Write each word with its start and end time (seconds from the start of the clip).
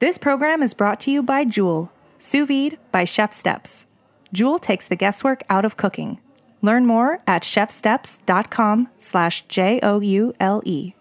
This 0.00 0.16
program 0.16 0.62
is 0.62 0.74
brought 0.74 1.00
to 1.00 1.10
you 1.10 1.24
by 1.24 1.44
Joule, 1.44 1.90
sous 2.18 2.46
vide 2.46 2.78
by 2.92 3.02
Chef 3.04 3.32
Steps. 3.32 3.88
Joule 4.32 4.60
takes 4.60 4.86
the 4.86 4.94
guesswork 4.94 5.42
out 5.50 5.64
of 5.64 5.76
cooking. 5.76 6.20
Learn 6.62 6.86
more 6.86 7.18
at 7.26 7.42
chefsteps.com 7.42 8.90
slash 8.98 9.42
J-O-U-L-E. 9.48 10.94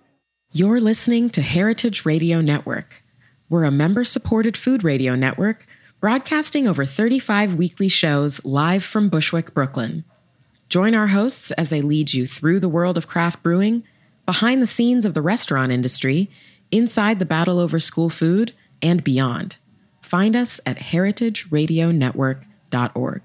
You're 0.52 0.80
listening 0.80 1.30
to 1.30 1.44
Heritage 1.44 2.08
Radio 2.08 2.42
Network. 2.42 3.04
We're 3.50 3.66
a 3.66 3.72
member-supported 3.72 4.58
food 4.58 4.84
radio 4.84 5.14
network 5.14 5.68
broadcasting 6.00 6.68
over 6.68 6.84
35 6.84 7.54
weekly 7.54 7.90
shows 7.90 8.44
live 8.46 8.84
from 8.84 9.10
Bushwick, 9.10 9.54
Brooklyn. 9.54 10.06
Join 10.70 10.96
our 10.96 11.08
hosts 11.08 11.52
as 11.52 11.70
they 11.70 11.84
lead 11.84 12.16
you 12.16 12.26
through 12.26 12.60
the 12.60 12.68
world 12.68 12.98
of 12.98 13.06
craft 13.06 13.44
brewing, 13.44 13.84
behind 14.26 14.60
the 14.60 14.66
scenes 14.66 15.06
of 15.06 15.14
the 15.14 15.22
restaurant 15.22 15.72
industry, 15.72 16.32
inside 16.72 17.20
the 17.20 17.26
battle 17.26 17.60
over 17.60 17.80
school 17.80 18.10
food, 18.10 18.54
and 18.82 19.04
beyond. 19.04 19.58
Find 20.02 20.36
us 20.36 20.60
at 20.66 20.78
heritageradionetwork.org. 20.78 23.22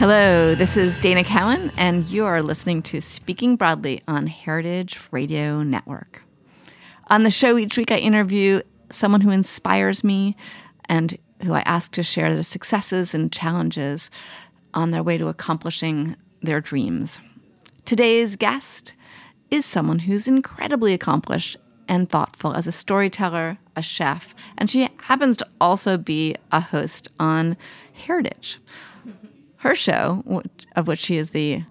Hello, 0.00 0.54
this 0.54 0.78
is 0.78 0.96
Dana 0.96 1.22
Cowan, 1.22 1.70
and 1.76 2.06
you 2.06 2.24
are 2.24 2.42
listening 2.42 2.80
to 2.84 3.02
Speaking 3.02 3.56
Broadly 3.56 4.00
on 4.08 4.28
Heritage 4.28 4.98
Radio 5.10 5.62
Network. 5.62 6.22
On 7.08 7.22
the 7.22 7.30
show 7.30 7.58
each 7.58 7.76
week, 7.76 7.90
I 7.90 7.98
interview 7.98 8.62
someone 8.90 9.20
who 9.20 9.30
inspires 9.30 10.02
me 10.02 10.38
and 10.86 11.18
who 11.44 11.52
I 11.52 11.60
ask 11.60 11.92
to 11.92 12.02
share 12.02 12.32
their 12.32 12.42
successes 12.42 13.12
and 13.12 13.30
challenges 13.30 14.10
on 14.74 14.90
their 14.90 15.02
way 15.02 15.18
to 15.18 15.28
accomplishing 15.28 16.16
their 16.42 16.60
dreams. 16.60 17.20
Today's 17.84 18.36
guest 18.36 18.94
is 19.50 19.66
someone 19.66 20.00
who's 20.00 20.28
incredibly 20.28 20.94
accomplished 20.94 21.56
and 21.88 22.08
thoughtful 22.08 22.54
as 22.54 22.66
a 22.66 22.72
storyteller, 22.72 23.58
a 23.74 23.82
chef, 23.82 24.34
and 24.56 24.70
she 24.70 24.88
happens 24.98 25.36
to 25.36 25.46
also 25.60 25.98
be 25.98 26.36
a 26.52 26.60
host 26.60 27.08
on 27.18 27.56
Heritage. 27.92 28.60
Her 29.56 29.74
show, 29.74 30.42
of 30.76 30.86
which 30.86 31.00
she 31.00 31.16
is 31.16 31.30
the 31.30 31.64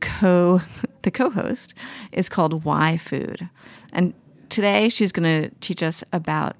co 0.00 0.60
the 1.02 1.10
co-host, 1.10 1.74
is 2.12 2.28
called 2.28 2.64
Why 2.64 2.96
Food. 2.96 3.48
And 3.92 4.14
today 4.48 4.88
she's 4.88 5.12
going 5.12 5.42
to 5.42 5.54
teach 5.60 5.82
us 5.82 6.04
about 6.12 6.56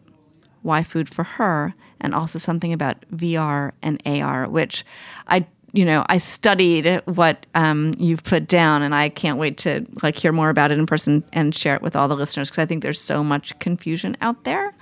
why 0.62 0.82
food 0.82 1.08
for 1.12 1.24
her 1.24 1.74
and 2.00 2.14
also 2.14 2.38
something 2.38 2.72
about 2.72 3.04
VR 3.14 3.72
and 3.82 4.02
AR, 4.04 4.48
which 4.48 4.84
I 5.28 5.46
you 5.74 5.84
know, 5.84 6.06
I 6.08 6.18
studied 6.18 7.02
what 7.06 7.46
um, 7.56 7.94
you've 7.98 8.22
put 8.22 8.46
down, 8.46 8.82
and 8.82 8.94
I 8.94 9.08
can't 9.08 9.38
wait 9.38 9.58
to 9.58 9.84
like 10.04 10.16
hear 10.16 10.30
more 10.30 10.48
about 10.48 10.70
it 10.70 10.78
in 10.78 10.86
person 10.86 11.24
and 11.32 11.52
share 11.52 11.74
it 11.74 11.82
with 11.82 11.96
all 11.96 12.06
the 12.06 12.14
listeners 12.14 12.48
because 12.48 12.62
I 12.62 12.66
think 12.66 12.84
there's 12.84 13.00
so 13.00 13.24
much 13.24 13.58
confusion 13.58 14.16
out 14.20 14.44
there. 14.44 14.72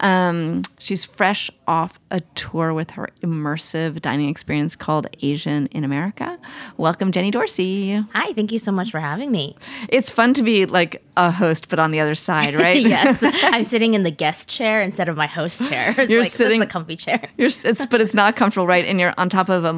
Um, 0.00 0.62
she's 0.80 1.04
fresh 1.04 1.48
off 1.68 2.00
a 2.10 2.20
tour 2.34 2.74
with 2.74 2.90
her 2.90 3.08
immersive 3.22 4.02
dining 4.02 4.28
experience 4.28 4.74
called 4.74 5.06
Asian 5.22 5.68
in 5.68 5.84
America. 5.84 6.36
Welcome, 6.76 7.12
Jenny 7.12 7.30
Dorsey. 7.30 8.04
Hi, 8.12 8.32
thank 8.32 8.50
you 8.50 8.58
so 8.58 8.72
much 8.72 8.90
for 8.90 8.98
having 8.98 9.30
me. 9.30 9.56
It's 9.90 10.10
fun 10.10 10.34
to 10.34 10.42
be 10.42 10.66
like 10.66 11.04
a 11.16 11.30
host, 11.30 11.68
but 11.68 11.78
on 11.78 11.92
the 11.92 12.00
other 12.00 12.16
side, 12.16 12.54
right? 12.54 12.80
yes, 12.82 13.22
I'm 13.44 13.64
sitting 13.64 13.94
in 13.94 14.02
the 14.02 14.10
guest 14.10 14.48
chair 14.48 14.82
instead 14.82 15.08
of 15.08 15.16
my 15.16 15.26
host 15.26 15.68
chair. 15.68 15.94
It's 16.02 16.10
You're 16.10 16.22
like, 16.22 16.32
sitting 16.32 16.54
in 16.54 16.60
the 16.60 16.66
comfy 16.66 16.96
chair. 16.96 17.28
You're, 17.36 17.50
it's, 17.64 17.86
but 17.86 18.00
it's 18.00 18.14
not 18.14 18.34
comfortable, 18.34 18.66
right? 18.66 18.84
And 18.84 18.98
you're 18.98 19.14
on 19.18 19.28
top 19.28 19.48
of 19.48 19.64
a 19.64 19.72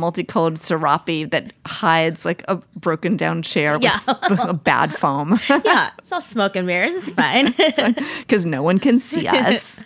multicolored 0.55 1.06
serape 1.06 1.30
that 1.30 1.52
hides 1.66 2.24
like 2.24 2.44
a 2.48 2.56
broken 2.78 3.16
down 3.16 3.42
chair 3.42 3.78
Yeah. 3.80 3.98
with 4.28 4.38
a 4.42 4.55
bad 4.55 4.94
foam. 4.94 5.38
yeah, 5.64 5.91
it's 5.98 6.12
all 6.12 6.20
smoke 6.20 6.56
and 6.56 6.66
mirrors. 6.66 6.94
It's 6.94 7.11
fine. 7.11 7.55
because 8.20 8.44
no 8.46 8.62
one 8.62 8.78
can 8.78 8.98
see 8.98 9.27
us. 9.28 9.80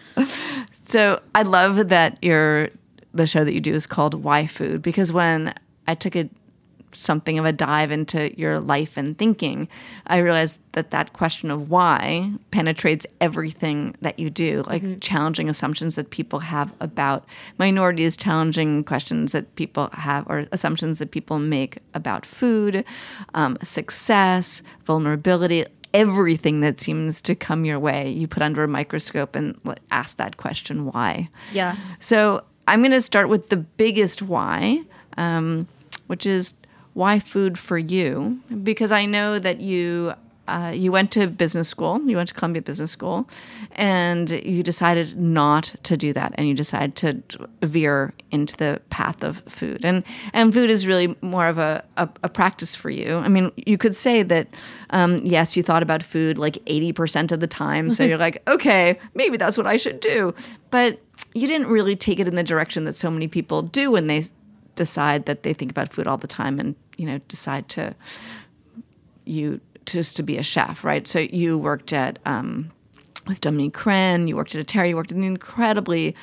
so 0.85 1.21
I 1.35 1.43
love 1.43 1.89
that 1.89 2.19
your 2.23 2.69
the 3.15 3.27
show 3.27 3.45
that 3.45 3.55
you 3.55 3.61
do 3.61 3.73
is 3.75 3.87
called 3.87 4.15
Why 4.23 4.47
Food 4.47 4.83
because 4.83 5.13
when 5.13 5.55
I 5.87 5.95
took 5.95 6.15
a 6.15 6.29
something 6.93 7.39
of 7.39 7.45
a 7.45 7.53
dive 7.53 7.91
into 7.91 8.39
your 8.39 8.61
life 8.61 8.97
and 8.97 9.17
thinking, 9.19 9.69
I 10.07 10.19
realized 10.19 10.59
that 10.73 10.91
that 10.91 11.13
question 11.13 11.51
of 11.51 11.71
why 11.71 12.31
penetrates 12.51 13.07
everything 13.21 13.95
that 14.01 14.19
you 14.19 14.31
do, 14.31 14.63
like 14.67 15.01
challenging 15.01 15.49
assumptions 15.49 15.97
that 15.97 16.11
people 16.11 16.39
have 16.39 16.75
about 16.81 17.25
minorities, 17.59 18.17
challenging 18.17 18.85
questions 18.85 19.33
that 19.33 19.55
people 19.57 19.91
have, 19.93 20.27
or 20.29 20.47
assumptions 20.53 20.99
that 20.99 21.11
people 21.11 21.39
make 21.39 21.79
about 21.95 22.25
food, 22.25 22.85
um, 23.35 23.57
success, 23.63 24.63
vulnerability. 24.85 25.65
Everything 25.95 26.61
that 26.61 26.81
seems 26.81 27.23
to 27.23 27.35
come 27.35 27.65
your 27.65 27.79
way, 27.79 28.11
you 28.11 28.29
put 28.29 28.43
under 28.43 28.63
a 28.63 28.69
microscope 28.69 29.35
and 29.35 29.59
ask 29.91 30.19
that 30.19 30.37
question, 30.37 30.85
why? 30.85 31.31
yeah. 31.53 31.77
So 31.99 32.45
I'm 32.69 32.81
going 32.81 32.93
to 32.93 33.01
start 33.01 33.31
with 33.31 33.49
the 33.49 33.57
biggest 33.57 34.21
why, 34.21 34.83
um, 35.17 35.67
which 36.07 36.27
is 36.27 36.53
why 36.99 37.21
food 37.21 37.57
for 37.57 37.79
you? 37.79 38.41
Because 38.65 38.91
I 38.91 39.07
know 39.07 39.39
that 39.39 39.61
you 39.61 40.15
uh, 40.49 40.73
you 40.75 40.91
went 40.91 41.11
to 41.13 41.27
business 41.27 41.69
school, 41.69 42.01
you 42.09 42.17
went 42.17 42.29
to 42.31 42.35
Columbia 42.35 42.63
Business 42.63 42.91
School, 42.91 43.29
and 43.73 44.31
you 44.31 44.63
decided 44.63 45.17
not 45.17 45.75
to 45.83 45.97
do 45.97 46.13
that, 46.15 46.33
and 46.37 46.49
you 46.49 46.55
decided 46.55 46.97
to 46.97 47.47
veer 47.63 48.15
into 48.31 48.57
the 48.57 48.81
path 48.91 49.23
of 49.23 49.43
food. 49.47 49.85
And 49.85 50.03
and 50.33 50.53
food 50.53 50.71
is 50.71 50.87
really 50.89 51.15
more 51.21 51.47
of 51.47 51.59
a, 51.59 51.85
a, 51.99 52.09
a 52.25 52.29
practice 52.29 52.75
for 52.75 52.91
you. 52.91 53.19
I 53.19 53.29
mean, 53.29 53.53
you 53.57 53.79
could 53.79 53.95
say 53.95 54.25
that 54.25 54.49
um, 54.91 55.19
yes, 55.23 55.57
you 55.57 55.63
thought 55.63 55.85
about 55.85 56.03
food 56.03 56.37
like 56.37 56.59
eighty 56.67 56.93
percent 56.93 57.31
of 57.31 57.39
the 57.39 57.47
time, 57.47 57.91
so 57.91 58.03
you're 58.03 58.19
like, 58.19 58.43
okay, 58.49 58.99
maybe 59.15 59.37
that's 59.37 59.57
what 59.57 59.69
I 59.69 59.77
should 59.77 60.01
do, 60.01 60.35
but 60.71 60.99
you 61.35 61.47
didn't 61.47 61.69
really 61.69 61.95
take 61.95 62.19
it 62.19 62.27
in 62.27 62.35
the 62.35 62.43
direction 62.43 62.85
that 62.87 62.95
so 62.95 63.09
many 63.09 63.29
people 63.29 63.63
do 63.63 63.93
when 63.93 64.07
they 64.07 64.25
decide 64.75 65.27
that 65.27 65.43
they 65.43 65.53
think 65.53 65.71
about 65.71 65.93
food 65.93 66.07
all 66.07 66.17
the 66.17 66.27
time 66.27 66.59
and 66.59 66.75
you 66.99 67.07
know 67.07 67.19
decide 67.29 67.69
to 67.71 67.95
you 69.25 69.61
just 69.87 70.17
to 70.17 70.23
be 70.23 70.37
a 70.37 70.43
chef 70.43 70.85
right 70.85 71.09
so 71.09 71.19
you 71.19 71.57
worked 71.57 71.93
at 71.93 72.19
um, 72.27 72.71
with 73.27 73.41
Dominique 73.43 73.75
Crenn, 73.75 74.27
you 74.27 74.37
worked 74.37 74.55
at 74.55 74.67
Atera, 74.67 74.89
you 74.89 74.97
worked 74.97 75.13
in 75.13 75.23
incredibly 75.23 76.17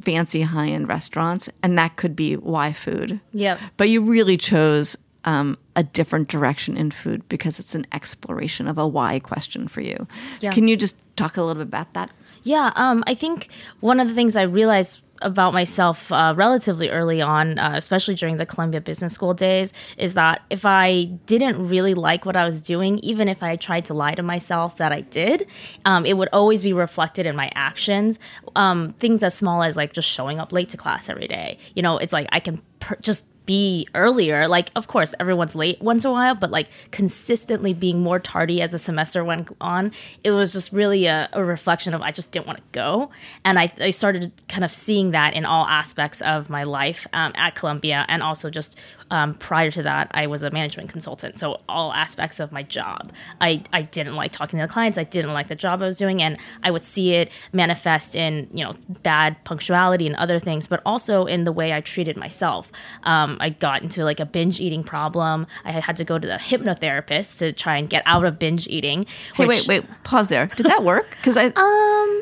fancy 0.00 0.40
high 0.42 0.68
end 0.68 0.88
restaurants, 0.88 1.48
and 1.62 1.78
that 1.78 1.96
could 1.96 2.16
be 2.16 2.34
why 2.36 2.72
food. 2.72 3.20
Yep. 3.32 3.60
But 3.76 3.90
you 3.90 4.00
really 4.00 4.36
chose 4.38 4.96
um, 5.24 5.58
a 5.74 5.82
different 5.82 6.28
direction 6.28 6.76
in 6.76 6.90
food 6.90 7.28
because 7.28 7.58
it's 7.58 7.74
an 7.74 7.86
exploration 7.92 8.68
of 8.68 8.78
a 8.78 8.86
why 8.88 9.18
question 9.18 9.68
for 9.68 9.82
you. 9.82 9.96
So 9.98 10.46
Yeah. 10.46 10.52
can 10.52 10.66
you 10.66 10.76
just 10.76 10.96
talk 11.16 11.36
a 11.36 11.42
little 11.42 11.62
bit 11.62 11.68
about 11.68 11.92
that? 11.94 12.10
Yeah, 12.42 12.72
um, 12.76 13.04
I 13.06 13.14
think 13.14 13.48
one 13.80 14.00
of 14.00 14.08
the 14.08 14.14
things 14.14 14.36
I 14.36 14.42
realized 14.42 15.00
about 15.22 15.52
myself 15.52 16.10
uh, 16.12 16.34
relatively 16.36 16.90
early 16.90 17.20
on, 17.20 17.58
uh, 17.58 17.72
especially 17.74 18.14
during 18.14 18.36
the 18.36 18.46
Columbia 18.46 18.80
Business 18.80 19.14
School 19.14 19.34
days, 19.34 19.72
is 19.96 20.14
that 20.14 20.42
if 20.50 20.64
I 20.64 21.04
didn't 21.26 21.68
really 21.68 21.94
like 21.94 22.24
what 22.24 22.36
I 22.36 22.44
was 22.44 22.60
doing, 22.60 22.98
even 22.98 23.28
if 23.28 23.42
I 23.42 23.56
tried 23.56 23.84
to 23.86 23.94
lie 23.94 24.14
to 24.14 24.22
myself 24.22 24.76
that 24.76 24.92
I 24.92 25.02
did, 25.02 25.46
um, 25.84 26.06
it 26.06 26.16
would 26.16 26.28
always 26.32 26.62
be 26.62 26.72
reflected 26.72 27.26
in 27.26 27.36
my 27.36 27.50
actions. 27.54 28.18
Um, 28.54 28.94
things 28.98 29.22
as 29.22 29.34
small 29.34 29.62
as 29.62 29.76
like 29.76 29.92
just 29.92 30.08
showing 30.08 30.38
up 30.38 30.52
late 30.52 30.68
to 30.70 30.76
class 30.76 31.08
every 31.08 31.28
day. 31.28 31.58
You 31.74 31.82
know, 31.82 31.98
it's 31.98 32.12
like 32.12 32.28
I 32.32 32.40
can 32.40 32.62
per- 32.80 32.98
just 33.00 33.24
be 33.46 33.88
earlier. 33.94 34.48
Like, 34.48 34.70
of 34.76 34.88
course, 34.88 35.14
everyone's 35.18 35.54
late 35.54 35.80
once 35.80 36.04
in 36.04 36.10
a 36.10 36.12
while, 36.12 36.34
but 36.34 36.50
like 36.50 36.68
consistently 36.90 37.72
being 37.72 38.02
more 38.02 38.18
tardy 38.18 38.60
as 38.60 38.72
the 38.72 38.78
semester 38.78 39.24
went 39.24 39.48
on, 39.60 39.92
it 40.24 40.32
was 40.32 40.52
just 40.52 40.72
really 40.72 41.06
a, 41.06 41.28
a 41.32 41.44
reflection 41.44 41.94
of 41.94 42.02
I 42.02 42.10
just 42.10 42.32
didn't 42.32 42.46
want 42.46 42.58
to 42.58 42.64
go. 42.72 43.10
And 43.44 43.58
I, 43.58 43.72
I 43.80 43.90
started 43.90 44.32
kind 44.48 44.64
of 44.64 44.70
seeing 44.70 45.12
that 45.12 45.34
in 45.34 45.44
all 45.44 45.66
aspects 45.66 46.20
of 46.22 46.50
my 46.50 46.64
life 46.64 47.06
um, 47.12 47.32
at 47.36 47.54
Columbia. 47.54 48.04
And 48.08 48.22
also 48.22 48.50
just 48.50 48.76
um, 49.10 49.34
prior 49.34 49.70
to 49.70 49.82
that, 49.82 50.10
I 50.14 50.26
was 50.26 50.42
a 50.42 50.50
management 50.50 50.90
consultant. 50.90 51.38
So 51.38 51.60
all 51.68 51.92
aspects 51.92 52.40
of 52.40 52.52
my 52.52 52.62
job, 52.62 53.12
I, 53.40 53.62
I 53.72 53.82
didn't 53.82 54.14
like 54.14 54.32
talking 54.32 54.58
to 54.58 54.66
the 54.66 54.72
clients. 54.72 54.98
I 54.98 55.04
didn't 55.04 55.32
like 55.32 55.48
the 55.48 55.54
job 55.54 55.82
I 55.82 55.86
was 55.86 55.98
doing. 55.98 56.22
And 56.22 56.38
I 56.62 56.70
would 56.70 56.84
see 56.84 57.14
it 57.14 57.30
manifest 57.52 58.14
in, 58.14 58.48
you 58.52 58.64
know, 58.64 58.74
bad 59.02 59.42
punctuality 59.44 60.06
and 60.06 60.16
other 60.16 60.38
things, 60.38 60.66
but 60.66 60.80
also 60.86 61.26
in 61.26 61.44
the 61.44 61.52
way 61.52 61.72
I 61.72 61.80
treated 61.80 62.16
myself. 62.16 62.70
Um, 63.02 63.36
I 63.40 63.50
got 63.50 63.82
into 63.82 64.04
like 64.04 64.20
a 64.20 64.26
binge 64.26 64.60
eating 64.60 64.84
problem. 64.84 65.46
I 65.64 65.72
had 65.72 65.96
to 65.96 66.04
go 66.04 66.18
to 66.18 66.26
the 66.26 66.34
hypnotherapist 66.34 67.38
to 67.38 67.52
try 67.52 67.76
and 67.76 67.88
get 67.88 68.02
out 68.06 68.24
of 68.24 68.38
binge 68.38 68.66
eating. 68.68 69.04
Hey, 69.34 69.46
wait, 69.46 69.66
wait, 69.66 69.84
pause 70.04 70.28
there. 70.28 70.46
Did 70.46 70.66
that 70.66 70.82
work? 70.84 71.10
Because 71.10 71.36
I 71.36 71.52
Um, 71.56 72.15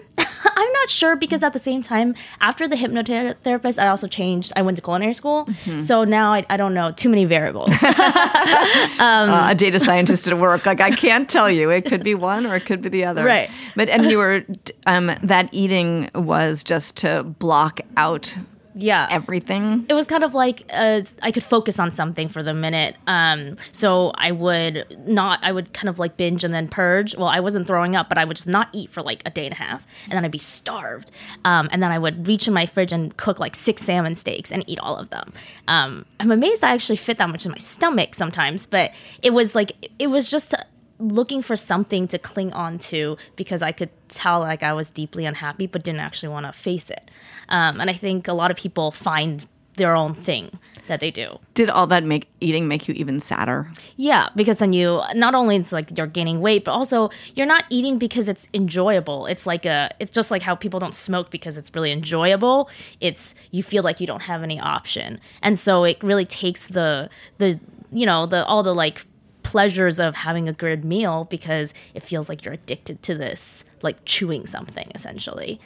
I'm 0.56 0.72
not 0.72 0.90
sure 0.90 1.16
because 1.16 1.42
at 1.42 1.52
the 1.52 1.58
same 1.58 1.82
time, 1.82 2.14
after 2.40 2.68
the 2.68 2.76
hypnotherapist, 2.76 3.82
I 3.82 3.88
also 3.88 4.06
changed. 4.06 4.52
I 4.56 4.62
went 4.62 4.76
to 4.76 4.82
culinary 4.82 5.14
school, 5.14 5.48
so 5.78 6.04
now 6.04 6.32
I, 6.32 6.44
I 6.50 6.56
don't 6.56 6.74
know 6.74 6.92
too 6.92 7.08
many 7.08 7.24
variables. 7.24 7.70
uh, 7.82 9.46
a 9.50 9.54
data 9.54 9.80
scientist 9.80 10.26
at 10.28 10.38
work. 10.38 10.66
Like 10.66 10.80
I 10.80 10.90
can't 10.90 11.28
tell 11.28 11.50
you. 11.50 11.70
It 11.70 11.86
could 11.86 12.04
be 12.04 12.14
one 12.14 12.46
or 12.46 12.56
it 12.56 12.66
could 12.66 12.82
be 12.82 12.88
the 12.88 13.04
other. 13.04 13.24
Right. 13.24 13.50
But 13.76 13.88
and 13.88 14.10
you 14.10 14.18
were 14.18 14.44
um, 14.86 15.12
that 15.22 15.48
eating 15.52 16.10
was 16.14 16.62
just 16.62 16.96
to 16.98 17.24
block 17.24 17.80
out 17.96 18.36
Yeah. 18.74 19.06
everything. 19.10 19.86
it 19.88 19.94
was 19.94 20.06
kind 20.06 20.24
of 20.24 20.34
like 20.34 20.64
uh, 20.70 21.02
I 21.22 21.30
could 21.30 21.44
focus 21.44 21.78
on 21.78 21.92
something 21.92 22.28
for 22.28 22.42
the 22.42 22.54
minute. 22.54 22.96
Um, 23.06 23.56
so 23.72 24.10
I 24.14 24.32
would 24.32 24.86
not, 25.06 25.40
I 25.42 25.52
would 25.52 25.72
kind 25.72 25.88
of 25.88 25.98
like 25.98 26.16
binge 26.16 26.44
and 26.44 26.52
then 26.52 26.68
purge. 26.68 27.16
Well, 27.16 27.28
I 27.28 27.40
wasn't 27.40 27.66
throwing 27.66 27.96
up, 27.96 28.08
but 28.08 28.18
I 28.18 28.24
would 28.24 28.36
just 28.36 28.48
not 28.48 28.68
eat 28.72 28.90
for 28.90 29.02
like 29.02 29.22
a 29.24 29.30
day 29.30 29.46
and 29.46 29.52
a 29.52 29.56
half, 29.56 29.86
and 30.04 30.12
then 30.12 30.24
I'd 30.24 30.30
be 30.30 30.38
starved. 30.38 31.10
Um, 31.44 31.68
and 31.72 31.82
then 31.82 31.92
I 31.92 31.98
would 31.98 32.26
reach 32.26 32.48
in 32.48 32.54
my 32.54 32.66
fridge 32.66 32.92
and 32.92 33.16
cook 33.16 33.38
like 33.38 33.54
six 33.54 33.82
salmon 33.82 34.14
steaks 34.14 34.50
and 34.50 34.64
eat 34.68 34.78
all 34.80 34.96
of 34.96 35.10
them. 35.10 35.32
Um, 35.68 36.04
I'm 36.20 36.30
amazed 36.30 36.64
I 36.64 36.72
actually 36.72 36.96
fit 36.96 37.18
that 37.18 37.30
much 37.30 37.46
in 37.46 37.52
my 37.52 37.58
stomach 37.58 38.14
sometimes, 38.14 38.66
but 38.66 38.92
it 39.22 39.30
was 39.30 39.54
like 39.54 39.72
it 39.98 40.08
was 40.08 40.28
just. 40.28 40.54
Looking 40.98 41.42
for 41.42 41.56
something 41.56 42.06
to 42.08 42.18
cling 42.18 42.52
on 42.52 42.78
to 42.78 43.16
because 43.36 43.62
I 43.62 43.72
could 43.72 43.90
tell 44.08 44.40
like 44.40 44.62
I 44.62 44.72
was 44.72 44.90
deeply 44.90 45.24
unhappy 45.24 45.66
but 45.66 45.82
didn't 45.82 46.00
actually 46.00 46.30
want 46.30 46.46
to 46.46 46.52
face 46.52 46.90
it. 46.90 47.10
Um, 47.48 47.80
and 47.80 47.90
I 47.90 47.94
think 47.94 48.28
a 48.28 48.32
lot 48.32 48.50
of 48.50 48.56
people 48.56 48.90
find 48.90 49.46
their 49.76 49.96
own 49.96 50.14
thing 50.14 50.58
that 50.86 51.00
they 51.00 51.10
do. 51.10 51.38
Did 51.54 51.68
all 51.68 51.86
that 51.88 52.04
make 52.04 52.28
eating 52.40 52.68
make 52.68 52.86
you 52.86 52.94
even 52.94 53.20
sadder? 53.20 53.70
Yeah, 53.96 54.28
because 54.36 54.58
then 54.58 54.72
you 54.72 55.02
not 55.14 55.34
only 55.34 55.56
it's 55.56 55.72
like 55.72 55.96
you're 55.96 56.06
gaining 56.06 56.40
weight, 56.40 56.64
but 56.64 56.72
also 56.72 57.10
you're 57.34 57.46
not 57.46 57.64
eating 57.70 57.98
because 57.98 58.28
it's 58.28 58.48
enjoyable. 58.54 59.26
It's 59.26 59.46
like 59.46 59.66
a 59.66 59.90
it's 59.98 60.10
just 60.10 60.30
like 60.30 60.42
how 60.42 60.54
people 60.54 60.80
don't 60.80 60.94
smoke 60.94 61.30
because 61.30 61.56
it's 61.56 61.70
really 61.74 61.90
enjoyable. 61.90 62.68
It's 63.00 63.34
you 63.50 63.62
feel 63.62 63.82
like 63.82 64.00
you 64.00 64.06
don't 64.06 64.22
have 64.22 64.42
any 64.42 64.60
option. 64.60 65.20
And 65.42 65.58
so 65.58 65.84
it 65.84 66.02
really 66.02 66.26
takes 66.26 66.68
the 66.68 67.10
the 67.38 67.58
you 67.92 68.06
know, 68.06 68.26
the 68.26 68.44
all 68.44 68.62
the 68.62 68.74
like 68.74 69.06
pleasures 69.54 70.00
of 70.00 70.16
having 70.16 70.48
a 70.48 70.52
good 70.52 70.84
meal 70.84 71.28
because 71.30 71.72
it 71.94 72.02
feels 72.02 72.28
like 72.28 72.44
you're 72.44 72.54
addicted 72.54 73.00
to 73.04 73.14
this 73.14 73.64
like 73.82 73.96
chewing 74.04 74.48
something 74.48 74.90
essentially. 74.96 75.60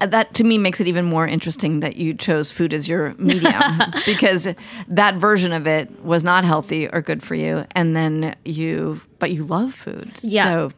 That 0.00 0.34
to 0.34 0.42
me 0.42 0.58
makes 0.58 0.80
it 0.80 0.88
even 0.88 1.04
more 1.04 1.24
interesting 1.24 1.78
that 1.80 1.94
you 1.94 2.14
chose 2.14 2.50
food 2.50 2.74
as 2.74 2.88
your 2.88 3.14
medium 3.14 3.62
because 4.06 4.48
that 4.88 5.14
version 5.18 5.52
of 5.52 5.68
it 5.68 5.88
was 6.02 6.24
not 6.24 6.44
healthy 6.44 6.88
or 6.88 7.00
good 7.00 7.22
for 7.22 7.36
you, 7.36 7.64
and 7.76 7.94
then 7.94 8.34
you, 8.44 9.00
but 9.20 9.30
you 9.30 9.44
love 9.44 9.72
food. 9.72 10.18
Yeah. 10.22 10.42
So 10.42 10.72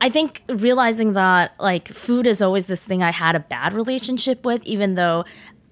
I 0.00 0.08
think 0.08 0.44
realizing 0.48 1.12
that 1.12 1.52
like 1.60 1.88
food 1.88 2.26
is 2.26 2.40
always 2.40 2.68
this 2.68 2.80
thing 2.80 3.02
I 3.02 3.12
had 3.12 3.36
a 3.36 3.40
bad 3.40 3.74
relationship 3.74 4.46
with, 4.46 4.64
even 4.64 4.94
though 4.94 5.26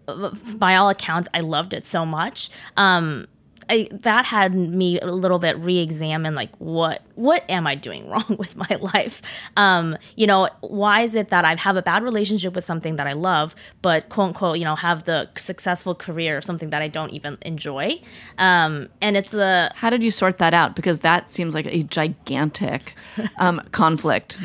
uh, 0.07 0.33
by 0.57 0.77
all 0.77 0.91
accounts 0.91 1.29
I 1.33 1.41
loved 1.41 1.73
it 1.73 1.87
so 1.87 2.05
much. 2.05 2.51
Um, 2.77 3.27
I, 3.69 3.89
that 3.91 4.25
had 4.27 4.55
me 4.55 5.01
a 5.01 5.07
little 5.07 5.39
bit 5.39 5.59
re-examine 5.59 6.35
like 6.35 6.55
what 6.57 7.03
what 7.15 7.49
am 7.49 7.67
I 7.67 7.75
doing 7.75 8.09
wrong 8.11 8.37
with 8.39 8.57
my 8.57 8.79
life? 8.81 9.23
Um, 9.57 9.97
you 10.17 10.27
know, 10.27 10.49
why 10.61 11.03
is 11.03 11.15
it 11.15 11.29
that 11.31 11.45
I 11.45 11.55
have 11.59 11.77
a 11.77 11.83
bad 11.83 12.03
relationship 12.03 12.55
with 12.55 12.65
something 12.65 12.97
that 12.97 13.07
I 13.07 13.13
love, 13.13 13.55
but 13.83 14.09
quote 14.09 14.29
unquote, 14.29 14.59
you 14.59 14.65
know, 14.65 14.77
have 14.77 15.05
the 15.05 15.29
successful 15.37 15.95
career 15.95 16.37
of 16.37 16.45
something 16.45 16.71
that 16.71 16.83
I 16.83 16.89
don't 16.89 17.11
even 17.11 17.39
enjoy? 17.43 18.01
Um, 18.39 18.89
and 19.01 19.17
it's 19.17 19.35
a 19.35 19.71
how 19.75 19.91
did 19.91 20.03
you 20.03 20.11
sort 20.11 20.39
that 20.39 20.55
out? 20.55 20.77
Because 20.77 21.01
that 21.01 21.31
seems 21.31 21.55
like 21.55 21.67
a 21.67 21.83
gigantic 21.83 22.95
um, 23.39 23.61
conflict. 23.73 24.39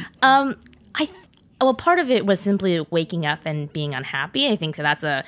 I 0.96 1.06
th- 1.06 1.18
well, 1.62 1.74
part 1.74 2.00
of 2.00 2.10
it 2.10 2.26
was 2.26 2.40
simply 2.40 2.80
waking 2.90 3.26
up 3.26 3.40
and 3.46 3.72
being 3.74 3.94
unhappy. 3.94 4.48
I 4.48 4.56
think 4.56 4.76
that's 4.76 5.04
a 5.04 5.24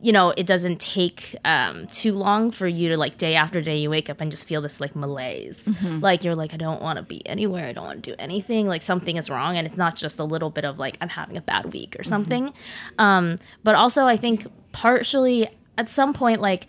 you 0.00 0.12
know 0.12 0.30
it 0.36 0.46
doesn't 0.46 0.80
take 0.80 1.34
um, 1.44 1.86
too 1.86 2.12
long 2.12 2.50
for 2.50 2.66
you 2.66 2.90
to 2.90 2.96
like 2.96 3.16
day 3.16 3.34
after 3.34 3.60
day 3.60 3.76
you 3.76 3.90
wake 3.90 4.10
up 4.10 4.20
and 4.20 4.30
just 4.30 4.46
feel 4.46 4.60
this 4.60 4.80
like 4.80 4.94
malaise. 4.94 5.68
Like 6.00 6.24
you're 6.24 6.34
like 6.34 6.52
i 6.54 6.56
don't 6.56 6.82
want 6.82 6.98
to 6.98 7.02
be 7.02 7.26
anywhere. 7.26 7.66
I 7.66 7.72
don't 7.72 7.84
want 7.84 8.02
to 8.02 8.10
do 8.10 8.16
anything. 8.18 8.66
Like 8.66 8.82
something 8.82 9.16
is 9.16 9.30
wrong 9.30 9.56
and 9.56 9.66
it's 9.66 9.76
not 9.76 9.96
just 9.96 10.18
a 10.18 10.24
little 10.24 10.50
bit 10.50 10.64
of 10.64 10.78
like 10.78 10.96
i'm 11.00 11.08
having 11.08 11.36
a 11.36 11.42
bad 11.42 11.72
week 11.72 11.96
or 11.98 12.04
something. 12.04 12.52
Um, 12.98 13.38
but 13.64 13.74
also 13.74 14.06
i 14.06 14.16
think 14.16 14.46
partially 14.72 15.48
at 15.78 15.88
some 15.88 16.12
point 16.12 16.40
like 16.40 16.66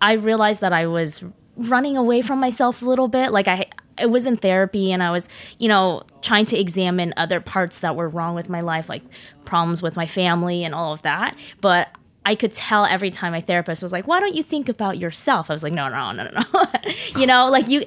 I 0.00 0.12
realized 0.14 0.60
that 0.62 0.72
I 0.72 0.86
was 0.86 1.22
running 1.56 1.96
away 1.96 2.22
from 2.22 2.40
myself 2.40 2.82
a 2.82 2.86
little 2.86 3.08
bit. 3.08 3.32
Like 3.32 3.48
I 3.48 3.66
I 3.98 4.06
was 4.06 4.26
in 4.26 4.36
therapy 4.36 4.92
and 4.92 5.02
I 5.02 5.10
was, 5.10 5.28
you 5.58 5.68
know, 5.68 6.04
trying 6.22 6.46
to 6.46 6.58
examine 6.58 7.12
other 7.18 7.38
parts 7.38 7.80
that 7.80 7.96
were 7.96 8.08
wrong 8.08 8.34
with 8.34 8.48
my 8.48 8.62
life, 8.62 8.88
like 8.88 9.02
problems 9.44 9.82
with 9.82 9.94
my 9.94 10.06
family 10.06 10.64
and 10.64 10.74
all 10.74 10.94
of 10.94 11.02
that. 11.02 11.36
But 11.60 11.90
I 12.24 12.34
could 12.34 12.52
tell 12.52 12.84
every 12.84 13.10
time 13.10 13.32
my 13.32 13.40
therapist 13.40 13.82
was 13.82 13.92
like, 13.92 14.06
"Why 14.06 14.20
don't 14.20 14.34
you 14.34 14.42
think 14.42 14.68
about 14.68 14.98
yourself?" 14.98 15.50
I 15.50 15.54
was 15.54 15.62
like, 15.62 15.72
"No, 15.72 15.88
no, 15.88 16.12
no, 16.12 16.24
no, 16.24 16.30
no." 16.30 16.64
you 17.16 17.26
know, 17.26 17.48
like 17.48 17.68
you 17.68 17.84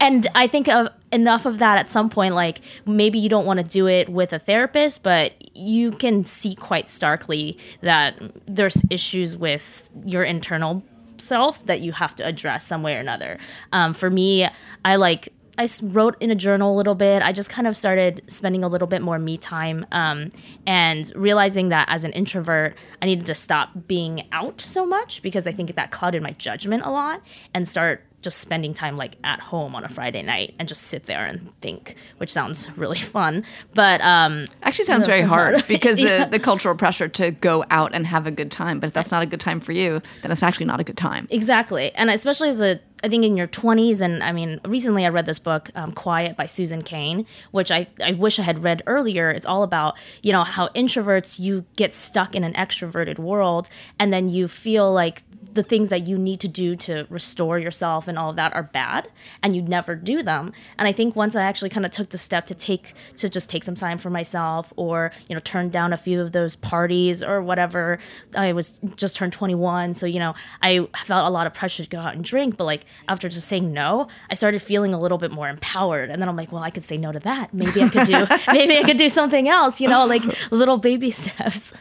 and 0.00 0.26
I 0.34 0.46
think 0.46 0.68
of 0.68 0.88
enough 1.12 1.46
of 1.46 1.58
that 1.58 1.78
at 1.78 1.88
some 1.88 2.10
point 2.10 2.34
like 2.34 2.60
maybe 2.86 3.18
you 3.18 3.28
don't 3.28 3.46
want 3.46 3.58
to 3.58 3.64
do 3.64 3.86
it 3.86 4.08
with 4.08 4.32
a 4.32 4.38
therapist, 4.38 5.02
but 5.02 5.32
you 5.56 5.90
can 5.92 6.24
see 6.24 6.54
quite 6.54 6.88
starkly 6.88 7.58
that 7.82 8.20
there's 8.46 8.82
issues 8.90 9.36
with 9.36 9.90
your 10.04 10.24
internal 10.24 10.82
self 11.18 11.64
that 11.66 11.80
you 11.80 11.92
have 11.92 12.14
to 12.16 12.26
address 12.26 12.66
some 12.66 12.82
way 12.82 12.96
or 12.96 13.00
another. 13.00 13.38
Um, 13.72 13.94
for 13.94 14.10
me, 14.10 14.48
I 14.84 14.96
like 14.96 15.32
I 15.56 15.68
wrote 15.82 16.16
in 16.20 16.30
a 16.30 16.34
journal 16.34 16.74
a 16.74 16.76
little 16.76 16.94
bit. 16.94 17.22
I 17.22 17.32
just 17.32 17.50
kind 17.50 17.66
of 17.66 17.76
started 17.76 18.22
spending 18.26 18.64
a 18.64 18.68
little 18.68 18.88
bit 18.88 19.02
more 19.02 19.18
me 19.18 19.36
time 19.38 19.86
um, 19.92 20.30
and 20.66 21.10
realizing 21.14 21.68
that 21.68 21.88
as 21.88 22.04
an 22.04 22.12
introvert, 22.12 22.76
I 23.00 23.06
needed 23.06 23.26
to 23.26 23.34
stop 23.34 23.70
being 23.86 24.26
out 24.32 24.60
so 24.60 24.84
much 24.84 25.22
because 25.22 25.46
I 25.46 25.52
think 25.52 25.74
that 25.74 25.90
clouded 25.90 26.22
my 26.22 26.32
judgment 26.32 26.84
a 26.84 26.90
lot 26.90 27.22
and 27.52 27.68
start 27.68 28.02
just 28.22 28.38
spending 28.38 28.72
time 28.72 28.96
like 28.96 29.16
at 29.22 29.38
home 29.38 29.74
on 29.76 29.84
a 29.84 29.88
Friday 29.88 30.22
night 30.22 30.54
and 30.58 30.66
just 30.66 30.84
sit 30.84 31.04
there 31.04 31.26
and 31.26 31.52
think, 31.60 31.94
which 32.16 32.30
sounds 32.32 32.66
really 32.76 32.98
fun. 32.98 33.44
But 33.74 34.00
um, 34.00 34.46
Actually, 34.62 34.86
sounds 34.86 35.06
very 35.06 35.20
hard 35.34 35.62
because 35.68 36.00
Yeah. 36.00 36.24
the, 36.24 36.30
the 36.30 36.38
cultural 36.38 36.74
pressure 36.74 37.06
to 37.06 37.30
go 37.32 37.64
out 37.70 37.94
and 37.94 38.06
have 38.06 38.26
a 38.26 38.30
good 38.30 38.50
time. 38.50 38.80
But 38.80 38.86
if 38.88 38.92
that's 38.94 39.10
not 39.10 39.22
a 39.22 39.26
good 39.26 39.40
time 39.40 39.60
for 39.60 39.72
you, 39.72 40.00
then 40.22 40.32
it's 40.32 40.42
actually 40.42 40.66
not 40.66 40.80
a 40.80 40.84
good 40.84 40.96
time. 40.96 41.28
Exactly. 41.30 41.92
And 41.94 42.08
especially 42.08 42.48
as 42.48 42.62
a, 42.62 42.80
I 43.04 43.08
think 43.08 43.22
in 43.22 43.36
your 43.36 43.46
20s, 43.46 44.00
and 44.00 44.22
I 44.22 44.32
mean, 44.32 44.62
recently 44.64 45.04
I 45.04 45.10
read 45.10 45.26
this 45.26 45.38
book, 45.38 45.70
um, 45.74 45.92
Quiet 45.92 46.36
by 46.36 46.46
Susan 46.46 46.80
Cain, 46.80 47.26
which 47.50 47.70
I, 47.70 47.86
I 48.02 48.12
wish 48.12 48.38
I 48.38 48.44
had 48.44 48.64
read 48.64 48.82
earlier. 48.86 49.30
It's 49.30 49.44
all 49.44 49.62
about, 49.62 49.98
you 50.22 50.32
know, 50.32 50.42
how 50.42 50.68
introverts, 50.68 51.38
you 51.38 51.66
get 51.76 51.92
stuck 51.92 52.34
in 52.34 52.44
an 52.44 52.54
extroverted 52.54 53.18
world, 53.18 53.68
and 53.98 54.10
then 54.10 54.28
you 54.28 54.48
feel 54.48 54.90
like 54.90 55.22
the 55.54 55.62
things 55.62 55.88
that 55.88 56.06
you 56.06 56.18
need 56.18 56.40
to 56.40 56.48
do 56.48 56.76
to 56.76 57.06
restore 57.08 57.58
yourself 57.58 58.08
and 58.08 58.18
all 58.18 58.30
of 58.30 58.36
that 58.36 58.52
are 58.54 58.62
bad 58.62 59.08
and 59.42 59.54
you 59.56 59.62
never 59.62 59.94
do 59.94 60.22
them 60.22 60.52
and 60.78 60.86
i 60.86 60.92
think 60.92 61.16
once 61.16 61.36
i 61.36 61.42
actually 61.42 61.68
kind 61.70 61.86
of 61.86 61.92
took 61.92 62.10
the 62.10 62.18
step 62.18 62.46
to 62.46 62.54
take 62.54 62.94
to 63.16 63.28
just 63.28 63.48
take 63.48 63.64
some 63.64 63.74
time 63.74 63.98
for 63.98 64.10
myself 64.10 64.72
or 64.76 65.12
you 65.28 65.34
know 65.34 65.40
turn 65.44 65.70
down 65.70 65.92
a 65.92 65.96
few 65.96 66.20
of 66.20 66.32
those 66.32 66.56
parties 66.56 67.22
or 67.22 67.42
whatever 67.42 67.98
i 68.36 68.52
was 68.52 68.80
just 68.96 69.16
turned 69.16 69.32
21 69.32 69.94
so 69.94 70.06
you 70.06 70.18
know 70.18 70.34
i 70.62 70.86
felt 71.04 71.26
a 71.26 71.30
lot 71.30 71.46
of 71.46 71.54
pressure 71.54 71.84
to 71.84 71.88
go 71.88 71.98
out 71.98 72.14
and 72.14 72.24
drink 72.24 72.56
but 72.56 72.64
like 72.64 72.84
after 73.08 73.28
just 73.28 73.48
saying 73.48 73.72
no 73.72 74.08
i 74.30 74.34
started 74.34 74.60
feeling 74.60 74.92
a 74.92 74.98
little 74.98 75.18
bit 75.18 75.30
more 75.30 75.48
empowered 75.48 76.10
and 76.10 76.20
then 76.20 76.28
i'm 76.28 76.36
like 76.36 76.52
well 76.52 76.62
i 76.62 76.70
could 76.70 76.84
say 76.84 76.96
no 76.96 77.12
to 77.12 77.20
that 77.20 77.52
maybe 77.54 77.82
i 77.82 77.88
could 77.88 78.06
do 78.06 78.26
maybe 78.52 78.76
i 78.76 78.82
could 78.82 78.96
do 78.96 79.08
something 79.08 79.48
else 79.48 79.80
you 79.80 79.88
know 79.88 80.04
like 80.04 80.22
little 80.50 80.76
baby 80.78 81.10
steps 81.14 81.72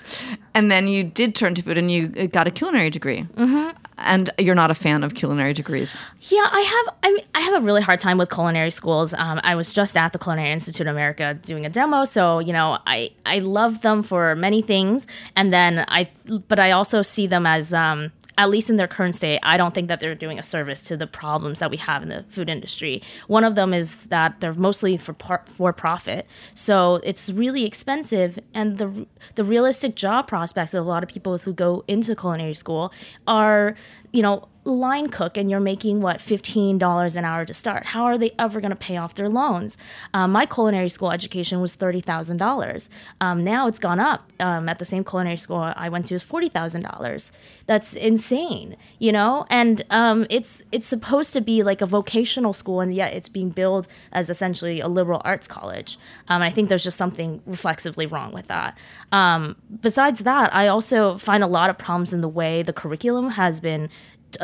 And 0.56 0.72
then 0.72 0.88
you 0.88 1.04
did 1.04 1.36
turn 1.36 1.56
to 1.56 1.62
food 1.62 1.78
and 1.78 1.90
you 1.90 2.28
got 2.28 2.48
a 2.48 2.52
culinary 2.52 2.90
degree. 2.90 3.24
Mm-hmm. 3.36 3.63
And 3.98 4.30
you're 4.38 4.56
not 4.56 4.72
a 4.72 4.76
fan 4.76 5.04
of 5.04 5.14
culinary 5.14 5.54
degrees. 5.54 5.98
Yeah, 6.24 6.48
I 6.52 6.62
have. 6.62 6.96
I 7.04 7.14
mean, 7.14 7.26
I 7.36 7.40
have 7.42 7.62
a 7.62 7.66
really 7.66 7.82
hard 7.82 8.00
time 8.00 8.18
with 8.18 8.30
culinary 8.30 8.72
schools. 8.72 9.14
Um, 9.14 9.40
I 9.44 9.56
was 9.56 9.72
just 9.72 9.96
at 9.96 10.12
the 10.12 10.20
Culinary 10.20 10.52
Institute 10.52 10.88
of 10.88 10.96
America 10.96 11.38
doing 11.46 11.66
a 11.66 11.70
demo, 11.70 12.06
so 12.06 12.40
you 12.40 12.54
know, 12.54 12.80
I 12.86 13.12
I 13.26 13.40
love 13.40 13.82
them 13.82 14.04
for 14.04 14.36
many 14.36 14.62
things, 14.62 15.08
and 15.36 15.54
then 15.54 15.86
I, 15.88 16.10
but 16.48 16.60
I 16.60 16.72
also 16.72 17.02
see 17.02 17.28
them 17.28 17.46
as. 17.46 17.74
Um, 17.74 18.12
at 18.38 18.50
least 18.50 18.70
in 18.70 18.78
their 18.78 18.88
current 18.88 19.16
state, 19.16 19.40
I 19.44 19.58
don't 19.58 19.74
think 19.74 19.88
that 19.88 20.00
they're 20.00 20.16
doing 20.16 20.40
a 20.40 20.44
service 20.44 20.82
to 20.86 20.98
the 20.98 21.08
problems 21.08 21.60
that 21.60 21.70
we 21.70 21.78
have 21.78 22.04
in 22.04 22.10
the 22.10 22.26
food 22.30 22.50
industry. 22.50 23.02
One 23.28 23.44
of 23.44 23.56
them 23.56 23.74
is 23.74 24.08
that 24.08 24.40
they're 24.40 24.54
mostly 24.54 24.98
for 24.98 25.14
par- 25.14 25.44
for 25.46 25.74
profit, 25.74 26.26
so 26.56 26.96
it's 27.04 27.30
really 27.30 27.66
expensive, 27.66 28.40
and 28.54 28.78
the 28.78 29.06
the 29.36 29.44
realistic 29.44 29.96
job 29.96 30.28
prospects 30.28 30.74
of 30.74 30.86
a 30.86 30.90
lot 30.90 31.04
of 31.04 31.10
people 31.10 31.38
who 31.38 31.54
go 31.54 31.84
into 31.88 32.16
culinary 32.16 32.54
school 32.54 32.92
are, 33.28 33.76
you 34.12 34.22
know, 34.22 34.48
line 34.66 35.10
cook 35.10 35.38
and 35.38 35.50
you're 35.50 35.60
making 35.60 36.02
what 36.02 36.18
$15 36.18 37.16
an 37.16 37.26
hour 37.26 37.46
to 37.46 37.54
start 37.54 37.88
how 37.88 38.04
are 38.06 38.18
they 38.18 38.32
ever 38.40 38.62
going 38.62 38.72
to 38.72 38.78
pay 38.78 38.98
off 38.98 39.16
their 39.16 39.30
loans? 39.30 39.78
Um, 40.14 40.32
my 40.32 40.46
culinary 40.46 40.90
school 40.90 41.12
education 41.12 41.62
was 41.62 41.76
$30000 41.78 42.90
um, 43.22 43.44
now 43.44 43.68
it's 43.68 43.80
gone 43.80 44.00
up 44.00 44.32
um, 44.40 44.70
at 44.70 44.80
the 44.80 44.86
same 44.86 45.04
culinary 45.04 45.38
school 45.38 45.74
i 45.76 45.90
went 45.90 46.06
to 46.08 46.16
is 46.16 46.24
$40000 46.24 47.32
that's 47.66 47.96
insane 47.96 48.78
you 49.04 49.12
know? 49.12 49.46
And 49.50 49.84
um, 49.90 50.26
it's 50.30 50.64
it's 50.72 50.88
supposed 50.88 51.34
to 51.34 51.42
be 51.42 51.62
like 51.62 51.82
a 51.82 51.86
vocational 51.86 52.54
school 52.54 52.80
and 52.80 52.94
yet 52.94 53.14
it's 53.14 53.28
being 53.28 53.50
billed 53.50 53.86
as 54.14 54.30
essentially 54.30 54.80
a 54.80 54.88
liberal 54.88 55.22
arts 55.26 55.46
college. 55.46 55.98
Um, 56.30 56.42
i 56.42 56.50
think 56.50 56.70
there's 56.70 56.86
just 56.86 56.98
something 56.98 57.42
reflexively 57.46 58.06
wrong 58.06 58.32
with 58.32 58.48
that. 58.48 58.78
Um, 59.12 59.58
besides 59.82 60.20
that 60.22 60.54
i 60.56 60.68
also 60.68 61.18
find 61.18 61.44
a 61.44 61.48
lot 61.48 61.70
of 61.70 61.78
problems 61.78 62.14
in 62.14 62.22
the 62.22 62.30
way 62.30 62.64
the 62.64 62.72
curriculum 62.72 63.32
has 63.32 63.60
been 63.60 63.90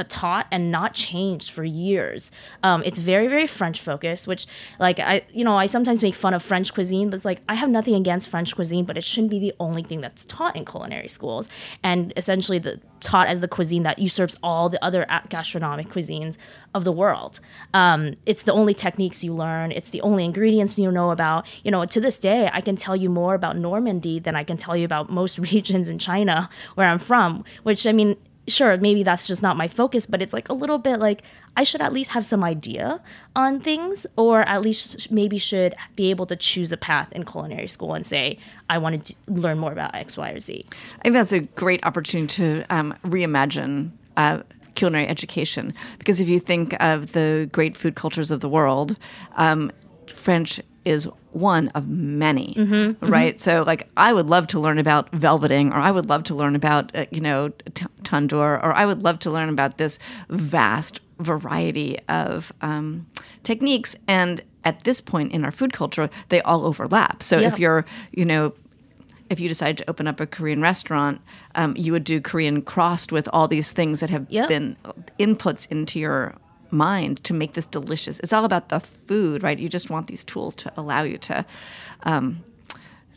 taught 0.09 0.47
and 0.51 0.71
not 0.71 0.93
changed 0.93 1.51
for 1.51 1.63
years. 1.63 2.31
Um, 2.63 2.83
it's 2.85 2.99
very 2.99 3.27
very 3.27 3.47
French 3.47 3.81
focused, 3.81 4.27
which 4.27 4.45
like 4.79 4.99
I 4.99 5.23
you 5.31 5.43
know 5.43 5.57
I 5.57 5.65
sometimes 5.65 6.01
make 6.01 6.15
fun 6.15 6.33
of 6.33 6.43
French 6.43 6.73
cuisine, 6.73 7.09
but 7.09 7.17
it's 7.17 7.25
like 7.25 7.41
I 7.47 7.55
have 7.55 7.69
nothing 7.69 7.95
against 7.95 8.29
French 8.29 8.55
cuisine, 8.55 8.85
but 8.85 8.97
it 8.97 9.03
shouldn't 9.03 9.31
be 9.31 9.39
the 9.39 9.53
only 9.59 9.83
thing 9.83 10.01
that's 10.01 10.25
taught 10.25 10.55
in 10.55 10.65
culinary 10.65 11.09
schools. 11.09 11.49
And 11.83 12.13
essentially 12.15 12.59
the 12.59 12.79
taught 13.01 13.27
as 13.27 13.41
the 13.41 13.47
cuisine 13.47 13.83
that 13.83 13.99
usurps 13.99 14.37
all 14.43 14.69
the 14.69 14.83
other 14.83 15.05
gastronomic 15.29 15.87
cuisines 15.87 16.37
of 16.73 16.83
the 16.83 16.91
world. 16.91 17.39
Um, 17.73 18.15
it's 18.25 18.43
the 18.43 18.53
only 18.53 18.73
techniques 18.73 19.23
you 19.23 19.33
learn. 19.33 19.71
It's 19.71 19.89
the 19.89 20.01
only 20.01 20.25
ingredients 20.25 20.77
you 20.77 20.91
know 20.91 21.11
about. 21.11 21.47
You 21.63 21.71
know, 21.71 21.85
to 21.85 22.01
this 22.01 22.19
day, 22.19 22.49
I 22.51 22.61
can 22.61 22.75
tell 22.75 22.95
you 22.95 23.09
more 23.09 23.33
about 23.33 23.57
Normandy 23.57 24.19
than 24.19 24.35
I 24.35 24.43
can 24.43 24.57
tell 24.57 24.75
you 24.75 24.85
about 24.85 25.09
most 25.09 25.37
regions 25.51 25.89
in 25.89 25.99
China 25.99 26.49
where 26.75 26.87
I'm 26.87 26.99
from. 26.99 27.43
Which 27.63 27.87
I 27.87 27.91
mean, 27.91 28.17
sure, 28.49 28.77
maybe 28.77 29.03
that's 29.03 29.27
just 29.27 29.41
not 29.41 29.57
my 29.57 29.67
focus, 29.67 30.05
but 30.05 30.21
it's 30.21 30.33
like 30.33 30.49
a 30.49 30.53
little 30.53 30.77
bit 30.77 30.99
like 30.99 31.23
I 31.55 31.63
should 31.63 31.81
at 31.81 31.93
least 31.93 32.11
have 32.11 32.25
some 32.25 32.43
idea 32.43 33.01
on 33.35 33.59
things, 33.59 34.05
or 34.15 34.41
at 34.41 34.61
least 34.61 35.11
maybe 35.11 35.37
should 35.37 35.75
be 35.95 36.09
able 36.09 36.25
to 36.27 36.35
choose 36.35 36.71
a 36.71 36.77
path 36.77 37.11
in 37.13 37.25
culinary 37.25 37.67
school 37.67 37.93
and 37.93 38.05
say, 38.05 38.37
I 38.69 38.77
want 38.77 39.05
to 39.05 39.15
learn 39.27 39.59
more 39.59 39.71
about 39.71 39.95
X, 39.95 40.17
Y, 40.17 40.31
or 40.31 40.39
Z. 40.39 40.65
I 40.99 41.01
think 41.01 41.13
that's 41.13 41.31
a 41.31 41.41
great 41.41 41.85
opportunity 41.85 42.27
to 42.35 42.65
um, 42.69 42.93
reimagine. 43.03 43.91
Uh, 44.17 44.43
culinary 44.75 45.07
education 45.07 45.73
because 45.97 46.21
if 46.21 46.29
you 46.29 46.39
think 46.39 46.73
of 46.81 47.11
the 47.11 47.49
great 47.51 47.75
food 47.75 47.95
cultures 47.95 48.31
of 48.31 48.39
the 48.39 48.47
world 48.47 48.97
um, 49.35 49.71
french 50.07 50.61
is 50.85 51.07
one 51.31 51.67
of 51.69 51.87
many, 51.87 52.55
mm-hmm, 52.57 53.05
right? 53.05 53.35
Mm-hmm. 53.35 53.39
So, 53.39 53.63
like, 53.63 53.89
I 53.97 54.13
would 54.13 54.27
love 54.27 54.47
to 54.47 54.59
learn 54.59 54.79
about 54.79 55.11
velveting, 55.11 55.71
or 55.71 55.77
I 55.77 55.91
would 55.91 56.09
love 56.09 56.23
to 56.25 56.35
learn 56.35 56.55
about, 56.55 56.95
uh, 56.95 57.05
you 57.11 57.21
know, 57.21 57.49
t- 57.49 57.85
tandoor, 58.03 58.63
or 58.63 58.73
I 58.73 58.85
would 58.85 59.03
love 59.03 59.19
to 59.19 59.31
learn 59.31 59.49
about 59.49 59.77
this 59.77 59.99
vast 60.29 61.01
variety 61.19 61.99
of 62.07 62.51
um, 62.61 63.05
techniques. 63.43 63.95
And 64.07 64.41
at 64.63 64.83
this 64.83 65.01
point 65.01 65.31
in 65.31 65.45
our 65.45 65.51
food 65.51 65.73
culture, 65.73 66.09
they 66.29 66.41
all 66.41 66.65
overlap. 66.65 67.21
So, 67.23 67.37
if 67.37 67.59
you're, 67.59 67.85
you 68.11 68.25
know, 68.25 68.53
if 69.29 69.39
you 69.39 69.47
decide 69.47 69.77
to 69.77 69.89
open 69.89 70.07
up 70.07 70.19
a 70.19 70.25
Korean 70.25 70.61
restaurant, 70.61 71.21
um, 71.55 71.75
you 71.77 71.91
would 71.91 72.03
do 72.03 72.19
Korean 72.19 72.61
crossed 72.61 73.11
with 73.11 73.29
all 73.31 73.47
these 73.47 73.71
things 73.71 73.99
that 73.99 74.09
have 74.09 74.25
yep. 74.29 74.47
been 74.47 74.75
inputs 75.19 75.67
into 75.69 75.99
your 75.99 76.33
mind 76.71 77.23
to 77.25 77.33
make 77.33 77.53
this 77.53 77.65
delicious. 77.65 78.19
It's 78.19 78.33
all 78.33 78.45
about 78.45 78.69
the 78.69 78.79
food, 78.79 79.43
right? 79.43 79.57
You 79.57 79.69
just 79.69 79.89
want 79.89 80.07
these 80.07 80.23
tools 80.23 80.55
to 80.57 80.71
allow 80.77 81.03
you 81.03 81.17
to 81.19 81.45
um, 82.03 82.43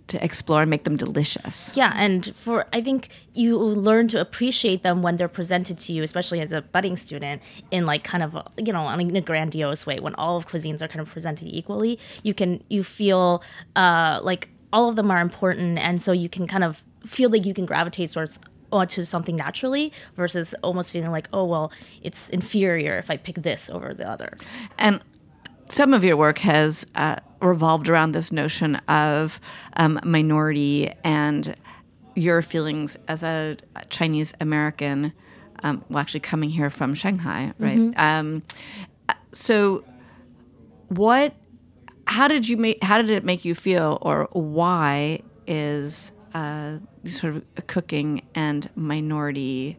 to 0.08 0.22
explore 0.22 0.62
and 0.62 0.70
make 0.70 0.84
them 0.84 0.96
delicious. 0.96 1.74
Yeah, 1.76 1.92
and 1.96 2.34
for 2.34 2.66
I 2.72 2.80
think 2.80 3.08
you 3.34 3.58
learn 3.58 4.08
to 4.08 4.20
appreciate 4.20 4.82
them 4.82 5.02
when 5.02 5.16
they're 5.16 5.28
presented 5.28 5.78
to 5.78 5.92
you, 5.92 6.02
especially 6.02 6.40
as 6.40 6.52
a 6.52 6.62
budding 6.62 6.96
student, 6.96 7.42
in 7.70 7.86
like 7.86 8.04
kind 8.04 8.22
of 8.22 8.36
you 8.58 8.72
know 8.72 8.88
in 8.88 9.16
a 9.16 9.20
grandiose 9.20 9.86
way. 9.86 10.00
When 10.00 10.14
all 10.16 10.36
of 10.36 10.48
cuisines 10.48 10.82
are 10.82 10.88
kind 10.88 11.00
of 11.00 11.08
presented 11.08 11.48
equally, 11.48 11.98
you 12.22 12.34
can 12.34 12.62
you 12.68 12.84
feel 12.84 13.42
uh, 13.76 14.20
like 14.22 14.48
all 14.72 14.88
of 14.88 14.96
them 14.96 15.10
are 15.10 15.20
important, 15.20 15.78
and 15.78 16.00
so 16.00 16.12
you 16.12 16.28
can 16.28 16.46
kind 16.46 16.64
of 16.64 16.84
feel 17.06 17.30
like 17.30 17.44
you 17.44 17.54
can 17.54 17.66
gravitate 17.66 18.10
towards 18.10 18.38
onto 18.72 19.04
something 19.04 19.36
naturally 19.36 19.92
versus 20.16 20.54
almost 20.62 20.92
feeling 20.92 21.10
like, 21.10 21.28
oh, 21.32 21.44
well, 21.44 21.72
it's 22.02 22.28
inferior 22.30 22.96
if 22.96 23.10
I 23.10 23.16
pick 23.16 23.36
this 23.36 23.70
over 23.70 23.94
the 23.94 24.08
other. 24.08 24.36
And 24.78 25.00
some 25.68 25.94
of 25.94 26.04
your 26.04 26.16
work 26.16 26.38
has 26.38 26.86
uh, 26.94 27.16
revolved 27.40 27.88
around 27.88 28.12
this 28.12 28.32
notion 28.32 28.76
of 28.88 29.40
um, 29.76 29.98
minority 30.04 30.92
and 31.04 31.56
your 32.14 32.42
feelings 32.42 32.96
as 33.08 33.22
a 33.22 33.56
Chinese 33.88 34.34
American, 34.40 35.12
um, 35.62 35.84
well, 35.88 36.00
actually 36.00 36.20
coming 36.20 36.50
here 36.50 36.70
from 36.70 36.94
Shanghai, 36.94 37.52
right? 37.58 37.78
Mm-hmm. 37.78 38.00
Um, 38.00 38.42
so, 39.32 39.84
what? 40.88 41.34
How 42.06 42.28
did 42.28 42.48
you 42.48 42.56
make? 42.56 42.82
How 42.82 42.98
did 43.00 43.08
it 43.08 43.24
make 43.24 43.44
you 43.44 43.54
feel, 43.54 43.98
or 44.02 44.28
why 44.32 45.22
is 45.46 46.12
uh, 46.34 46.78
sort 47.04 47.36
of 47.36 47.66
cooking 47.66 48.22
and 48.34 48.68
minority 48.76 49.78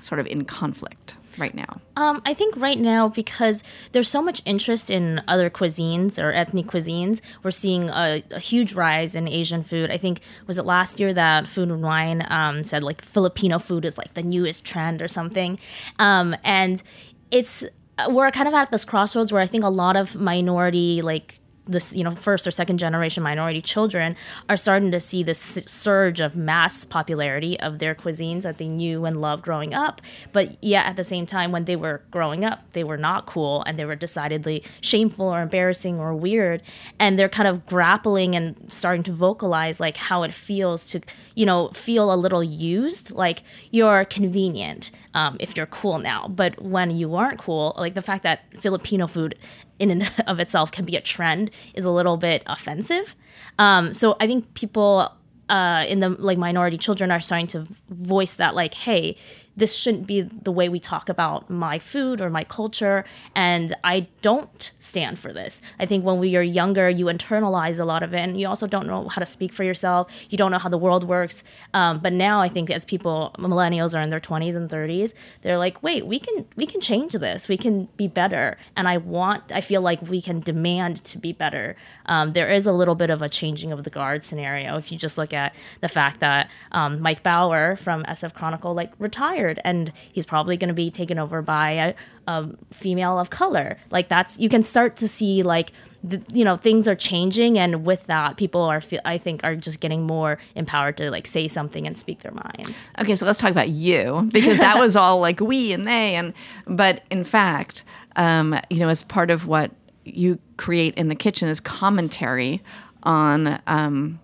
sort 0.00 0.20
of 0.20 0.26
in 0.26 0.44
conflict 0.44 1.16
right 1.38 1.54
now? 1.54 1.80
Um, 1.96 2.22
I 2.24 2.34
think 2.34 2.56
right 2.56 2.78
now 2.78 3.08
because 3.08 3.62
there's 3.92 4.08
so 4.08 4.22
much 4.22 4.42
interest 4.44 4.90
in 4.90 5.22
other 5.28 5.50
cuisines 5.50 6.22
or 6.22 6.32
ethnic 6.32 6.66
cuisines, 6.66 7.20
we're 7.42 7.50
seeing 7.50 7.88
a, 7.90 8.22
a 8.30 8.38
huge 8.38 8.74
rise 8.74 9.14
in 9.14 9.28
Asian 9.28 9.62
food. 9.62 9.90
I 9.90 9.96
think 9.96 10.20
was 10.46 10.58
it 10.58 10.64
last 10.64 11.00
year 11.00 11.12
that 11.14 11.46
Food 11.46 11.70
and 11.70 11.82
Wine 11.82 12.26
um, 12.28 12.64
said 12.64 12.82
like 12.82 13.02
Filipino 13.02 13.58
food 13.58 13.84
is 13.84 13.98
like 13.98 14.14
the 14.14 14.22
newest 14.22 14.64
trend 14.64 15.02
or 15.02 15.08
something, 15.08 15.58
um, 15.98 16.36
and 16.44 16.82
it's 17.30 17.64
we're 18.08 18.30
kind 18.30 18.48
of 18.48 18.54
at 18.54 18.70
this 18.70 18.84
crossroads 18.84 19.32
where 19.32 19.42
I 19.42 19.46
think 19.46 19.64
a 19.64 19.68
lot 19.68 19.96
of 19.96 20.16
minority 20.16 21.02
like 21.02 21.39
this 21.70 21.94
you 21.94 22.04
know 22.04 22.14
first 22.14 22.46
or 22.46 22.50
second 22.50 22.78
generation 22.78 23.22
minority 23.22 23.62
children 23.62 24.16
are 24.48 24.56
starting 24.56 24.90
to 24.90 25.00
see 25.00 25.22
this 25.22 25.38
surge 25.66 26.20
of 26.20 26.36
mass 26.36 26.84
popularity 26.84 27.58
of 27.60 27.78
their 27.78 27.94
cuisines 27.94 28.42
that 28.42 28.58
they 28.58 28.68
knew 28.68 29.04
and 29.04 29.20
loved 29.20 29.42
growing 29.42 29.74
up. 29.74 30.00
But 30.32 30.62
yet 30.62 30.86
at 30.86 30.96
the 30.96 31.04
same 31.04 31.26
time 31.26 31.52
when 31.52 31.64
they 31.64 31.76
were 31.76 32.02
growing 32.10 32.44
up 32.44 32.64
they 32.72 32.84
were 32.84 32.96
not 32.96 33.26
cool 33.26 33.62
and 33.64 33.78
they 33.78 33.84
were 33.84 33.96
decidedly 33.96 34.62
shameful 34.80 35.26
or 35.26 35.42
embarrassing 35.42 35.98
or 35.98 36.14
weird. 36.14 36.62
And 36.98 37.18
they're 37.18 37.28
kind 37.28 37.48
of 37.48 37.66
grappling 37.66 38.34
and 38.34 38.56
starting 38.70 39.02
to 39.04 39.12
vocalize 39.12 39.80
like 39.80 39.96
how 39.96 40.22
it 40.22 40.34
feels 40.34 40.88
to 40.88 41.00
you 41.34 41.46
know 41.46 41.68
feel 41.68 42.12
a 42.12 42.16
little 42.16 42.44
used 42.44 43.10
like 43.10 43.42
you're 43.70 44.04
convenient 44.04 44.90
um, 45.14 45.36
if 45.40 45.56
you're 45.56 45.66
cool 45.66 45.98
now. 45.98 46.28
But 46.28 46.60
when 46.62 46.90
you 46.90 47.14
aren't 47.14 47.38
cool, 47.38 47.74
like 47.76 47.94
the 47.94 48.02
fact 48.02 48.22
that 48.22 48.44
Filipino 48.58 49.06
food 49.06 49.36
in 49.78 49.90
and 49.90 50.12
of 50.26 50.38
itself 50.38 50.70
can 50.70 50.84
be 50.84 50.96
a 50.96 51.00
trend 51.00 51.50
is 51.74 51.84
a 51.84 51.90
little 51.90 52.16
bit 52.16 52.42
offensive. 52.46 53.14
Um, 53.58 53.92
so 53.94 54.16
I 54.20 54.26
think 54.26 54.52
people 54.54 55.12
uh, 55.48 55.84
in 55.88 56.00
the 56.00 56.10
like 56.10 56.38
minority 56.38 56.78
children 56.78 57.10
are 57.10 57.20
starting 57.20 57.48
to 57.48 57.66
voice 57.88 58.34
that 58.36 58.54
like, 58.54 58.74
hey, 58.74 59.16
this 59.60 59.76
shouldn't 59.76 60.06
be 60.06 60.22
the 60.22 60.50
way 60.50 60.68
we 60.68 60.80
talk 60.80 61.08
about 61.08 61.48
my 61.48 61.78
food 61.78 62.20
or 62.20 62.30
my 62.30 62.42
culture. 62.44 63.04
And 63.36 63.76
I 63.84 64.08
don't 64.22 64.72
stand 64.78 65.18
for 65.18 65.32
this. 65.32 65.62
I 65.78 65.86
think 65.86 66.04
when 66.04 66.18
we 66.18 66.34
are 66.36 66.42
younger, 66.42 66.88
you 66.88 67.06
internalize 67.06 67.78
a 67.78 67.84
lot 67.84 68.02
of 68.02 68.14
it 68.14 68.20
and 68.20 68.40
you 68.40 68.48
also 68.48 68.66
don't 68.66 68.86
know 68.86 69.08
how 69.08 69.20
to 69.20 69.26
speak 69.26 69.52
for 69.52 69.62
yourself. 69.62 70.10
You 70.30 70.38
don't 70.38 70.50
know 70.50 70.58
how 70.58 70.68
the 70.70 70.78
world 70.78 71.04
works. 71.04 71.44
Um, 71.74 71.98
but 71.98 72.12
now 72.12 72.40
I 72.40 72.48
think 72.48 72.70
as 72.70 72.84
people, 72.84 73.34
millennials 73.38 73.96
are 73.96 74.00
in 74.00 74.08
their 74.08 74.20
20s 74.20 74.56
and 74.56 74.68
30s, 74.68 75.12
they're 75.42 75.58
like, 75.58 75.82
wait, 75.82 76.06
we 76.06 76.18
can, 76.18 76.46
we 76.56 76.66
can 76.66 76.80
change 76.80 77.12
this. 77.12 77.46
We 77.46 77.58
can 77.58 77.84
be 77.96 78.08
better. 78.08 78.56
And 78.76 78.88
I 78.88 78.96
want, 78.96 79.52
I 79.52 79.60
feel 79.60 79.82
like 79.82 80.00
we 80.02 80.22
can 80.22 80.40
demand 80.40 81.04
to 81.04 81.18
be 81.18 81.32
better. 81.32 81.76
Um, 82.06 82.32
there 82.32 82.50
is 82.50 82.66
a 82.66 82.72
little 82.72 82.94
bit 82.94 83.10
of 83.10 83.20
a 83.20 83.28
changing 83.28 83.72
of 83.72 83.84
the 83.84 83.90
guard 83.90 84.24
scenario. 84.24 84.76
If 84.76 84.90
you 84.90 84.96
just 84.96 85.18
look 85.18 85.34
at 85.34 85.54
the 85.82 85.88
fact 85.88 86.20
that 86.20 86.50
um, 86.72 87.00
Mike 87.00 87.22
Bauer 87.22 87.76
from 87.76 88.02
SF 88.04 88.32
Chronicle 88.32 88.74
like 88.74 88.92
retired 88.98 89.49
retired 89.50 89.60
and 89.64 89.92
he's 90.12 90.26
probably 90.26 90.56
going 90.56 90.68
to 90.68 90.74
be 90.74 90.90
taken 90.90 91.18
over 91.18 91.42
by 91.42 91.70
a, 91.72 91.94
a, 92.26 92.48
female 92.72 93.18
of 93.18 93.30
color. 93.30 93.78
Like 93.90 94.08
that's 94.08 94.38
you 94.38 94.48
can 94.48 94.62
start 94.62 94.96
to 94.96 95.08
see 95.08 95.42
like 95.42 95.72
the, 96.02 96.22
you 96.32 96.44
know 96.44 96.56
things 96.56 96.88
are 96.88 96.94
changing 96.94 97.58
and 97.58 97.84
with 97.84 98.04
that 98.04 98.38
people 98.38 98.62
are 98.62 98.80
i 99.04 99.18
think 99.18 99.44
are 99.44 99.54
just 99.54 99.80
getting 99.80 100.06
more 100.06 100.38
empowered 100.54 100.96
to 100.96 101.10
like 101.10 101.26
say 101.26 101.46
something 101.46 101.86
and 101.86 101.98
speak 101.98 102.20
their 102.20 102.32
minds. 102.32 102.88
Okay 102.98 103.14
so 103.14 103.26
let's 103.26 103.38
talk 103.38 103.50
about 103.50 103.68
you 103.68 104.28
because 104.32 104.58
that 104.58 104.78
was 104.78 104.96
all 104.96 105.20
like 105.26 105.40
we 105.40 105.72
and 105.72 105.86
they 105.86 106.14
and 106.14 106.32
but 106.66 107.02
in 107.10 107.24
fact 107.24 107.84
um, 108.16 108.58
you 108.70 108.78
know 108.78 108.88
as 108.88 109.02
part 109.02 109.30
of 109.30 109.46
what 109.46 109.72
you 110.04 110.38
create 110.56 110.94
in 110.94 111.08
the 111.08 111.14
kitchen 111.14 111.48
is 111.48 111.60
commentary 111.60 112.62
on 113.02 113.60
um, 113.66 114.18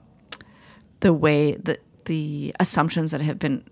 the 1.01 1.13
way 1.13 1.53
that 1.57 1.81
the 2.07 2.55
assumptions 2.59 3.11
that 3.11 3.21
have 3.21 3.39
been 3.39 3.63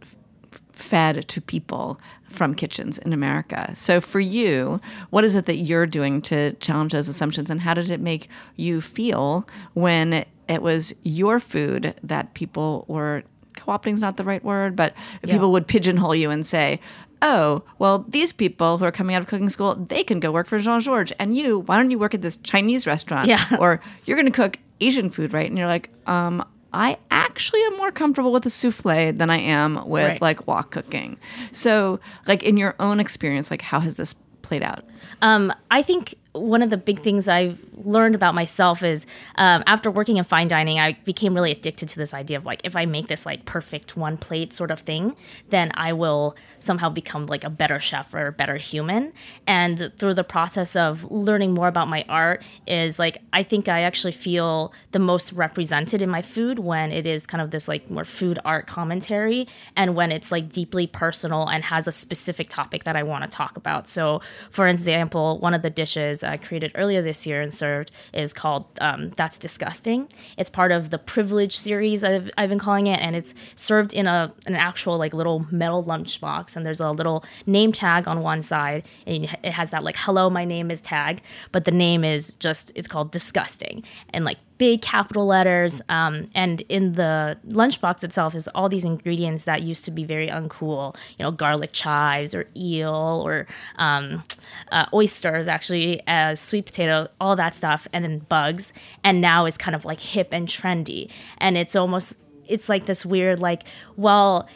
fed 0.75 1.26
to 1.28 1.40
people 1.40 2.00
from 2.28 2.54
kitchens 2.54 2.99
in 2.99 3.12
America. 3.12 3.73
So 3.75 4.00
for 4.00 4.21
you, 4.21 4.81
what 5.11 5.25
is 5.25 5.35
it 5.35 5.47
that 5.47 5.57
you're 5.57 5.87
doing 5.87 6.21
to 6.23 6.52
challenge 6.54 6.93
those 6.93 7.09
assumptions 7.09 7.50
and 7.50 7.61
how 7.61 7.75
did 7.75 7.90
it 7.90 8.00
make 8.00 8.28
you 8.57 8.81
feel 8.81 9.49
when 9.75 10.25
it 10.49 10.62
was 10.62 10.93
your 11.04 11.40
food 11.40 11.95
that 12.02 12.35
people 12.35 12.85
were 12.88 13.23
co-opting 13.57 13.93
is 13.93 14.00
not 14.00 14.16
the 14.16 14.25
right 14.25 14.43
word, 14.45 14.75
but 14.75 14.95
yeah. 15.23 15.33
people 15.33 15.52
would 15.52 15.66
pigeonhole 15.66 16.14
you 16.14 16.31
and 16.31 16.45
say, 16.45 16.81
oh, 17.23 17.62
well, 17.78 18.04
these 18.09 18.33
people 18.33 18.78
who 18.78 18.85
are 18.85 18.93
coming 18.93 19.14
out 19.14 19.23
of 19.23 19.28
cooking 19.28 19.49
school, 19.49 19.76
they 19.76 20.02
can 20.02 20.21
go 20.21 20.33
work 20.33 20.47
for 20.47 20.59
Jean 20.59 20.81
Georges. 20.81 21.16
And 21.19 21.37
you, 21.37 21.61
why 21.61 21.76
don't 21.76 21.90
you 21.90 21.99
work 21.99 22.14
at 22.14 22.21
this 22.23 22.37
Chinese 22.38 22.87
restaurant? 22.87 23.28
Yeah. 23.28 23.43
Or 23.59 23.81
you're 24.04 24.16
going 24.16 24.31
to 24.31 24.33
cook 24.33 24.59
Asian 24.81 25.09
food, 25.09 25.33
right? 25.33 25.49
And 25.49 25.57
you're 25.57 25.69
like, 25.69 25.88
um, 26.07 26.45
I 26.75 26.99
actually 27.11 27.62
am 27.62 27.76
more 27.76 27.93
comfortable 27.93 28.33
with 28.33 28.45
a 28.45 28.50
souffle 28.50 29.12
than 29.12 29.31
I 29.31 29.38
am 29.38 29.88
with 29.88 30.09
right. 30.09 30.21
like 30.21 30.47
wok 30.47 30.73
cooking. 30.73 31.19
So, 31.52 32.00
like 32.26 32.43
in 32.43 32.57
your 32.57 32.75
own 32.81 33.00
experience, 33.00 33.50
like 33.50 33.62
how 33.62 33.81
has 33.81 33.97
this 33.97 34.14
played 34.43 34.62
out? 34.62 34.85
Um, 35.23 35.52
I 35.71 35.83
think 35.83 36.16
one 36.35 36.62
of 36.62 36.71
the 36.71 36.76
big 36.76 36.99
things 36.99 37.29
I've 37.29 37.64
learned 37.76 38.17
about 38.17 38.35
myself 38.35 38.83
is 38.83 39.07
um, 39.37 39.62
after 39.67 39.88
working 39.88 40.17
in 40.17 40.25
fine 40.25 40.49
dining, 40.49 40.81
I 40.81 40.95
became 41.05 41.33
really 41.33 41.53
addicted 41.53 41.88
to 41.91 41.97
this 41.97 42.12
idea 42.12 42.37
of 42.37 42.45
like 42.45 42.61
if 42.64 42.75
I 42.75 42.87
make 42.87 43.07
this 43.07 43.25
like 43.25 43.45
perfect 43.45 43.97
one 43.97 44.17
plate 44.17 44.53
sort 44.53 44.73
of 44.73 44.81
thing, 44.81 45.14
then 45.50 45.71
I 45.75 45.93
will 45.93 46.35
somehow 46.59 46.88
become 46.88 47.26
like 47.26 47.45
a 47.45 47.50
better 47.50 47.79
chef 47.79 48.12
or 48.12 48.26
a 48.26 48.33
better 48.33 48.57
human. 48.57 49.12
And 49.47 49.93
through 49.97 50.14
the 50.14 50.25
process 50.25 50.75
of 50.75 51.11
learning 51.11 51.55
more 51.55 51.69
about 51.69 51.88
my 51.88 52.05
art, 52.09 52.43
is 52.67 52.99
like 52.99 53.19
I 53.33 53.43
think 53.43 53.69
I 53.69 53.83
actually 53.83 54.12
feel 54.12 54.73
the 54.91 54.99
most 54.99 55.33
represented 55.33 56.03
in 56.03 56.11
my 56.11 56.23
food 56.23 56.59
when 56.59 56.91
it 56.91 57.07
is 57.07 57.26
kind 57.26 57.41
of 57.41 57.53
this 57.53 57.69
like 57.69 57.88
more 57.91 58.05
food 58.05 58.41
art 58.45 58.67
commentary 58.67 59.47
and 59.76 59.95
when 59.95 60.11
it's 60.11 60.33
like 60.33 60.50
deeply 60.50 60.87
personal 60.88 61.49
and 61.49 61.62
has 61.64 61.87
a 61.87 61.93
specific 61.93 62.49
topic 62.49 62.85
that 62.85 62.97
I 62.97 63.05
want 63.05 63.23
to 63.25 63.31
talk 63.31 63.57
about. 63.57 63.87
So, 63.87 64.21
for 64.50 64.67
example, 64.67 65.38
one 65.38 65.55
of 65.55 65.62
the 65.62 65.71
dishes 65.71 66.24
I 66.25 66.37
created 66.37 66.73
earlier 66.75 67.02
this 67.02 67.26
year 67.26 67.40
and 67.40 67.52
served 67.52 67.90
is 68.12 68.33
called 68.33 68.66
um, 68.81 69.11
That's 69.11 69.38
Disgusting. 69.38 70.09
It's 70.37 70.50
part 70.50 70.73
of 70.73 70.90
the 70.90 70.99
Privilege 70.99 71.57
series, 71.57 72.02
I've, 72.02 72.31
I've 72.38 72.49
been 72.49 72.59
calling 72.59 72.87
it, 72.87 73.00
and 73.00 73.14
it's 73.14 73.35
served 73.54 73.93
in 73.93 74.07
a 74.07 74.33
an 74.47 74.54
actual 74.54 74.99
like 74.99 75.14
little 75.14 75.47
metal 75.50 75.85
lunchbox. 75.85 76.57
And 76.57 76.64
there's 76.66 76.81
a 76.81 76.90
little 76.90 77.25
name 77.47 77.73
tag 77.73 78.09
on 78.09 78.21
one 78.21 78.43
side, 78.43 78.85
and 79.07 79.25
it 79.25 79.52
has 79.52 79.71
that 79.71 79.85
like 79.85 79.97
"Hello, 79.97 80.31
my 80.31 80.45
name 80.45 80.71
is" 80.71 80.81
tag, 80.81 81.23
but 81.52 81.64
the 81.64 81.71
name 81.71 82.04
is 82.04 82.35
just 82.37 82.73
it's 82.75 82.88
called 82.88 83.11
Disgusting, 83.11 83.85
and 84.11 84.25
like 84.25 84.38
big 84.58 84.82
capital 84.82 85.26
letters. 85.26 85.82
Um, 85.88 86.28
and 86.34 86.61
in 86.68 86.92
the 86.92 87.38
lunchbox 87.49 88.04
itself 88.04 88.34
is 88.34 88.49
all 88.49 88.68
these 88.68 88.84
ingredients 88.84 89.44
that 89.44 89.62
used 89.62 89.84
to 89.87 89.90
be 89.90 90.04
very 90.04 90.28
uncool, 90.28 90.96
you 91.18 91.25
know, 91.25 91.30
garlic 91.30 91.70
chives 91.73 92.34
or 92.34 92.46
eel 92.56 93.23
or 93.25 93.46
um, 93.76 94.23
uh, 94.70 94.87
oysters, 94.92 95.49
actually, 95.49 96.02
as 96.06 96.40
sweet 96.40 96.66
potato, 96.66 97.08
all 97.20 97.37
that 97.37 97.54
stuff, 97.54 97.88
and 97.92 98.04
then 98.04 98.20
bugs. 98.20 98.73
And 99.02 99.20
now 99.20 99.46
is 99.46 99.58
kind 99.58 99.75
of 99.75 99.84
like 99.84 100.00
hip 100.00 100.28
and 100.32 100.49
trendy. 100.49 101.11
And 101.38 101.56
it's 101.56 101.75
almost, 101.75 102.18
it's 102.46 102.68
like 102.68 102.87
this 102.87 103.04
weird, 103.04 103.40
like, 103.40 103.64
well, 103.96 104.49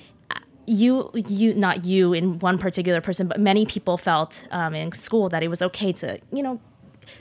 you 0.66 1.10
you 1.14 1.54
not 1.54 1.86
you 1.86 2.12
in 2.12 2.38
one 2.40 2.58
particular 2.58 3.00
person 3.00 3.26
but 3.26 3.40
many 3.40 3.64
people 3.64 3.96
felt 3.96 4.46
um, 4.50 4.74
in 4.74 4.92
school 4.92 5.30
that 5.30 5.42
it 5.42 5.48
was 5.48 5.62
okay 5.62 5.92
to 5.94 6.18
you 6.30 6.42
know 6.42 6.60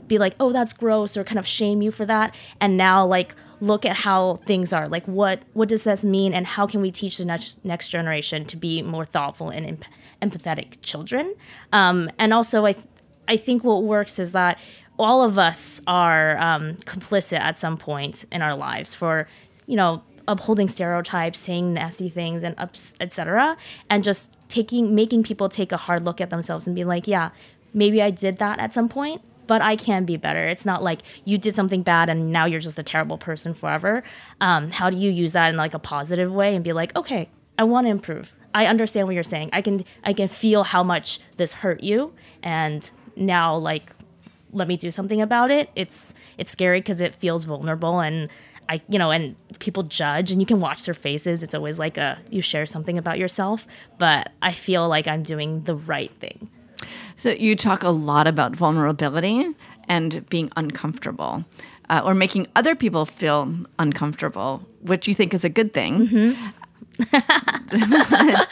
be 0.07 0.17
like, 0.17 0.35
oh, 0.39 0.51
that's 0.51 0.73
gross, 0.73 1.17
or 1.17 1.23
kind 1.23 1.39
of 1.39 1.47
shame 1.47 1.81
you 1.81 1.91
for 1.91 2.05
that. 2.05 2.35
And 2.59 2.77
now, 2.77 3.05
like, 3.05 3.35
look 3.59 3.85
at 3.85 3.97
how 3.97 4.37
things 4.45 4.71
are. 4.73 4.87
Like, 4.87 5.05
what 5.05 5.41
what 5.53 5.69
does 5.69 5.83
this 5.83 6.03
mean, 6.03 6.33
and 6.33 6.45
how 6.45 6.67
can 6.67 6.81
we 6.81 6.91
teach 6.91 7.17
the 7.17 7.25
next 7.25 7.63
next 7.65 7.89
generation 7.89 8.45
to 8.45 8.57
be 8.57 8.81
more 8.81 9.05
thoughtful 9.05 9.49
and 9.49 9.65
emp- 9.65 9.85
empathetic 10.21 10.81
children? 10.81 11.35
Um, 11.73 12.09
and 12.19 12.33
also, 12.33 12.65
I 12.65 12.73
th- 12.73 12.87
I 13.27 13.37
think 13.37 13.63
what 13.63 13.83
works 13.83 14.19
is 14.19 14.31
that 14.31 14.59
all 14.99 15.23
of 15.23 15.37
us 15.37 15.81
are 15.85 16.37
um, 16.37 16.75
complicit 16.77 17.39
at 17.39 17.57
some 17.57 17.77
point 17.77 18.25
in 18.31 18.41
our 18.41 18.55
lives 18.55 18.95
for, 18.95 19.27
you 19.67 19.75
know, 19.75 20.01
upholding 20.27 20.67
stereotypes, 20.67 21.39
saying 21.39 21.73
nasty 21.73 22.09
things, 22.09 22.43
and 22.43 22.55
etc. 22.99 23.57
And 23.89 24.03
just 24.03 24.35
taking 24.49 24.95
making 24.95 25.23
people 25.23 25.49
take 25.49 25.71
a 25.71 25.77
hard 25.77 26.03
look 26.03 26.19
at 26.19 26.29
themselves 26.29 26.67
and 26.67 26.75
be 26.75 26.83
like, 26.83 27.07
yeah, 27.07 27.29
maybe 27.73 28.01
I 28.01 28.11
did 28.11 28.37
that 28.37 28.59
at 28.59 28.73
some 28.73 28.89
point 28.89 29.21
but 29.47 29.61
I 29.61 29.75
can 29.75 30.05
be 30.05 30.17
better. 30.17 30.45
It's 30.45 30.65
not 30.65 30.83
like 30.83 30.99
you 31.25 31.37
did 31.37 31.55
something 31.55 31.81
bad 31.81 32.09
and 32.09 32.31
now 32.31 32.45
you're 32.45 32.59
just 32.59 32.77
a 32.77 32.83
terrible 32.83 33.17
person 33.17 33.53
forever. 33.53 34.03
Um, 34.41 34.69
how 34.71 34.89
do 34.89 34.97
you 34.97 35.09
use 35.09 35.33
that 35.33 35.49
in 35.49 35.57
like 35.57 35.73
a 35.73 35.79
positive 35.79 36.31
way 36.31 36.55
and 36.55 36.63
be 36.63 36.73
like, 36.73 36.95
okay, 36.95 37.29
I 37.57 37.63
want 37.63 37.87
to 37.87 37.91
improve. 37.91 38.35
I 38.53 38.67
understand 38.67 39.07
what 39.07 39.13
you're 39.13 39.23
saying. 39.23 39.49
I 39.53 39.61
can 39.61 39.85
I 40.03 40.13
can 40.13 40.27
feel 40.27 40.63
how 40.63 40.83
much 40.83 41.19
this 41.37 41.53
hurt 41.53 41.83
you, 41.83 42.13
and 42.43 42.89
now 43.15 43.55
like 43.55 43.91
let 44.51 44.67
me 44.67 44.77
do 44.77 44.89
something 44.89 45.21
about 45.21 45.51
it. 45.51 45.69
It's 45.75 46.13
it's 46.37 46.51
scary 46.51 46.79
because 46.79 47.01
it 47.01 47.15
feels 47.15 47.45
vulnerable 47.45 47.99
and. 47.99 48.29
I, 48.69 48.81
you 48.89 48.99
know, 48.99 49.11
and 49.11 49.37
people 49.59 49.83
judge 49.83 50.29
and 50.29 50.41
you 50.41 50.45
can 50.45 50.59
watch 50.59 50.83
their 50.83 50.93
faces. 50.93 51.41
It's 51.41 51.55
always 51.55 51.79
like 51.79 51.97
a, 51.97 52.19
you 52.29 52.41
share 52.41 52.65
something 52.65 52.97
about 52.97 53.17
yourself, 53.17 53.65
but 53.97 54.33
I 54.41 54.51
feel 54.51 54.89
like 54.89 55.07
I'm 55.07 55.23
doing 55.23 55.63
the 55.63 55.73
right 55.73 56.13
thing. 56.13 56.49
So 57.17 57.31
you 57.31 57.55
talk 57.55 57.83
a 57.83 57.89
lot 57.89 58.27
about 58.27 58.55
vulnerability 58.55 59.53
and 59.87 60.27
being 60.29 60.51
uncomfortable. 60.55 61.43
Uh, 61.89 62.01
or 62.03 62.13
making 62.13 62.45
other 62.53 62.75
people 62.75 63.05
feel 63.05 63.55
uncomfortable, 63.79 64.61
which 64.81 65.07
you 65.07 65.13
think 65.13 65.33
is 65.33 65.45
a 65.45 65.49
good 65.49 65.71
thing. 65.71 66.05
Mm-hmm. 66.05 66.49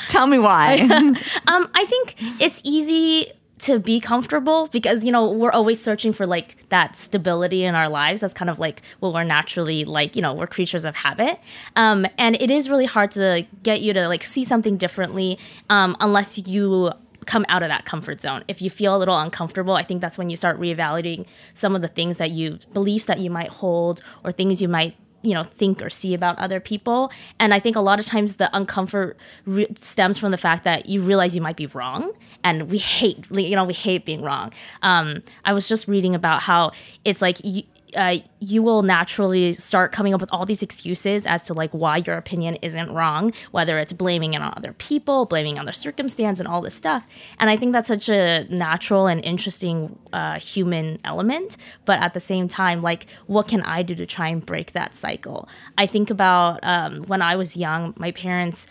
Tell 0.08 0.28
me 0.28 0.40
why. 0.40 0.78
um, 1.48 1.70
I 1.74 1.86
think 1.86 2.16
it's 2.40 2.62
easy 2.64 3.34
to 3.58 3.80
be 3.80 4.00
comfortable 4.00 4.68
because 4.68 5.04
you 5.04 5.12
know 5.12 5.30
we're 5.30 5.52
always 5.52 5.82
searching 5.82 6.12
for 6.12 6.26
like 6.26 6.68
that 6.70 6.98
stability 6.98 7.64
in 7.64 7.74
our 7.74 7.88
lives 7.88 8.20
that's 8.20 8.34
kind 8.34 8.50
of 8.50 8.60
like 8.60 8.82
what 9.00 9.14
we're 9.14 9.24
naturally 9.24 9.86
like 9.86 10.14
you 10.16 10.22
know 10.22 10.34
we're 10.34 10.46
creatures 10.46 10.84
of 10.84 10.94
habit 10.94 11.40
um, 11.78 12.06
and 12.18 12.40
it 12.42 12.52
is 12.52 12.70
really 12.70 12.86
hard 12.86 13.12
to 13.12 13.46
get 13.64 13.82
you 13.82 13.94
to 13.94 14.10
like 14.10 14.24
see 14.24 14.44
something 14.44 14.76
differently 14.76 15.40
um, 15.70 15.96
unless 16.02 16.38
you 16.38 16.92
come 17.26 17.46
out 17.50 17.64
of 17.64 17.70
that 17.70 17.86
comfort 17.86 18.22
zone. 18.22 18.44
If 18.48 18.62
you 18.62 18.70
feel 18.70 18.96
a 18.96 19.00
little 19.00 19.18
uncomfortable, 19.18 19.74
I 19.74 19.84
think 19.84 20.02
that's 20.02 20.18
when 20.18 20.30
you 20.30 20.38
start 20.38 20.60
reevaluating 20.60 21.26
some 21.54 21.76
of 21.76 21.82
the 21.82 21.88
things 21.88 22.18
that 22.18 22.32
you 22.32 22.60
beliefs 22.74 23.06
that 23.06 23.20
you 23.20 23.30
might 23.30 23.50
hold 23.50 24.02
or 24.24 24.32
things 24.32 24.62
you 24.62 24.68
might 24.68 24.96
you 25.26 25.34
know 25.34 25.44
think 25.44 25.82
or 25.82 25.90
see 25.90 26.14
about 26.14 26.38
other 26.38 26.60
people 26.60 27.12
and 27.40 27.52
i 27.52 27.60
think 27.60 27.76
a 27.76 27.82
lot 27.82 28.00
of 28.00 28.06
times 28.06 28.36
the 28.36 28.48
uncomfort 28.54 29.16
re- 29.46 29.66
stems 29.74 30.20
from 30.20 30.30
the 30.30 30.38
fact 30.38 30.64
that 30.64 30.88
you 30.88 31.02
realize 31.02 31.36
you 31.36 31.42
might 31.42 31.56
be 31.56 31.66
wrong 31.68 32.12
and 32.44 32.70
we 32.70 32.78
hate 32.78 33.26
you 33.32 33.56
know 33.56 33.66
we 33.66 33.74
hate 33.74 34.06
being 34.06 34.22
wrong 34.22 34.54
um, 34.84 35.24
i 35.44 35.52
was 35.52 35.68
just 35.68 35.88
reading 35.88 36.14
about 36.14 36.44
how 36.44 36.72
it's 37.04 37.24
like 37.24 37.38
you, 37.44 37.64
uh, 37.96 38.18
you 38.40 38.62
will 38.62 38.84
naturally 38.84 39.54
start 39.54 39.92
coming 39.92 40.14
up 40.14 40.22
with 40.22 40.30
all 40.32 40.46
these 40.46 40.62
excuses 40.62 41.26
as 41.26 41.44
to 41.44 41.54
like 41.54 41.72
why 41.72 41.98
your 41.98 42.18
opinion 42.18 42.56
isn't 42.62 42.92
wrong, 42.92 43.34
whether 43.52 43.80
it's 43.80 43.94
blaming 43.94 44.34
it 44.34 44.42
on 44.42 44.54
other 44.56 44.74
people, 44.74 45.26
blaming 45.26 45.58
on 45.58 45.66
the 45.66 45.74
circumstance, 45.74 46.40
and 46.40 46.48
all 46.48 46.62
this 46.62 46.76
stuff. 46.76 47.08
And 47.40 47.50
I 47.50 47.58
think 47.58 47.72
that's 47.72 47.88
such 47.88 48.10
a 48.10 48.46
natural 48.50 49.08
and 49.08 49.24
interesting 49.24 49.98
uh, 50.14 50.40
human 50.40 51.00
element. 51.04 51.58
But 51.86 52.00
at 52.02 52.14
the 52.14 52.20
same 52.20 52.48
time, 52.48 52.82
like, 52.82 53.08
what 53.28 53.48
can 53.48 53.62
I 53.62 53.84
do 53.84 53.96
to 53.96 54.06
try 54.06 54.30
and 54.30 54.46
break 54.46 54.74
that 54.74 54.96
cycle? 54.96 55.48
I 55.78 55.86
think 55.86 56.10
about 56.10 56.60
um, 56.64 57.04
when 57.04 57.22
I 57.22 57.36
was 57.36 57.58
young, 57.58 57.94
my 57.98 58.12
parents 58.12 58.68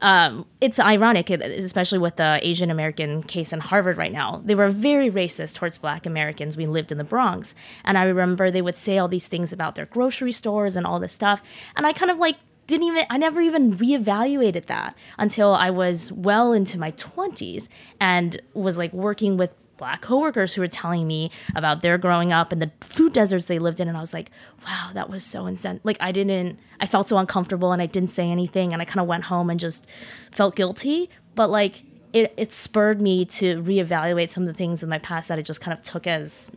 um, 0.00 0.46
it's 0.60 0.78
ironic, 0.78 1.30
especially 1.30 1.98
with 1.98 2.16
the 2.16 2.38
Asian 2.42 2.70
American 2.70 3.22
case 3.22 3.52
in 3.52 3.60
Harvard 3.60 3.96
right 3.96 4.12
now. 4.12 4.40
They 4.44 4.54
were 4.54 4.70
very 4.70 5.10
racist 5.10 5.56
towards 5.56 5.78
Black 5.78 6.06
Americans. 6.06 6.56
We 6.56 6.66
lived 6.66 6.92
in 6.92 6.98
the 6.98 7.04
Bronx, 7.04 7.54
and 7.84 7.98
I 7.98 8.04
remember 8.04 8.50
they 8.50 8.62
would 8.62 8.76
say 8.76 8.98
all 8.98 9.08
these 9.08 9.28
things 9.28 9.52
about 9.52 9.74
their 9.74 9.86
grocery 9.86 10.32
stores 10.32 10.76
and 10.76 10.86
all 10.86 11.00
this 11.00 11.12
stuff, 11.12 11.42
and 11.76 11.86
I 11.86 11.92
kind 11.92 12.10
of 12.10 12.18
like 12.18 12.36
didn't 12.68 12.86
even 12.86 13.04
I 13.10 13.16
never 13.16 13.40
even 13.40 13.72
reevaluated 13.72 14.66
that 14.66 14.96
until 15.18 15.54
I 15.54 15.70
was 15.70 16.12
well 16.12 16.52
into 16.52 16.78
my 16.78 16.92
20s 16.92 17.68
and 17.98 18.40
was 18.54 18.78
like 18.78 18.92
working 18.92 19.36
with 19.36 19.54
black 19.78 20.02
coworkers 20.02 20.54
who 20.54 20.60
were 20.60 20.68
telling 20.68 21.06
me 21.06 21.30
about 21.54 21.80
their 21.80 21.96
growing 21.96 22.32
up 22.32 22.52
and 22.52 22.60
the 22.60 22.70
food 22.80 23.12
deserts 23.12 23.46
they 23.46 23.58
lived 23.58 23.80
in 23.80 23.88
and 23.88 23.96
I 23.96 24.00
was 24.00 24.12
like, 24.12 24.30
wow, 24.66 24.90
that 24.92 25.08
was 25.08 25.24
so 25.24 25.46
insane. 25.46 25.80
Like 25.84 25.96
I 26.00 26.12
didn't 26.12 26.58
I 26.80 26.86
felt 26.86 27.08
so 27.08 27.16
uncomfortable 27.16 27.72
and 27.72 27.80
I 27.80 27.86
didn't 27.86 28.10
say 28.10 28.30
anything 28.30 28.72
and 28.72 28.82
I 28.82 28.84
kind 28.84 29.00
of 29.00 29.06
went 29.06 29.24
home 29.24 29.48
and 29.48 29.58
just 29.58 29.86
felt 30.30 30.54
guilty, 30.54 31.08
but 31.34 31.48
like 31.48 31.82
it 32.12 32.34
it 32.36 32.52
spurred 32.52 33.00
me 33.00 33.24
to 33.24 33.62
reevaluate 33.62 34.30
some 34.30 34.42
of 34.42 34.48
the 34.48 34.54
things 34.54 34.82
in 34.82 34.88
my 34.88 34.98
past 34.98 35.28
that 35.28 35.38
I 35.38 35.42
just 35.42 35.60
kind 35.60 35.76
of 35.76 35.82
took 35.82 36.06
as 36.06 36.50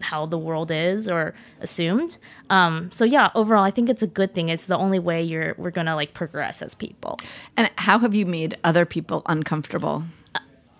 how 0.00 0.26
the 0.26 0.38
world 0.38 0.70
is 0.70 1.08
or 1.08 1.34
assumed. 1.60 2.18
Um, 2.50 2.90
so 2.92 3.04
yeah, 3.04 3.30
overall, 3.34 3.64
I 3.64 3.70
think 3.70 3.88
it's 3.88 4.02
a 4.02 4.06
good 4.06 4.32
thing. 4.34 4.48
It's 4.48 4.66
the 4.66 4.78
only 4.78 4.98
way 4.98 5.22
you're 5.22 5.54
we're 5.58 5.70
gonna 5.70 5.96
like 5.96 6.14
progress 6.14 6.62
as 6.62 6.74
people. 6.74 7.18
And 7.56 7.70
how 7.76 7.98
have 7.98 8.14
you 8.14 8.26
made 8.26 8.56
other 8.64 8.84
people 8.84 9.22
uncomfortable? 9.26 10.04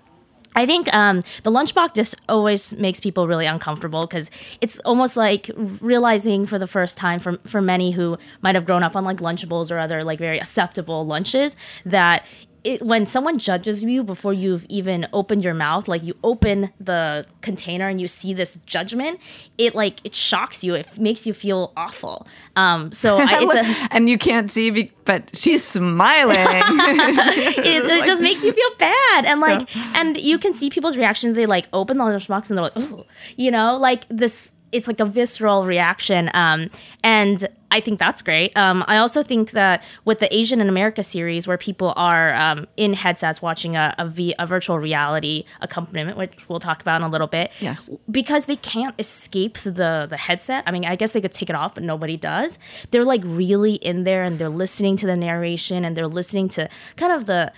I 0.55 0.65
think 0.65 0.93
um, 0.93 1.21
the 1.43 1.51
lunchbox 1.51 1.95
just 1.95 2.15
always 2.29 2.73
makes 2.73 2.99
people 2.99 3.27
really 3.27 3.45
uncomfortable 3.45 4.05
because 4.05 4.29
it's 4.61 4.79
almost 4.79 5.17
like 5.17 5.49
realizing 5.55 6.45
for 6.45 6.59
the 6.59 6.67
first 6.67 6.97
time 6.97 7.19
for, 7.19 7.37
for 7.45 7.61
many 7.61 7.91
who 7.91 8.17
might 8.41 8.55
have 8.55 8.65
grown 8.65 8.83
up 8.83 8.95
on 8.95 9.03
like 9.03 9.17
Lunchables 9.17 9.71
or 9.71 9.77
other 9.77 10.03
like 10.03 10.19
very 10.19 10.39
acceptable 10.39 11.05
lunches 11.05 11.55
that 11.85 12.25
it, 12.63 12.81
when 12.81 13.05
someone 13.05 13.37
judges 13.37 13.83
you 13.83 14.03
before 14.03 14.33
you've 14.33 14.65
even 14.69 15.07
opened 15.11 15.43
your 15.43 15.53
mouth, 15.53 15.87
like 15.87 16.01
you 16.01 16.15
open 16.23 16.71
the 16.79 17.25
container 17.41 17.89
and 17.89 17.99
you 17.99 18.07
see 18.07 18.33
this 18.33 18.57
judgment, 18.65 19.19
it 19.57 19.75
like 19.75 19.99
it 20.05 20.15
shocks 20.15 20.63
you. 20.63 20.73
It 20.73 20.97
makes 20.97 21.27
you 21.27 21.33
feel 21.33 21.73
awful. 21.75 22.25
Um, 22.55 22.91
so 22.93 23.17
I, 23.21 23.43
a, 23.43 23.87
and 23.91 24.07
you 24.07 24.17
can't 24.17 24.49
see, 24.49 24.69
be, 24.69 24.89
but 25.03 25.29
she's 25.35 25.63
smiling. 25.63 26.37
it, 26.37 27.65
it 27.65 27.83
like, 27.85 28.05
just 28.05 28.21
makes 28.21 28.43
you 28.43 28.53
feel 28.53 28.69
bad, 28.77 29.25
and 29.25 29.41
like, 29.41 29.75
yeah. 29.75 29.91
and 29.95 30.17
you 30.17 30.37
can 30.37 30.53
see 30.53 30.69
people's 30.69 30.95
reactions. 30.95 31.35
They 31.35 31.45
like 31.45 31.67
open 31.73 31.97
the 31.97 32.03
lunchbox 32.03 32.49
and 32.49 32.57
they're 32.57 32.63
like, 32.63 32.73
oh, 32.77 33.05
you 33.35 33.51
know, 33.51 33.75
like 33.75 34.05
this 34.09 34.53
it's 34.73 34.87
like 34.87 34.99
a 34.99 35.05
visceral 35.05 35.63
reaction. 35.63 36.29
Um, 36.33 36.69
and 37.03 37.47
I 37.71 37.79
think 37.79 37.97
that's 37.97 38.21
great. 38.21 38.55
Um, 38.57 38.83
I 38.87 38.97
also 38.97 39.23
think 39.23 39.51
that 39.51 39.83
with 40.05 40.19
the 40.19 40.31
Asian 40.35 40.61
in 40.61 40.69
America 40.69 41.01
series, 41.01 41.47
where 41.47 41.57
people 41.57 41.93
are 41.95 42.33
um, 42.35 42.67
in 42.77 42.93
headsets 42.93 43.41
watching 43.41 43.75
a, 43.75 43.95
a, 43.97 44.07
v, 44.07 44.35
a 44.37 44.45
virtual 44.45 44.77
reality 44.77 45.45
accompaniment, 45.61 46.17
which 46.17 46.33
we'll 46.49 46.59
talk 46.59 46.81
about 46.81 46.97
in 47.01 47.07
a 47.07 47.09
little 47.09 47.25
bit, 47.27 47.51
Yes. 47.59 47.89
because 48.11 48.45
they 48.45 48.57
can't 48.57 48.93
escape 48.99 49.57
the 49.59 50.05
the 50.09 50.17
headset. 50.17 50.63
I 50.67 50.71
mean, 50.71 50.85
I 50.85 50.95
guess 50.95 51.13
they 51.13 51.21
could 51.21 51.31
take 51.33 51.49
it 51.49 51.55
off, 51.55 51.73
but 51.75 51.83
nobody 51.83 52.15
does. 52.17 52.59
They're 52.91 53.05
like 53.05 53.21
really 53.23 53.75
in 53.75 54.03
there, 54.03 54.23
and 54.23 54.37
they're 54.37 54.49
listening 54.49 54.95
to 54.97 55.07
the 55.07 55.15
narration, 55.15 55.83
and 55.85 55.97
they're 55.97 56.07
listening 56.07 56.49
to 56.49 56.69
kind 56.95 57.11
of 57.13 57.25
the. 57.25 57.51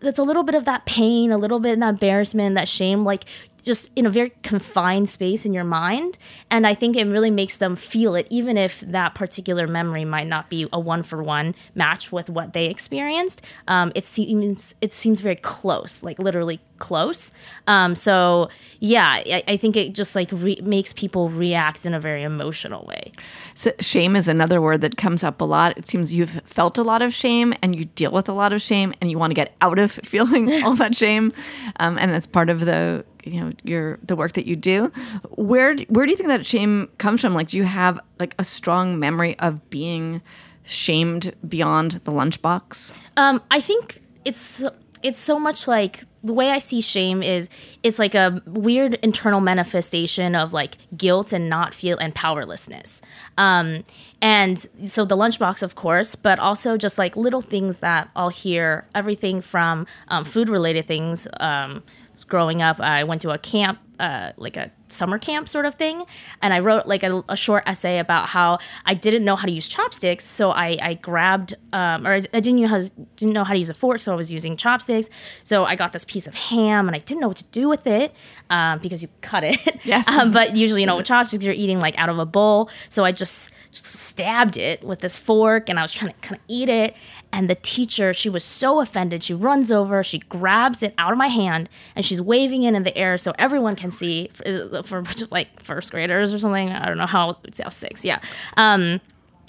That's 0.00 0.18
a 0.20 0.22
little 0.22 0.44
bit 0.44 0.54
of 0.54 0.64
that 0.66 0.86
pain, 0.86 1.32
a 1.32 1.38
little 1.38 1.58
bit 1.58 1.72
of 1.74 1.80
that 1.80 1.88
embarrassment, 1.88 2.54
that 2.54 2.68
shame. 2.68 3.04
Like 3.04 3.24
just 3.66 3.90
in 3.96 4.06
a 4.06 4.10
very 4.10 4.32
confined 4.44 5.10
space 5.10 5.44
in 5.44 5.52
your 5.52 5.64
mind. 5.64 6.16
And 6.50 6.66
I 6.66 6.72
think 6.72 6.96
it 6.96 7.04
really 7.04 7.32
makes 7.32 7.56
them 7.56 7.74
feel 7.74 8.14
it, 8.14 8.28
even 8.30 8.56
if 8.56 8.80
that 8.80 9.16
particular 9.16 9.66
memory 9.66 10.04
might 10.04 10.28
not 10.28 10.48
be 10.48 10.68
a 10.72 10.78
one 10.78 11.02
for 11.02 11.20
one 11.20 11.54
match 11.74 12.12
with 12.12 12.30
what 12.30 12.52
they 12.52 12.66
experienced. 12.66 13.42
Um, 13.66 13.90
it 13.96 14.06
seems 14.06 14.76
it 14.80 14.92
seems 14.92 15.20
very 15.20 15.34
close, 15.34 16.04
like 16.04 16.20
literally 16.20 16.60
close. 16.78 17.32
Um, 17.66 17.96
so 17.96 18.50
yeah, 18.78 19.22
I, 19.26 19.42
I, 19.48 19.56
think 19.56 19.76
it 19.76 19.94
just 19.94 20.14
like 20.14 20.28
re- 20.30 20.60
makes 20.62 20.92
people 20.92 21.30
react 21.30 21.86
in 21.86 21.94
a 21.94 22.00
very 22.00 22.22
emotional 22.22 22.84
way. 22.84 23.12
So 23.54 23.72
shame 23.80 24.14
is 24.14 24.28
another 24.28 24.60
word 24.60 24.82
that 24.82 24.98
comes 24.98 25.24
up 25.24 25.40
a 25.40 25.44
lot. 25.44 25.76
It 25.78 25.88
seems 25.88 26.12
you've 26.12 26.42
felt 26.44 26.76
a 26.76 26.82
lot 26.82 27.00
of 27.00 27.14
shame 27.14 27.54
and 27.62 27.74
you 27.74 27.86
deal 27.86 28.12
with 28.12 28.28
a 28.28 28.32
lot 28.32 28.52
of 28.52 28.60
shame 28.60 28.92
and 29.00 29.10
you 29.10 29.18
want 29.18 29.30
to 29.30 29.34
get 29.34 29.54
out 29.62 29.78
of 29.78 29.90
feeling 30.04 30.52
all 30.64 30.74
that 30.74 30.94
shame, 30.94 31.32
um, 31.80 31.98
and 31.98 32.12
that's 32.12 32.26
part 32.26 32.50
of 32.50 32.60
the 32.60 33.04
you 33.26 33.40
know 33.40 33.52
your 33.64 33.98
the 34.02 34.16
work 34.16 34.32
that 34.32 34.46
you 34.46 34.56
do. 34.56 34.92
Where 35.30 35.76
where 35.88 36.06
do 36.06 36.10
you 36.10 36.16
think 36.16 36.28
that 36.28 36.46
shame 36.46 36.88
comes 36.98 37.20
from? 37.20 37.34
Like, 37.34 37.48
do 37.48 37.56
you 37.56 37.64
have 37.64 38.00
like 38.18 38.34
a 38.38 38.44
strong 38.44 38.98
memory 38.98 39.38
of 39.38 39.68
being 39.70 40.22
shamed 40.64 41.34
beyond 41.48 41.92
the 42.04 42.12
lunchbox? 42.12 42.94
Um, 43.16 43.42
I 43.50 43.60
think 43.60 44.02
it's 44.24 44.62
it's 45.02 45.18
so 45.18 45.38
much 45.38 45.68
like 45.68 46.04
the 46.22 46.32
way 46.32 46.50
I 46.50 46.58
see 46.58 46.80
shame 46.80 47.22
is 47.22 47.48
it's 47.82 47.98
like 47.98 48.14
a 48.14 48.42
weird 48.46 48.94
internal 48.94 49.40
manifestation 49.40 50.34
of 50.34 50.52
like 50.52 50.76
guilt 50.96 51.32
and 51.32 51.48
not 51.48 51.72
feel 51.72 51.96
and 51.98 52.14
powerlessness. 52.14 53.00
Um, 53.38 53.84
and 54.20 54.58
so 54.86 55.04
the 55.04 55.16
lunchbox, 55.16 55.62
of 55.62 55.76
course, 55.76 56.16
but 56.16 56.38
also 56.40 56.76
just 56.76 56.98
like 56.98 57.16
little 57.16 57.42
things 57.42 57.78
that 57.78 58.10
I'll 58.16 58.30
hear, 58.30 58.86
everything 58.94 59.40
from 59.40 59.86
um, 60.08 60.24
food 60.24 60.48
related 60.48 60.88
things. 60.88 61.28
Um, 61.38 61.84
growing 62.26 62.62
up, 62.62 62.80
I 62.80 63.04
went 63.04 63.22
to 63.22 63.30
a 63.30 63.38
camp, 63.38 63.78
uh, 63.98 64.32
like 64.36 64.56
a 64.56 64.70
summer 64.88 65.18
camp 65.18 65.48
sort 65.48 65.66
of 65.66 65.74
thing, 65.74 66.04
and 66.42 66.52
I 66.52 66.60
wrote 66.60 66.86
like 66.86 67.02
a, 67.02 67.24
a, 67.28 67.36
short 67.36 67.64
essay 67.66 67.98
about 67.98 68.28
how 68.28 68.58
I 68.84 68.94
didn't 68.94 69.24
know 69.24 69.36
how 69.36 69.46
to 69.46 69.52
use 69.52 69.68
chopsticks, 69.68 70.24
so 70.24 70.50
I, 70.50 70.76
I 70.80 70.94
grabbed 70.94 71.54
um, 71.72 72.06
or 72.06 72.12
I 72.12 72.20
didn't 72.20 72.60
know 72.60 72.68
how 72.68 72.80
to, 72.80 72.90
didn't 73.16 73.34
know 73.34 73.44
how 73.44 73.52
to 73.52 73.58
use 73.58 73.70
a 73.70 73.74
fork, 73.74 74.00
so 74.02 74.12
I 74.12 74.16
was 74.16 74.30
using 74.30 74.56
chopsticks. 74.56 75.08
So 75.44 75.64
I 75.64 75.76
got 75.76 75.92
this 75.92 76.04
piece 76.04 76.26
of 76.26 76.34
ham, 76.34 76.88
and 76.88 76.94
I 76.94 76.98
didn't 76.98 77.20
know 77.20 77.28
what 77.28 77.36
to 77.38 77.44
do 77.44 77.68
with 77.68 77.86
it 77.86 78.14
um, 78.50 78.78
because 78.80 79.02
you 79.02 79.08
cut 79.20 79.44
it. 79.44 79.58
Yes. 79.86 80.08
um, 80.08 80.32
but 80.32 80.56
usually, 80.56 80.80
you 80.80 80.86
know, 80.86 80.96
with 80.96 81.06
chopsticks, 81.06 81.44
you're 81.44 81.54
eating 81.54 81.78
like 81.78 81.96
out 81.96 82.08
of 82.08 82.18
a 82.18 82.26
bowl. 82.26 82.70
So 82.88 83.04
I 83.04 83.12
just, 83.12 83.52
just 83.70 83.86
stabbed 83.86 84.56
it 84.56 84.82
with 84.82 85.00
this 85.00 85.16
fork, 85.16 85.68
and 85.68 85.78
I 85.78 85.82
was 85.82 85.92
trying 85.92 86.12
to 86.12 86.20
kind 86.20 86.36
of 86.36 86.42
eat 86.48 86.68
it. 86.68 86.96
And 87.36 87.50
the 87.50 87.54
teacher, 87.54 88.14
she 88.14 88.30
was 88.30 88.42
so 88.42 88.80
offended. 88.80 89.22
She 89.22 89.34
runs 89.34 89.70
over, 89.70 90.02
she 90.02 90.20
grabs 90.20 90.82
it 90.82 90.94
out 90.96 91.12
of 91.12 91.18
my 91.18 91.26
hand, 91.28 91.68
and 91.94 92.02
she's 92.02 92.18
waving 92.18 92.62
it 92.62 92.74
in 92.74 92.82
the 92.82 92.96
air 92.96 93.18
so 93.18 93.34
everyone 93.38 93.76
can 93.76 93.90
see 93.90 94.30
for, 94.32 94.82
for 94.82 95.04
like 95.30 95.60
first 95.60 95.90
graders 95.90 96.32
or 96.32 96.38
something. 96.38 96.70
I 96.70 96.86
don't 96.86 96.96
know 96.96 97.04
how, 97.04 97.36
how 97.62 97.68
six, 97.68 98.06
yeah. 98.06 98.20
Um, 98.56 99.02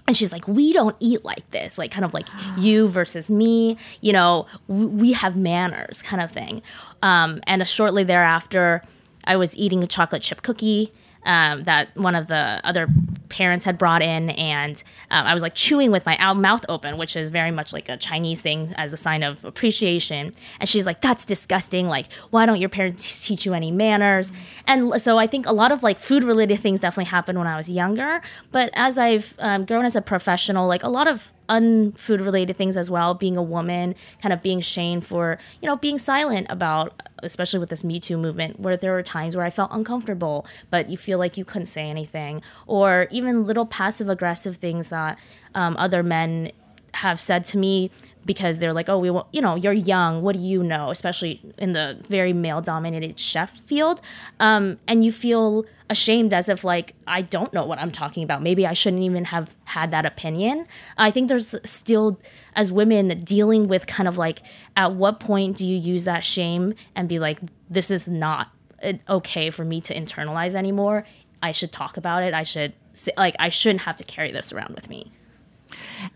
and 0.06 0.18
she's 0.18 0.34
like, 0.34 0.50
we 0.50 0.74
don't 0.74 0.98
eat 1.00 1.24
like 1.24 1.50
this, 1.52 1.78
like 1.78 1.92
kind 1.92 2.04
of 2.04 2.14
like 2.14 2.28
you 2.58 2.90
versus 2.90 3.32
me, 3.32 3.78
you 4.02 4.12
know, 4.12 4.48
we 4.68 5.14
have 5.14 5.38
manners 5.38 6.02
kind 6.02 6.22
of 6.22 6.30
thing. 6.30 6.62
Um, 7.02 7.40
and 7.48 7.66
shortly 7.66 8.04
thereafter, 8.04 8.84
I 9.24 9.38
was 9.38 9.56
eating 9.56 9.82
a 9.82 9.88
chocolate 9.88 10.24
chip 10.24 10.42
cookie 10.42 10.92
um, 11.28 11.66
that 11.66 11.96
one 11.96 12.16
of 12.16 12.28
the 12.28 12.60
other 12.64 12.88
parents 13.30 13.66
had 13.66 13.78
brought 13.78 14.02
in, 14.02 14.30
and 14.32 14.82
um, 15.12 15.26
I 15.26 15.34
was 15.34 15.44
like 15.44 15.54
chewing 15.54 15.92
with 15.92 16.06
my 16.06 16.34
mouth 16.34 16.66
open, 16.70 16.98
which 16.98 17.16
is 17.16 17.30
very 17.30 17.52
much 17.52 17.74
like 17.74 17.90
a 17.90 17.98
Chinese 17.98 18.42
thing 18.42 18.74
as 18.78 18.94
a 18.94 18.98
sign 18.98 19.22
of 19.22 19.44
appreciation. 19.44 20.32
And 20.60 20.68
she's 20.68 20.86
like, 20.86 21.02
"That's 21.02 21.26
disgusting! 21.26 21.90
Like, 21.90 22.12
why 22.32 22.46
don't 22.46 22.60
your 22.60 22.70
parents 22.70 23.26
teach 23.26 23.46
you 23.46 23.54
any 23.54 23.70
manners?" 23.70 24.32
And 24.66 25.00
so 25.00 25.20
I 25.20 25.28
think 25.28 25.46
a 25.46 25.54
lot 25.54 25.72
of 25.72 25.84
like 25.84 26.00
food 26.00 26.24
related 26.24 26.60
things 26.60 26.82
definitely 26.82 27.10
happened 27.12 27.38
when 27.38 27.48
I 27.48 27.58
was 27.58 27.70
younger, 27.70 28.22
but 28.52 28.70
as 28.74 28.98
I've 28.98 29.36
um, 29.40 29.66
grown 29.66 29.86
as 29.86 29.96
a 29.96 30.02
professional, 30.02 30.68
like 30.68 30.84
a 30.84 30.90
lot 30.90 31.08
of 31.08 31.32
unfood 31.50 32.22
related 32.22 32.56
things 32.56 32.76
as 32.78 32.90
well 32.90 33.14
being 33.14 33.38
a 33.38 33.44
woman 33.44 33.96
kind 34.22 34.34
of 34.34 34.42
being 34.42 34.62
shamed 34.62 35.06
for 35.06 35.38
you 35.62 35.68
know 35.68 35.76
being 35.76 35.98
silent 35.98 36.48
about 36.50 37.02
especially 37.24 37.60
with 37.60 37.70
this 37.70 37.84
me 37.84 38.00
too 38.00 38.18
movement 38.18 38.60
where 38.60 38.78
there 38.78 38.92
were 38.92 39.04
times 39.04 39.36
where 39.36 39.46
i 39.46 39.50
felt 39.50 39.70
uncomfortable 39.72 40.46
but 40.70 40.90
you 40.90 40.98
feel 40.98 41.18
like 41.18 41.38
you 41.38 41.46
couldn't 41.46 41.68
say 41.68 41.90
anything 41.90 42.42
or 42.66 43.08
even 43.12 43.46
little 43.46 43.66
passive 43.66 44.10
aggressive 44.10 44.56
things 44.58 44.90
that 44.90 45.18
um, 45.56 45.76
other 45.78 46.04
men 46.04 46.52
have 46.96 47.20
said 47.20 47.46
to 47.46 47.58
me 47.58 47.92
because 48.28 48.60
they're 48.60 48.74
like, 48.74 48.90
oh, 48.90 49.00
we 49.00 49.10
want, 49.10 49.26
you 49.32 49.42
know, 49.42 49.56
you're 49.56 49.74
young. 49.74 50.22
What 50.22 50.36
do 50.36 50.42
you 50.42 50.62
know? 50.62 50.92
Especially 50.92 51.42
in 51.58 51.72
the 51.72 51.98
very 52.08 52.34
male 52.34 52.62
dominated 52.62 53.20
chef 53.20 53.58
field. 53.62 54.02
Um, 54.40 54.78
and 54.88 55.04
you 55.04 55.12
feel 55.12 55.66
ashamed 55.90 56.34
as 56.34 56.50
if 56.50 56.64
like, 56.64 56.94
I 57.06 57.22
don't 57.22 57.54
know 57.54 57.66
what 57.66 57.80
I'm 57.80 57.92
talking 57.92 58.24
about. 58.24 58.42
Maybe 58.42 58.68
I 58.68 58.74
shouldn't 58.74 59.04
even 59.04 59.26
have 59.26 59.56
had 59.66 59.92
that 59.92 60.06
opinion. 60.06 60.68
I 60.98 61.12
think 61.12 61.30
there's 61.30 61.56
still, 61.64 62.20
as 62.56 62.72
women, 62.72 63.24
dealing 63.24 63.68
with 63.68 63.88
kind 63.88 64.08
of 64.08 64.18
like, 64.18 64.42
at 64.76 64.94
what 64.94 65.20
point 65.20 65.58
do 65.58 65.66
you 65.66 65.78
use 65.78 66.04
that 66.04 66.24
shame 66.24 66.74
and 66.96 67.08
be 67.08 67.20
like, 67.20 67.40
this 67.70 67.90
is 67.92 68.08
not 68.08 68.52
uh, 68.84 68.94
okay 69.10 69.50
for 69.50 69.64
me 69.64 69.82
to 69.82 69.96
internalize 69.96 70.56
anymore? 70.56 71.06
I 71.42 71.52
should 71.52 71.72
talk 71.72 71.98
about 71.98 72.24
it. 72.24 72.34
I 72.34 72.44
should, 72.44 72.74
like, 73.16 73.36
I 73.40 73.50
shouldn't 73.50 73.82
have 73.82 73.98
to 73.98 74.04
carry 74.04 74.32
this 74.32 74.52
around 74.52 74.76
with 74.76 74.90
me. 74.90 75.12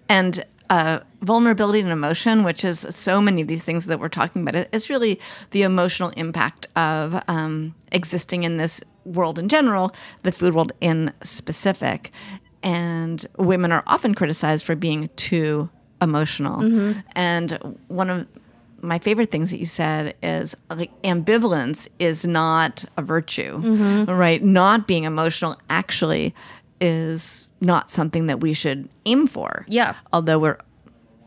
And 0.10 0.46
uh, 0.70 1.02
vulnerability 1.22 1.82
and 1.82 1.90
emotion, 1.90 2.44
which 2.44 2.64
is 2.64 2.88
so 2.90 3.22
many 3.22 3.42
of 3.42 3.48
these 3.48 3.62
things 3.62 3.86
that 3.88 4.00
we're 4.00 4.10
talking 4.10 4.42
about, 4.42 4.68
is 4.74 4.90
really 4.90 5.20
the 5.52 5.64
emotional 5.64 6.10
impact 6.12 6.68
of 6.76 7.22
um, 7.28 7.76
existing 7.92 8.44
in 8.44 8.58
this 8.58 8.82
world 9.06 9.40
in 9.40 9.50
general, 9.50 9.94
the 10.24 10.32
food 10.32 10.54
world 10.54 10.72
in 10.82 11.14
specific. 11.24 12.12
And 12.64 13.26
women 13.38 13.72
are 13.72 13.84
often 13.88 14.14
criticized 14.14 14.64
for 14.64 14.76
being 14.76 15.10
too 15.16 15.70
emotional. 16.02 16.62
Mm-hmm. 16.62 17.00
And 17.14 17.78
one 17.88 18.10
of 18.10 18.28
my 18.82 19.00
favorite 19.00 19.32
things 19.32 19.52
that 19.52 19.60
you 19.60 19.66
said 19.66 20.16
is 20.24 20.56
like 20.70 20.92
ambivalence 21.04 21.88
is 22.00 22.26
not 22.26 22.84
a 22.98 23.02
virtue, 23.02 23.62
mm-hmm. 23.62 24.12
right? 24.12 24.44
Not 24.44 24.88
being 24.88 25.04
emotional 25.04 25.56
actually 25.70 26.34
is 26.80 27.48
not 27.62 27.90
something 27.90 28.26
that 28.28 28.40
we 28.40 28.54
should 28.54 28.90
aim 29.06 29.28
for. 29.28 29.66
Yeah. 29.68 29.96
Although 30.14 30.40
we're 30.40 30.58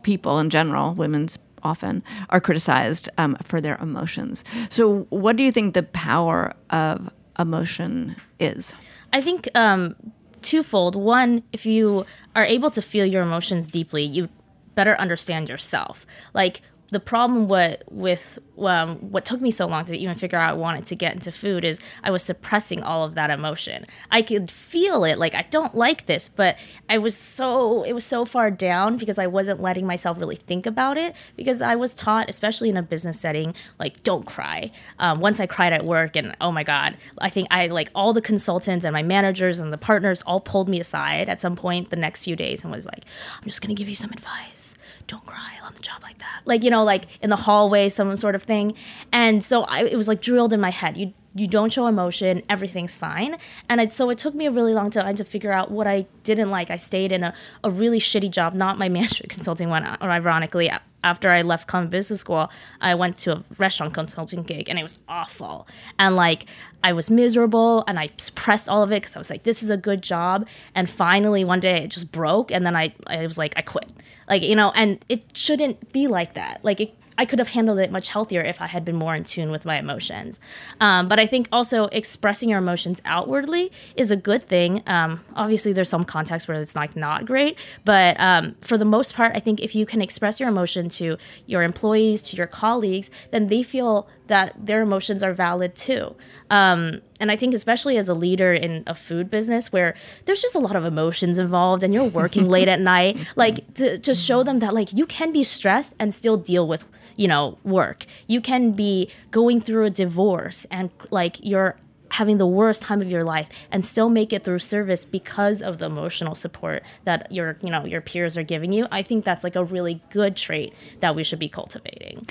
people 0.03 0.39
in 0.39 0.49
general, 0.49 0.93
women's 0.93 1.39
often 1.63 2.03
are 2.29 2.39
criticized 2.39 3.09
um, 3.17 3.35
for 3.41 3.59
their 3.59 3.77
emotions. 3.77 4.43
So, 4.69 5.07
what 5.09 5.35
do 5.35 5.43
you 5.43 5.51
think 5.51 5.73
the 5.73 5.83
power 5.83 6.53
of 6.69 7.09
emotion 7.39 8.15
is? 8.39 8.73
I 9.13 9.21
think 9.21 9.47
um, 9.55 9.95
twofold. 10.41 10.95
One, 10.95 11.43
if 11.51 11.65
you 11.65 12.05
are 12.35 12.45
able 12.45 12.69
to 12.71 12.81
feel 12.81 13.05
your 13.05 13.23
emotions 13.23 13.67
deeply, 13.67 14.03
you 14.03 14.29
better 14.75 14.95
understand 14.99 15.49
yourself. 15.49 16.05
Like 16.33 16.61
the 16.89 16.99
problem 16.99 17.47
what 17.47 17.83
with 17.89 18.37
um, 18.57 18.97
what 18.97 19.25
took 19.25 19.41
me 19.41 19.51
so 19.51 19.67
long 19.67 19.85
to 19.85 19.97
even 19.97 20.15
figure 20.15 20.37
out 20.37 20.49
I 20.49 20.53
wanted 20.53 20.85
to 20.87 20.95
get 20.95 21.13
into 21.13 21.31
food 21.31 21.63
is 21.63 21.79
I 22.03 22.11
was 22.11 22.23
suppressing 22.23 22.83
all 22.83 23.03
of 23.03 23.15
that 23.15 23.29
emotion. 23.29 23.85
I 24.11 24.21
could 24.21 24.49
feel 24.49 25.03
it, 25.03 25.17
like 25.17 25.35
I 25.35 25.43
don't 25.43 25.75
like 25.75 26.05
this, 26.05 26.27
but 26.27 26.57
I 26.89 26.97
was 26.97 27.17
so 27.17 27.83
it 27.83 27.93
was 27.93 28.05
so 28.05 28.25
far 28.25 28.51
down 28.51 28.97
because 28.97 29.19
I 29.19 29.27
wasn't 29.27 29.61
letting 29.61 29.85
myself 29.85 30.17
really 30.17 30.35
think 30.35 30.65
about 30.65 30.97
it 30.97 31.15
because 31.35 31.61
I 31.61 31.75
was 31.75 31.93
taught, 31.93 32.29
especially 32.29 32.69
in 32.69 32.77
a 32.77 32.83
business 32.83 33.19
setting, 33.19 33.53
like 33.79 34.03
don't 34.03 34.25
cry. 34.25 34.71
Um, 34.99 35.19
once 35.19 35.39
I 35.39 35.47
cried 35.47 35.73
at 35.73 35.85
work, 35.85 36.15
and 36.15 36.35
oh 36.39 36.51
my 36.51 36.63
god, 36.63 36.97
I 37.17 37.29
think 37.29 37.47
I 37.51 37.67
like 37.67 37.89
all 37.93 38.13
the 38.13 38.21
consultants 38.21 38.85
and 38.85 38.93
my 38.93 39.03
managers 39.03 39.59
and 39.59 39.73
the 39.73 39.77
partners 39.77 40.21
all 40.23 40.39
pulled 40.39 40.69
me 40.69 40.79
aside 40.79 41.29
at 41.29 41.41
some 41.41 41.55
point 41.55 41.89
the 41.89 41.95
next 41.95 42.23
few 42.23 42.35
days 42.35 42.63
and 42.63 42.71
was 42.71 42.85
like, 42.85 43.03
I'm 43.37 43.47
just 43.47 43.61
gonna 43.61 43.73
give 43.73 43.89
you 43.89 43.95
some 43.95 44.11
advice. 44.11 44.75
Don't 45.07 45.25
cry 45.25 45.53
on 45.63 45.73
the 45.73 45.81
job 45.81 46.01
like 46.01 46.19
that. 46.19 46.41
Like 46.45 46.63
you 46.63 46.69
know, 46.69 46.83
like 46.83 47.05
in 47.21 47.29
the 47.29 47.35
hallway, 47.35 47.89
some 47.89 48.15
sort 48.17 48.35
of 48.35 48.44
thing. 48.45 48.73
And 49.11 49.43
so 49.43 49.63
I, 49.63 49.83
it 49.83 49.95
was 49.95 50.07
like 50.07 50.21
drilled 50.21 50.53
in 50.53 50.61
my 50.61 50.71
head. 50.71 50.97
You 50.97 51.13
you 51.37 51.47
don't 51.47 51.71
show 51.71 51.85
emotion, 51.85 52.41
everything's 52.47 52.95
fine. 52.95 53.35
And 53.67 53.91
so 53.91 54.09
it 54.09 54.17
took 54.17 54.33
me 54.33 54.45
a 54.45 54.51
really 54.51 54.73
long 54.73 54.89
time 54.89 55.17
to 55.17 55.25
figure 55.25 55.51
out 55.51 55.69
what 55.69 55.85
I 55.85 56.05
didn't 56.23 56.49
like. 56.49 56.71
I 56.71 56.77
stayed 56.77 57.11
in 57.11 57.25
a, 57.25 57.33
a 57.61 57.69
really 57.69 57.99
shitty 57.99 58.31
job, 58.31 58.53
not 58.53 58.77
my 58.77 58.87
management 58.97 59.31
consulting 59.31 59.69
one, 59.69 59.85
or 59.99 60.09
ironically, 60.09 60.71
after 61.03 61.29
I 61.29 61.43
left 61.43 61.67
Columbia 61.67 61.91
Business 61.91 62.21
School, 62.21 62.49
I 62.81 62.95
went 62.95 63.17
to 63.17 63.33
a 63.33 63.43
restaurant 63.57 63.93
consulting 63.93 64.43
gig 64.43 64.69
and 64.69 64.79
it 64.79 64.83
was 64.83 64.97
awful. 65.07 65.67
And 65.99 66.15
like 66.15 66.47
I 66.83 66.93
was 66.93 67.11
miserable 67.11 67.83
and 67.85 67.99
I 67.99 68.09
suppressed 68.17 68.67
all 68.67 68.81
of 68.81 68.91
it 68.91 69.01
because 69.01 69.15
I 69.15 69.19
was 69.19 69.29
like, 69.29 69.43
this 69.43 69.61
is 69.61 69.69
a 69.69 69.77
good 69.77 70.01
job. 70.01 70.47
And 70.73 70.89
finally 70.89 71.43
one 71.43 71.59
day 71.59 71.83
it 71.83 71.89
just 71.89 72.11
broke 72.11 72.49
and 72.49 72.65
then 72.65 72.75
I, 72.75 72.95
I 73.05 73.21
was 73.21 73.37
like, 73.37 73.53
I 73.55 73.61
quit. 73.61 73.91
Like, 74.27 74.41
you 74.41 74.55
know, 74.55 74.71
and 74.73 75.03
it 75.07 75.23
shouldn't 75.33 75.91
be 75.91 76.07
like 76.07 76.33
that. 76.33 76.63
Like 76.63 76.79
it 76.79 76.95
I 77.17 77.25
could 77.25 77.39
have 77.39 77.49
handled 77.49 77.79
it 77.79 77.91
much 77.91 78.09
healthier 78.09 78.41
if 78.41 78.61
I 78.61 78.67
had 78.67 78.83
been 78.83 78.95
more 78.95 79.15
in 79.15 79.23
tune 79.23 79.51
with 79.51 79.65
my 79.65 79.77
emotions. 79.77 80.39
Um, 80.79 81.07
but 81.07 81.19
I 81.19 81.25
think 81.25 81.47
also 81.51 81.85
expressing 81.87 82.49
your 82.49 82.59
emotions 82.59 83.01
outwardly 83.05 83.71
is 83.95 84.11
a 84.11 84.15
good 84.15 84.43
thing. 84.43 84.83
Um, 84.87 85.23
obviously, 85.35 85.73
there's 85.73 85.89
some 85.89 86.05
contexts 86.05 86.47
where 86.47 86.59
it's 86.59 86.75
like 86.75 86.95
not 86.95 87.25
great, 87.25 87.57
but 87.83 88.19
um, 88.19 88.55
for 88.61 88.77
the 88.77 88.85
most 88.85 89.13
part, 89.13 89.31
I 89.35 89.39
think 89.39 89.61
if 89.61 89.75
you 89.75 89.85
can 89.85 90.01
express 90.01 90.39
your 90.39 90.49
emotion 90.49 90.89
to 90.89 91.17
your 91.45 91.63
employees, 91.63 92.21
to 92.23 92.37
your 92.37 92.47
colleagues, 92.47 93.09
then 93.31 93.47
they 93.47 93.63
feel 93.63 94.07
that 94.27 94.65
their 94.65 94.81
emotions 94.81 95.23
are 95.23 95.33
valid 95.33 95.75
too. 95.75 96.15
Um, 96.49 97.01
and 97.19 97.31
I 97.31 97.35
think 97.35 97.53
especially 97.53 97.97
as 97.97 98.09
a 98.09 98.13
leader 98.13 98.53
in 98.53 98.83
a 98.87 98.95
food 98.95 99.29
business 99.29 99.71
where 99.71 99.95
there's 100.25 100.41
just 100.41 100.55
a 100.55 100.59
lot 100.59 100.75
of 100.75 100.83
emotions 100.83 101.39
involved 101.39 101.83
and 101.83 101.93
you're 101.93 102.05
working 102.05 102.49
late 102.49 102.67
at 102.67 102.79
night, 102.79 103.15
mm-hmm. 103.17 103.39
like 103.39 103.73
to, 103.75 103.97
to 103.99 104.13
show 104.13 104.43
them 104.43 104.59
that 104.59 104.73
like 104.73 104.91
you 104.93 105.05
can 105.05 105.31
be 105.31 105.43
stressed 105.43 105.93
and 105.99 106.13
still 106.13 106.37
deal 106.37 106.67
with 106.67 106.85
you 107.17 107.27
know, 107.27 107.57
work. 107.63 108.05
You 108.27 108.41
can 108.41 108.71
be 108.71 109.09
going 109.31 109.59
through 109.61 109.85
a 109.85 109.89
divorce 109.89 110.65
and 110.69 110.91
like 111.11 111.37
you're 111.41 111.77
having 112.11 112.37
the 112.37 112.47
worst 112.47 112.83
time 112.83 113.01
of 113.01 113.11
your 113.11 113.23
life 113.23 113.49
and 113.71 113.83
still 113.83 114.09
make 114.09 114.31
it 114.31 114.43
through 114.43 114.59
service 114.59 115.03
because 115.03 115.61
of 115.61 115.79
the 115.79 115.85
emotional 115.85 116.35
support 116.35 116.83
that 117.03 117.29
your 117.31 117.57
you 117.61 117.69
know 117.69 117.83
your 117.85 118.01
peers 118.01 118.37
are 118.37 118.43
giving 118.43 118.71
you. 118.71 118.87
I 118.91 119.01
think 119.01 119.25
that's 119.25 119.43
like 119.43 119.55
a 119.55 119.63
really 119.63 120.01
good 120.11 120.35
trait 120.35 120.73
that 120.99 121.15
we 121.15 121.23
should 121.23 121.39
be 121.39 121.49
cultivating 121.49 122.27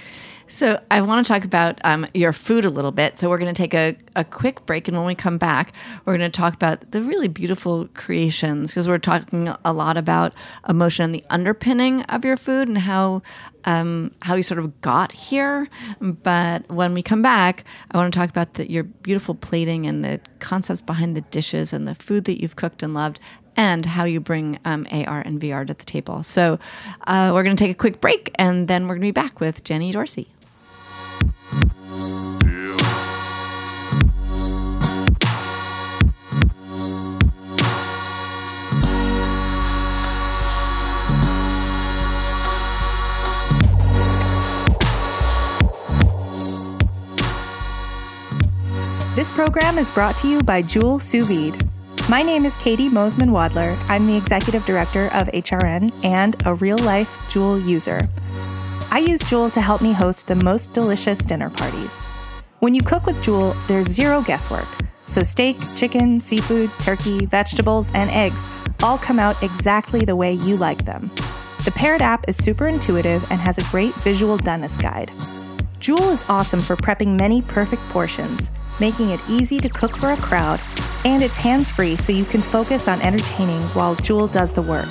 so 0.48 0.80
I 0.90 1.00
want 1.00 1.26
to 1.26 1.32
talk 1.32 1.44
about 1.44 1.80
um, 1.84 2.06
your 2.14 2.32
food 2.32 2.64
a 2.64 2.70
little 2.70 2.92
bit. 2.92 3.18
So 3.18 3.28
we're 3.28 3.38
going 3.38 3.52
to 3.52 3.62
take 3.62 3.74
a, 3.74 3.96
a 4.16 4.24
quick 4.24 4.66
break, 4.66 4.88
and 4.88 4.96
when 4.96 5.06
we 5.06 5.14
come 5.14 5.38
back, 5.38 5.72
we're 6.04 6.16
going 6.16 6.30
to 6.30 6.36
talk 6.36 6.54
about 6.54 6.90
the 6.90 7.02
really 7.02 7.28
beautiful 7.28 7.88
creations 7.94 8.70
because 8.70 8.88
we're 8.88 8.98
talking 8.98 9.48
a 9.64 9.72
lot 9.72 9.96
about 9.96 10.34
emotion 10.68 11.04
and 11.04 11.14
the 11.14 11.24
underpinning 11.30 12.02
of 12.02 12.24
your 12.24 12.36
food 12.36 12.68
and 12.68 12.78
how 12.78 13.22
um, 13.64 14.12
how 14.20 14.34
you 14.34 14.42
sort 14.42 14.60
of 14.60 14.80
got 14.80 15.12
here. 15.12 15.68
But 16.00 16.68
when 16.70 16.94
we 16.94 17.02
come 17.02 17.22
back, 17.22 17.64
I 17.90 17.96
want 17.96 18.12
to 18.12 18.18
talk 18.18 18.30
about 18.30 18.54
the, 18.54 18.70
your 18.70 18.84
beautiful 18.84 19.34
plating 19.34 19.86
and 19.86 20.04
the 20.04 20.20
concepts 20.38 20.82
behind 20.82 21.16
the 21.16 21.22
dishes 21.22 21.72
and 21.72 21.88
the 21.88 21.94
food 21.94 22.24
that 22.24 22.40
you've 22.42 22.56
cooked 22.56 22.82
and 22.82 22.94
loved, 22.94 23.20
and 23.56 23.86
how 23.86 24.04
you 24.04 24.20
bring 24.20 24.58
um, 24.64 24.86
AR 24.90 25.20
and 25.20 25.40
VR 25.40 25.66
to 25.66 25.74
the 25.74 25.84
table. 25.84 26.22
So 26.22 26.58
uh, 27.06 27.30
we're 27.32 27.44
going 27.44 27.56
to 27.56 27.64
take 27.64 27.72
a 27.72 27.78
quick 27.78 28.00
break, 28.00 28.30
and 28.36 28.68
then 28.68 28.84
we're 28.84 28.94
going 28.94 29.02
to 29.02 29.08
be 29.08 29.12
back 29.12 29.40
with 29.40 29.64
Jenny 29.64 29.92
Dorsey. 29.92 30.28
This 49.14 49.30
program 49.30 49.78
is 49.78 49.92
brought 49.92 50.18
to 50.18 50.28
you 50.28 50.40
by 50.40 50.60
Joule 50.60 50.98
Sous 50.98 51.28
Vide. 51.28 51.73
My 52.10 52.22
name 52.22 52.44
is 52.44 52.54
Katie 52.58 52.90
Mosman 52.90 53.30
Wadler. 53.30 53.74
I'm 53.88 54.06
the 54.06 54.14
executive 54.14 54.66
director 54.66 55.06
of 55.14 55.26
HRN 55.28 56.04
and 56.04 56.36
a 56.44 56.52
real 56.52 56.76
life 56.76 57.08
Joule 57.30 57.58
user. 57.58 57.98
I 58.90 58.98
use 58.98 59.20
Joule 59.20 59.48
to 59.48 59.62
help 59.62 59.80
me 59.80 59.94
host 59.94 60.26
the 60.26 60.34
most 60.34 60.74
delicious 60.74 61.16
dinner 61.16 61.48
parties. 61.48 61.94
When 62.58 62.74
you 62.74 62.82
cook 62.82 63.06
with 63.06 63.24
Joule, 63.24 63.54
there's 63.68 63.86
zero 63.86 64.20
guesswork. 64.20 64.68
So, 65.06 65.22
steak, 65.22 65.56
chicken, 65.78 66.20
seafood, 66.20 66.70
turkey, 66.80 67.24
vegetables, 67.24 67.90
and 67.94 68.10
eggs 68.10 68.50
all 68.82 68.98
come 68.98 69.18
out 69.18 69.42
exactly 69.42 70.04
the 70.04 70.14
way 70.14 70.34
you 70.34 70.56
like 70.56 70.84
them. 70.84 71.10
The 71.64 71.72
paired 71.74 72.02
app 72.02 72.28
is 72.28 72.36
super 72.36 72.66
intuitive 72.68 73.24
and 73.30 73.40
has 73.40 73.56
a 73.56 73.64
great 73.70 73.94
visual 73.94 74.36
doneness 74.36 74.78
guide. 74.80 75.10
Joule 75.80 76.10
is 76.10 76.26
awesome 76.28 76.60
for 76.60 76.76
prepping 76.76 77.18
many 77.18 77.40
perfect 77.40 77.82
portions, 77.88 78.50
making 78.80 79.10
it 79.10 79.20
easy 79.28 79.58
to 79.58 79.68
cook 79.68 79.96
for 79.96 80.12
a 80.12 80.16
crowd, 80.16 80.60
and 81.04 81.22
it's 81.22 81.36
hands 81.36 81.70
free 81.70 81.96
so 81.96 82.12
you 82.12 82.24
can 82.24 82.40
focus 82.40 82.88
on 82.88 83.00
entertaining 83.02 83.62
while 83.74 83.94
Joule 83.94 84.28
does 84.28 84.52
the 84.52 84.62
work. 84.62 84.88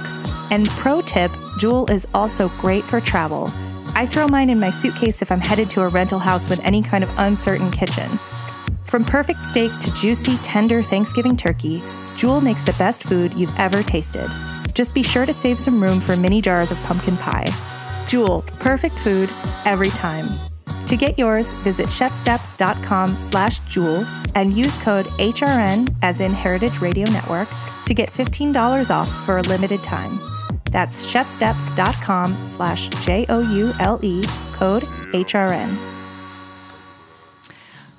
And 0.51 0.67
pro 0.69 1.01
tip 1.01 1.31
Joule 1.57 1.89
is 1.89 2.07
also 2.13 2.49
great 2.59 2.83
for 2.83 2.99
travel. 3.01 3.51
I 3.95 4.05
throw 4.05 4.27
mine 4.27 4.49
in 4.49 4.59
my 4.59 4.69
suitcase 4.69 5.21
if 5.21 5.31
I'm 5.31 5.39
headed 5.39 5.69
to 5.71 5.81
a 5.81 5.87
rental 5.87 6.19
house 6.19 6.49
with 6.49 6.59
any 6.65 6.81
kind 6.81 7.03
of 7.03 7.13
uncertain 7.19 7.71
kitchen. 7.71 8.19
From 8.85 9.03
perfect 9.03 9.43
steak 9.43 9.71
to 9.81 9.93
juicy, 9.93 10.37
tender 10.37 10.83
Thanksgiving 10.83 11.35
turkey, 11.35 11.81
Joule 12.17 12.41
makes 12.41 12.63
the 12.63 12.73
best 12.73 13.03
food 13.03 13.33
you've 13.33 13.57
ever 13.57 13.81
tasted. 13.81 14.29
Just 14.73 14.93
be 14.93 15.03
sure 15.03 15.25
to 15.25 15.33
save 15.33 15.59
some 15.59 15.81
room 15.81 15.99
for 15.99 16.15
mini 16.15 16.41
jars 16.41 16.71
of 16.71 16.83
pumpkin 16.83 17.17
pie. 17.17 17.49
Joule, 18.07 18.43
perfect 18.59 18.97
food 18.99 19.29
every 19.65 19.89
time. 19.89 20.27
To 20.93 20.97
get 20.97 21.17
yours, 21.17 21.51
visit 21.63 21.87
chefsteps.com 21.87 23.17
slash 23.17 23.57
Joule 23.61 24.05
and 24.35 24.53
use 24.53 24.77
code 24.77 25.07
HRN 25.17 25.91
as 26.03 26.21
in 26.21 26.31
Heritage 26.31 26.81
Radio 26.81 27.09
Network 27.09 27.47
to 27.87 27.95
get 27.95 28.11
$15 28.11 28.91
off 28.91 29.09
for 29.25 29.39
a 29.39 29.41
limited 29.41 29.81
time. 29.81 30.19
That's 30.71 31.11
chefsteps.com 31.11 32.43
slash 32.43 32.89
J 33.03 33.25
O 33.27 33.39
U 33.39 33.71
L 33.79 33.99
E, 34.03 34.23
code 34.51 34.83
HRN. 34.83 35.75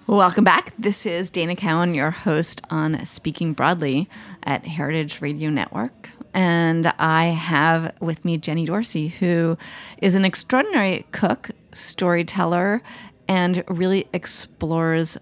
Welcome 0.07 0.45
back. 0.45 0.73
This 0.79 1.05
is 1.05 1.31
Dana 1.31 1.57
Cowan, 1.57 1.95
your 1.95 2.13
host 2.13 2.61
on 2.71 3.05
Speaking 3.05 3.55
Broadly 3.55 4.09
at 4.45 4.67
Heritage 4.67 5.21
Radio 5.21 5.51
Network. 5.51 6.11
And 6.35 6.93
I 6.99 7.27
have 7.27 7.95
with 8.01 8.25
me 8.25 8.39
Jenny 8.39 8.67
Dorsey, 8.67 9.09
who 9.09 9.57
is 10.03 10.17
an 10.17 10.25
extraordinary 10.25 11.07
cook, 11.13 11.51
storyteller, 11.73 12.83
and 13.29 13.63
really 13.69 14.09
explores 14.13 15.17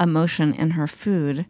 emotion 0.00 0.54
in 0.54 0.70
her 0.70 0.86
food. 0.86 1.46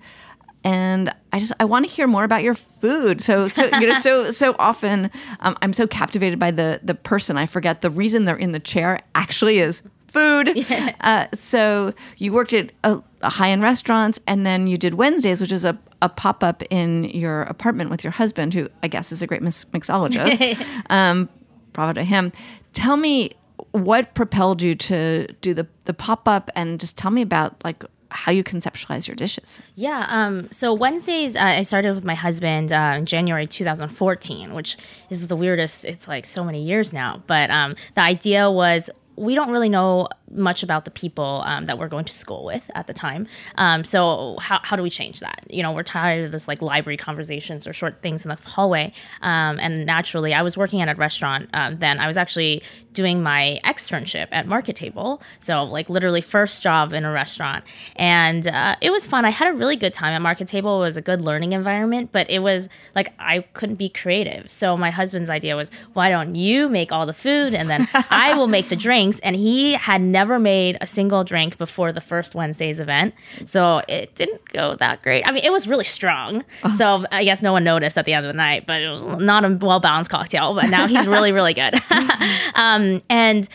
And 0.64 1.14
I 1.32 1.38
just 1.38 1.52
I 1.60 1.64
want 1.64 1.84
to 1.86 1.90
hear 1.90 2.08
more 2.08 2.24
about 2.24 2.42
your 2.42 2.56
food. 2.56 3.20
So 3.20 3.46
so 3.46 3.66
you 3.78 3.86
know 3.86 3.94
so 4.00 4.30
so 4.42 4.56
often 4.58 5.10
um, 5.40 5.56
I'm 5.62 5.72
so 5.72 5.86
captivated 5.86 6.40
by 6.40 6.50
the 6.50 6.80
the 6.82 6.94
person 6.94 7.38
I 7.38 7.46
forget 7.46 7.82
the 7.82 7.90
reason 7.90 8.24
they're 8.24 8.36
in 8.36 8.50
the 8.50 8.60
chair 8.60 8.98
actually 9.14 9.60
is 9.60 9.84
food. 10.08 10.52
Yeah. 10.66 10.94
Uh, 11.00 11.26
so 11.34 11.94
you 12.16 12.32
worked 12.32 12.52
at 12.52 12.72
a, 12.82 13.00
a 13.22 13.30
high 13.30 13.50
end 13.50 13.62
restaurants, 13.62 14.18
and 14.26 14.44
then 14.44 14.66
you 14.66 14.76
did 14.76 14.94
Wednesdays, 14.94 15.40
which 15.40 15.52
is 15.52 15.64
a, 15.64 15.78
a 16.02 16.08
pop 16.08 16.42
up 16.42 16.62
in 16.70 17.04
your 17.04 17.42
apartment 17.42 17.90
with 17.90 18.02
your 18.02 18.10
husband, 18.10 18.52
who 18.52 18.68
I 18.82 18.88
guess 18.88 19.12
is 19.12 19.22
a 19.22 19.26
great 19.26 19.42
mix- 19.42 19.64
mixologist. 19.66 20.64
um, 20.90 21.28
bravo 21.72 21.92
to 21.92 22.04
him. 22.04 22.32
Tell 22.72 22.96
me 22.96 23.32
what 23.72 24.14
propelled 24.14 24.60
you 24.62 24.74
to 24.74 25.26
do 25.40 25.54
the 25.54 25.66
the 25.84 25.94
pop 25.94 26.26
up, 26.26 26.50
and 26.56 26.80
just 26.80 26.96
tell 26.96 27.10
me 27.10 27.22
about 27.22 27.62
like 27.62 27.84
how 28.10 28.32
you 28.32 28.42
conceptualize 28.42 29.06
your 29.06 29.14
dishes. 29.14 29.60
Yeah. 29.74 30.06
Um, 30.08 30.48
so 30.50 30.72
Wednesdays, 30.72 31.36
uh, 31.36 31.40
I 31.40 31.62
started 31.62 31.94
with 31.94 32.04
my 32.04 32.14
husband 32.14 32.72
uh, 32.72 32.94
in 32.96 33.06
January 33.06 33.46
2014, 33.46 34.54
which 34.54 34.76
is 35.10 35.26
the 35.26 35.36
weirdest. 35.36 35.84
It's 35.84 36.08
like 36.08 36.24
so 36.24 36.42
many 36.42 36.62
years 36.62 36.92
now. 36.92 37.22
But 37.26 37.50
um, 37.50 37.76
the 37.94 38.00
idea 38.00 38.50
was 38.50 38.90
we 39.16 39.34
don't 39.34 39.50
really 39.50 39.68
know 39.68 40.08
much 40.30 40.62
about 40.62 40.84
the 40.84 40.90
people 40.90 41.42
um, 41.46 41.66
that 41.66 41.78
we're 41.78 41.88
going 41.88 42.04
to 42.04 42.12
school 42.12 42.44
with 42.44 42.68
at 42.74 42.86
the 42.86 42.92
time. 42.92 43.26
Um, 43.56 43.84
so 43.84 44.36
how, 44.40 44.60
how 44.62 44.76
do 44.76 44.82
we 44.82 44.90
change 44.90 45.20
that? 45.20 45.44
You 45.48 45.62
know, 45.62 45.72
we're 45.72 45.82
tired 45.82 46.26
of 46.26 46.32
this 46.32 46.48
like 46.48 46.60
library 46.60 46.96
conversations 46.96 47.66
or 47.66 47.72
short 47.72 48.02
things 48.02 48.24
in 48.24 48.28
the 48.28 48.36
hallway. 48.36 48.92
Um, 49.22 49.58
and 49.60 49.86
naturally, 49.86 50.34
I 50.34 50.42
was 50.42 50.56
working 50.56 50.80
at 50.80 50.88
a 50.88 50.94
restaurant 50.94 51.48
um, 51.54 51.78
then. 51.78 51.98
I 51.98 52.06
was 52.06 52.16
actually 52.16 52.62
doing 52.92 53.22
my 53.22 53.60
externship 53.64 54.28
at 54.32 54.46
Market 54.46 54.74
Table. 54.74 55.22
So 55.40 55.62
like 55.64 55.88
literally 55.88 56.20
first 56.20 56.62
job 56.62 56.92
in 56.92 57.04
a 57.04 57.10
restaurant. 57.10 57.64
And 57.96 58.46
uh, 58.48 58.76
it 58.80 58.90
was 58.90 59.06
fun. 59.06 59.24
I 59.24 59.30
had 59.30 59.52
a 59.52 59.56
really 59.56 59.76
good 59.76 59.92
time 59.92 60.12
at 60.12 60.22
Market 60.22 60.48
Table. 60.48 60.78
It 60.78 60.86
was 60.86 60.96
a 60.96 61.02
good 61.02 61.20
learning 61.20 61.52
environment, 61.52 62.10
but 62.10 62.28
it 62.30 62.40
was 62.40 62.68
like 62.94 63.12
I 63.18 63.40
couldn't 63.52 63.76
be 63.76 63.88
creative. 63.88 64.50
So 64.50 64.76
my 64.76 64.90
husband's 64.90 65.30
idea 65.30 65.56
was, 65.56 65.70
why 65.92 66.10
don't 66.10 66.34
you 66.34 66.68
make 66.68 66.90
all 66.90 67.06
the 67.06 67.14
food 67.14 67.54
and 67.54 67.68
then 67.68 67.86
I 68.10 68.34
will 68.36 68.48
make 68.48 68.68
the 68.68 68.76
drinks? 69.06 69.20
And 69.20 69.36
he 69.36 69.74
had 69.74 70.00
never 70.00 70.38
made 70.38 70.78
a 70.80 70.86
single 70.86 71.24
drink 71.24 71.58
before 71.58 71.92
the 71.92 72.00
first 72.00 72.34
Wednesday's 72.34 72.80
event. 72.80 73.14
So 73.44 73.82
it 73.88 74.14
didn't 74.14 74.52
go 74.52 74.76
that 74.76 75.02
great. 75.02 75.26
I 75.26 75.32
mean, 75.32 75.44
it 75.44 75.52
was 75.52 75.66
really 75.66 75.84
strong. 75.84 76.44
Oh. 76.64 76.68
So 76.68 77.04
I 77.12 77.24
guess 77.24 77.42
no 77.42 77.52
one 77.52 77.64
noticed 77.64 77.96
at 77.98 78.04
the 78.04 78.12
end 78.12 78.26
of 78.26 78.32
the 78.32 78.36
night, 78.36 78.66
but 78.66 78.82
it 78.82 78.88
was 78.88 79.04
not 79.04 79.44
a 79.44 79.50
well 79.60 79.80
balanced 79.80 80.10
cocktail. 80.10 80.54
But 80.54 80.70
now 80.70 80.86
he's 80.86 81.06
really, 81.06 81.32
really 81.32 81.54
good. 81.54 81.74
um, 82.54 83.02
and 83.08 83.48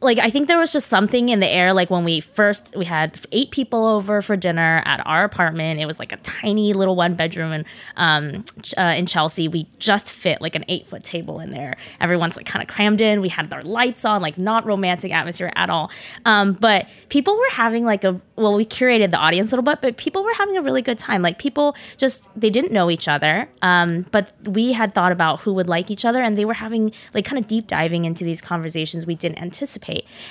like 0.00 0.18
I 0.18 0.30
think 0.30 0.46
there 0.46 0.58
was 0.58 0.72
just 0.72 0.88
something 0.88 1.28
in 1.28 1.40
the 1.40 1.48
air. 1.48 1.72
Like 1.72 1.90
when 1.90 2.04
we 2.04 2.20
first 2.20 2.74
we 2.76 2.84
had 2.84 3.18
eight 3.32 3.50
people 3.50 3.84
over 3.84 4.22
for 4.22 4.36
dinner 4.36 4.82
at 4.84 5.04
our 5.06 5.24
apartment. 5.24 5.80
It 5.80 5.86
was 5.86 5.98
like 5.98 6.12
a 6.12 6.18
tiny 6.18 6.72
little 6.72 6.94
one 6.94 7.14
bedroom 7.14 7.52
in 7.52 7.64
um, 7.96 8.44
uh, 8.76 8.94
in 8.96 9.06
Chelsea. 9.06 9.48
We 9.48 9.68
just 9.78 10.12
fit 10.12 10.40
like 10.40 10.54
an 10.54 10.64
eight 10.68 10.86
foot 10.86 11.02
table 11.02 11.40
in 11.40 11.50
there. 11.50 11.76
Everyone's 12.00 12.36
like 12.36 12.46
kind 12.46 12.62
of 12.62 12.72
crammed 12.72 13.00
in. 13.00 13.20
We 13.20 13.28
had 13.28 13.52
our 13.52 13.62
lights 13.62 14.04
on, 14.04 14.22
like 14.22 14.38
not 14.38 14.64
romantic 14.64 15.12
atmosphere 15.12 15.52
at 15.56 15.68
all. 15.68 15.90
Um, 16.24 16.52
but 16.52 16.88
people 17.08 17.36
were 17.36 17.50
having 17.50 17.84
like 17.84 18.04
a 18.04 18.20
well, 18.36 18.54
we 18.54 18.64
curated 18.64 19.10
the 19.10 19.16
audience 19.16 19.50
a 19.50 19.56
little 19.56 19.64
bit, 19.64 19.80
but 19.80 19.96
people 19.96 20.22
were 20.22 20.34
having 20.34 20.56
a 20.56 20.62
really 20.62 20.82
good 20.82 20.98
time. 20.98 21.22
Like 21.22 21.38
people 21.38 21.74
just 21.96 22.28
they 22.36 22.50
didn't 22.50 22.72
know 22.72 22.88
each 22.88 23.08
other, 23.08 23.48
um, 23.62 24.06
but 24.12 24.32
we 24.44 24.74
had 24.74 24.94
thought 24.94 25.10
about 25.10 25.40
who 25.40 25.52
would 25.54 25.68
like 25.68 25.90
each 25.90 26.04
other, 26.04 26.22
and 26.22 26.38
they 26.38 26.44
were 26.44 26.54
having 26.54 26.92
like 27.14 27.24
kind 27.24 27.42
of 27.42 27.48
deep 27.48 27.66
diving 27.66 28.04
into 28.04 28.22
these 28.22 28.40
conversations 28.40 29.04
we 29.04 29.16
didn't 29.16 29.42
anticipate. 29.42 29.87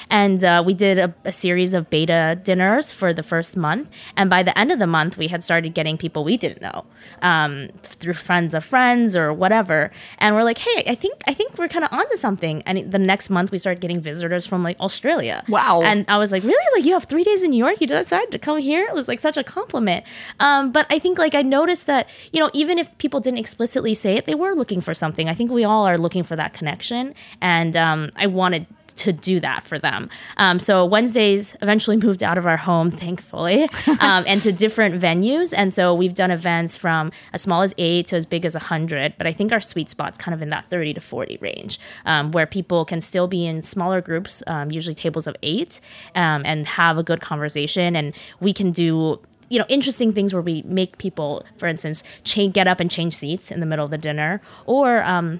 And 0.09 0.43
uh, 0.43 0.63
we 0.65 0.73
did 0.73 0.97
a, 0.97 1.13
a 1.25 1.31
series 1.31 1.73
of 1.73 1.89
beta 1.89 2.39
dinners 2.41 2.91
for 2.91 3.13
the 3.13 3.23
first 3.23 3.57
month, 3.57 3.89
and 4.15 4.29
by 4.29 4.43
the 4.43 4.57
end 4.57 4.71
of 4.71 4.79
the 4.79 4.87
month, 4.87 5.17
we 5.17 5.27
had 5.27 5.43
started 5.43 5.73
getting 5.73 5.97
people 5.97 6.23
we 6.23 6.37
didn't 6.37 6.61
know 6.61 6.85
um, 7.21 7.69
through 7.81 8.13
friends 8.13 8.53
of 8.53 8.63
friends 8.63 9.15
or 9.15 9.33
whatever, 9.33 9.91
and 10.19 10.35
we're 10.35 10.43
like, 10.43 10.59
hey, 10.59 10.83
I 10.87 10.95
think 10.95 11.21
I 11.27 11.33
think 11.33 11.57
we're 11.57 11.67
kind 11.67 11.85
of 11.85 11.91
onto 11.91 12.15
something. 12.15 12.61
And 12.65 12.91
the 12.91 12.99
next 12.99 13.29
month, 13.29 13.51
we 13.51 13.57
started 13.57 13.81
getting 13.81 13.99
visitors 13.99 14.45
from 14.45 14.63
like 14.63 14.79
Australia. 14.79 15.43
Wow. 15.47 15.81
And 15.81 16.05
I 16.07 16.17
was 16.17 16.31
like, 16.31 16.43
really? 16.43 16.79
Like 16.79 16.85
you 16.85 16.93
have 16.93 17.05
three 17.05 17.23
days 17.23 17.43
in 17.43 17.51
New 17.51 17.57
York? 17.57 17.81
You 17.81 17.87
decided 17.87 18.31
to 18.31 18.39
come 18.39 18.57
here? 18.59 18.85
It 18.85 18.93
was 18.93 19.07
like 19.07 19.19
such 19.19 19.37
a 19.37 19.43
compliment. 19.43 20.05
Um, 20.39 20.71
but 20.71 20.85
I 20.89 20.99
think 20.99 21.17
like 21.17 21.35
I 21.35 21.41
noticed 21.41 21.87
that 21.87 22.09
you 22.31 22.39
know 22.39 22.49
even 22.53 22.77
if 22.77 22.95
people 22.97 23.19
didn't 23.19 23.39
explicitly 23.39 23.93
say 23.93 24.15
it, 24.17 24.25
they 24.25 24.35
were 24.35 24.53
looking 24.53 24.81
for 24.81 24.93
something. 24.93 25.29
I 25.29 25.33
think 25.33 25.51
we 25.51 25.63
all 25.63 25.87
are 25.87 25.97
looking 25.97 26.23
for 26.23 26.35
that 26.35 26.53
connection, 26.53 27.13
and 27.41 27.75
um, 27.75 28.11
I 28.15 28.27
wanted 28.27 28.67
to 28.95 29.13
do 29.13 29.39
that 29.39 29.63
for 29.63 29.77
them. 29.77 30.09
Um, 30.37 30.59
so 30.59 30.85
Wednesdays 30.85 31.55
eventually 31.61 31.97
moved 31.97 32.23
out 32.23 32.37
of 32.37 32.45
our 32.45 32.57
home, 32.57 32.89
thankfully, 33.07 33.63
um, 33.99 34.23
and 34.27 34.41
to 34.43 34.51
different 34.51 35.01
venues. 35.01 35.53
And 35.55 35.73
so 35.73 35.93
we've 35.93 36.13
done 36.13 36.31
events 36.31 36.75
from 36.75 37.11
as 37.33 37.41
small 37.41 37.61
as 37.61 37.73
eight 37.77 38.07
to 38.07 38.15
as 38.15 38.25
big 38.25 38.45
as 38.45 38.55
100. 38.55 39.15
But 39.17 39.27
I 39.27 39.31
think 39.31 39.51
our 39.51 39.61
sweet 39.61 39.89
spot's 39.89 40.17
kind 40.17 40.33
of 40.33 40.41
in 40.41 40.49
that 40.49 40.69
30 40.69 40.95
to 40.95 41.01
40 41.01 41.37
range, 41.37 41.79
um, 42.05 42.31
where 42.31 42.45
people 42.45 42.85
can 42.85 43.01
still 43.01 43.27
be 43.27 43.45
in 43.45 43.63
smaller 43.63 44.01
groups, 44.01 44.43
um, 44.47 44.71
usually 44.71 44.95
tables 44.95 45.27
of 45.27 45.35
eight, 45.43 45.79
um, 46.15 46.41
and 46.45 46.65
have 46.65 46.97
a 46.97 47.03
good 47.03 47.21
conversation. 47.21 47.95
And 47.95 48.15
we 48.39 48.53
can 48.53 48.71
do 48.71 49.19
you 49.49 49.57
know 49.57 49.65
interesting 49.69 50.11
things 50.11 50.33
where 50.33 50.41
we 50.41 50.61
make 50.63 50.97
people 50.97 51.45
for 51.57 51.67
instance 51.67 52.03
change, 52.23 52.53
get 52.53 52.67
up 52.67 52.79
and 52.79 52.91
change 52.91 53.15
seats 53.15 53.49
in 53.49 53.59
the 53.61 53.65
middle 53.65 53.85
of 53.85 53.91
the 53.91 53.97
dinner 53.97 54.41
or 54.65 55.01
um, 55.03 55.39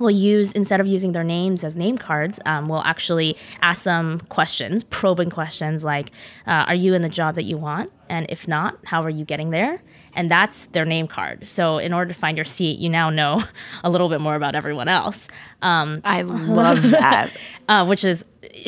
we'll 0.00 0.10
use 0.10 0.52
instead 0.52 0.80
of 0.80 0.86
using 0.86 1.12
their 1.12 1.24
names 1.24 1.62
as 1.62 1.76
name 1.76 1.96
cards 1.96 2.40
um, 2.46 2.68
we'll 2.68 2.82
actually 2.82 3.36
ask 3.62 3.84
them 3.84 4.20
questions 4.28 4.82
probing 4.84 5.30
questions 5.30 5.84
like 5.84 6.10
uh, 6.46 6.64
are 6.66 6.74
you 6.74 6.94
in 6.94 7.02
the 7.02 7.08
job 7.08 7.34
that 7.34 7.44
you 7.44 7.56
want 7.56 7.92
and 8.08 8.26
if 8.28 8.48
not 8.48 8.78
how 8.86 9.02
are 9.02 9.10
you 9.10 9.24
getting 9.24 9.50
there 9.50 9.82
and 10.14 10.30
that's 10.30 10.66
their 10.66 10.84
name 10.84 11.06
card 11.06 11.46
so 11.46 11.78
in 11.78 11.92
order 11.92 12.12
to 12.12 12.18
find 12.18 12.36
your 12.36 12.44
seat 12.44 12.78
you 12.78 12.88
now 12.88 13.10
know 13.10 13.44
a 13.84 13.90
little 13.90 14.08
bit 14.08 14.20
more 14.20 14.34
about 14.34 14.54
everyone 14.54 14.88
else 14.88 15.28
um, 15.62 16.00
I 16.04 16.22
love 16.22 16.90
that. 16.90 17.30
uh, 17.68 17.86
which 17.86 18.04
is 18.04 18.24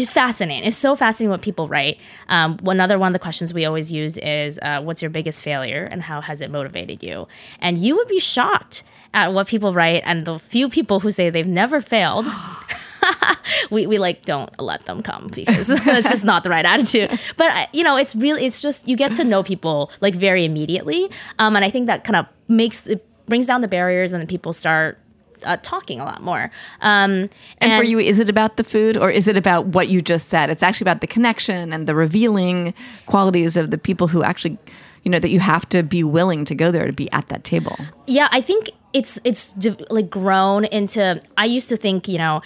fascinating. 0.07 0.67
It's 0.67 0.77
so 0.77 0.95
fascinating 0.95 1.31
what 1.31 1.43
people 1.43 1.69
write. 1.69 1.99
Um, 2.29 2.59
another 2.67 2.99
one 2.99 3.09
of 3.09 3.13
the 3.13 3.19
questions 3.19 3.55
we 3.55 3.65
always 3.65 3.91
use 3.91 4.19
is, 4.19 4.59
uh, 4.63 4.81
"What's 4.83 5.03
your 5.03 5.11
biggest 5.11 5.43
failure, 5.43 5.85
and 5.85 6.03
how 6.03 6.21
has 6.21 6.41
it 6.41 6.51
motivated 6.51 7.03
you?" 7.03 7.29
And 7.61 7.79
you 7.79 7.97
would 7.97 8.09
be 8.09 8.21
shocked 8.21 8.85
at 9.15 9.33
what 9.33 9.47
people 9.47 9.75
write, 9.75 10.03
and 10.05 10.25
the 10.25 10.39
few 10.39 10.69
people 10.69 11.01
who 11.01 11.11
say 11.11 11.31
they've 11.31 11.47
never 11.47 11.81
failed. 11.81 12.27
we, 13.71 13.87
we 13.87 13.99
like 13.99 14.25
don't 14.25 14.51
let 14.61 14.87
them 14.87 15.03
come 15.03 15.29
because 15.35 15.67
that's 15.85 16.09
just 16.09 16.25
not 16.25 16.45
the 16.45 16.51
right 16.51 16.65
attitude 16.65 17.11
but 17.37 17.69
you 17.75 17.83
know 17.83 17.97
it's 17.97 18.15
really 18.15 18.47
it's 18.47 18.61
just 18.61 18.87
you 18.87 18.97
get 18.97 19.13
to 19.13 19.25
know 19.25 19.43
people 19.43 19.91
like 20.01 20.15
very 20.15 20.45
immediately 20.45 21.11
um, 21.41 21.57
and 21.57 21.65
i 21.65 21.71
think 21.71 21.87
that 21.87 22.05
kind 22.05 22.15
of 22.15 22.27
makes 22.49 22.87
it 22.87 23.05
brings 23.27 23.49
down 23.49 23.61
the 23.61 23.67
barriers 23.69 24.13
and 24.13 24.21
then 24.21 24.29
people 24.29 24.53
start 24.53 24.99
uh, 25.45 25.57
talking 25.63 26.01
a 26.01 26.05
lot 26.05 26.23
more. 26.23 26.51
Um, 26.81 27.29
And, 27.59 27.73
for 27.77 27.85
you, 27.85 27.99
is 27.99 28.21
it 28.21 28.29
about 28.29 28.57
the 28.57 28.65
food 28.65 28.97
or 28.97 29.11
is 29.11 29.29
it 29.29 29.37
about 29.37 29.67
what 29.67 29.89
you 29.89 30.01
just 30.01 30.29
said? 30.29 30.51
It's 30.51 30.63
actually 30.63 30.85
about 30.85 31.01
the 31.01 31.07
connection 31.07 31.73
and 31.73 31.87
the 31.87 31.95
revealing 31.95 32.75
qualities 33.07 33.57
of 33.57 33.71
the 33.71 33.79
people 33.79 34.09
who 34.09 34.23
actually, 34.23 34.59
you 35.03 35.11
know, 35.11 35.19
that 35.19 35.31
you 35.31 35.41
have 35.41 35.69
to 35.71 35.83
be 35.83 36.05
willing 36.05 36.45
to 36.45 36.55
go 36.55 36.71
there 36.71 36.87
to 36.87 36.93
be 36.93 37.11
at 37.13 37.29
that 37.29 37.45
table. 37.45 37.77
yeah, 38.07 38.29
I 38.31 38.41
think 38.41 38.71
it's 38.93 39.21
it's 39.25 39.55
like 39.91 40.11
grown 40.11 40.65
into. 40.67 41.21
I 41.37 41.47
used 41.47 41.69
to 41.71 41.77
think, 41.77 42.09
you 42.09 42.19
know. 42.19 42.43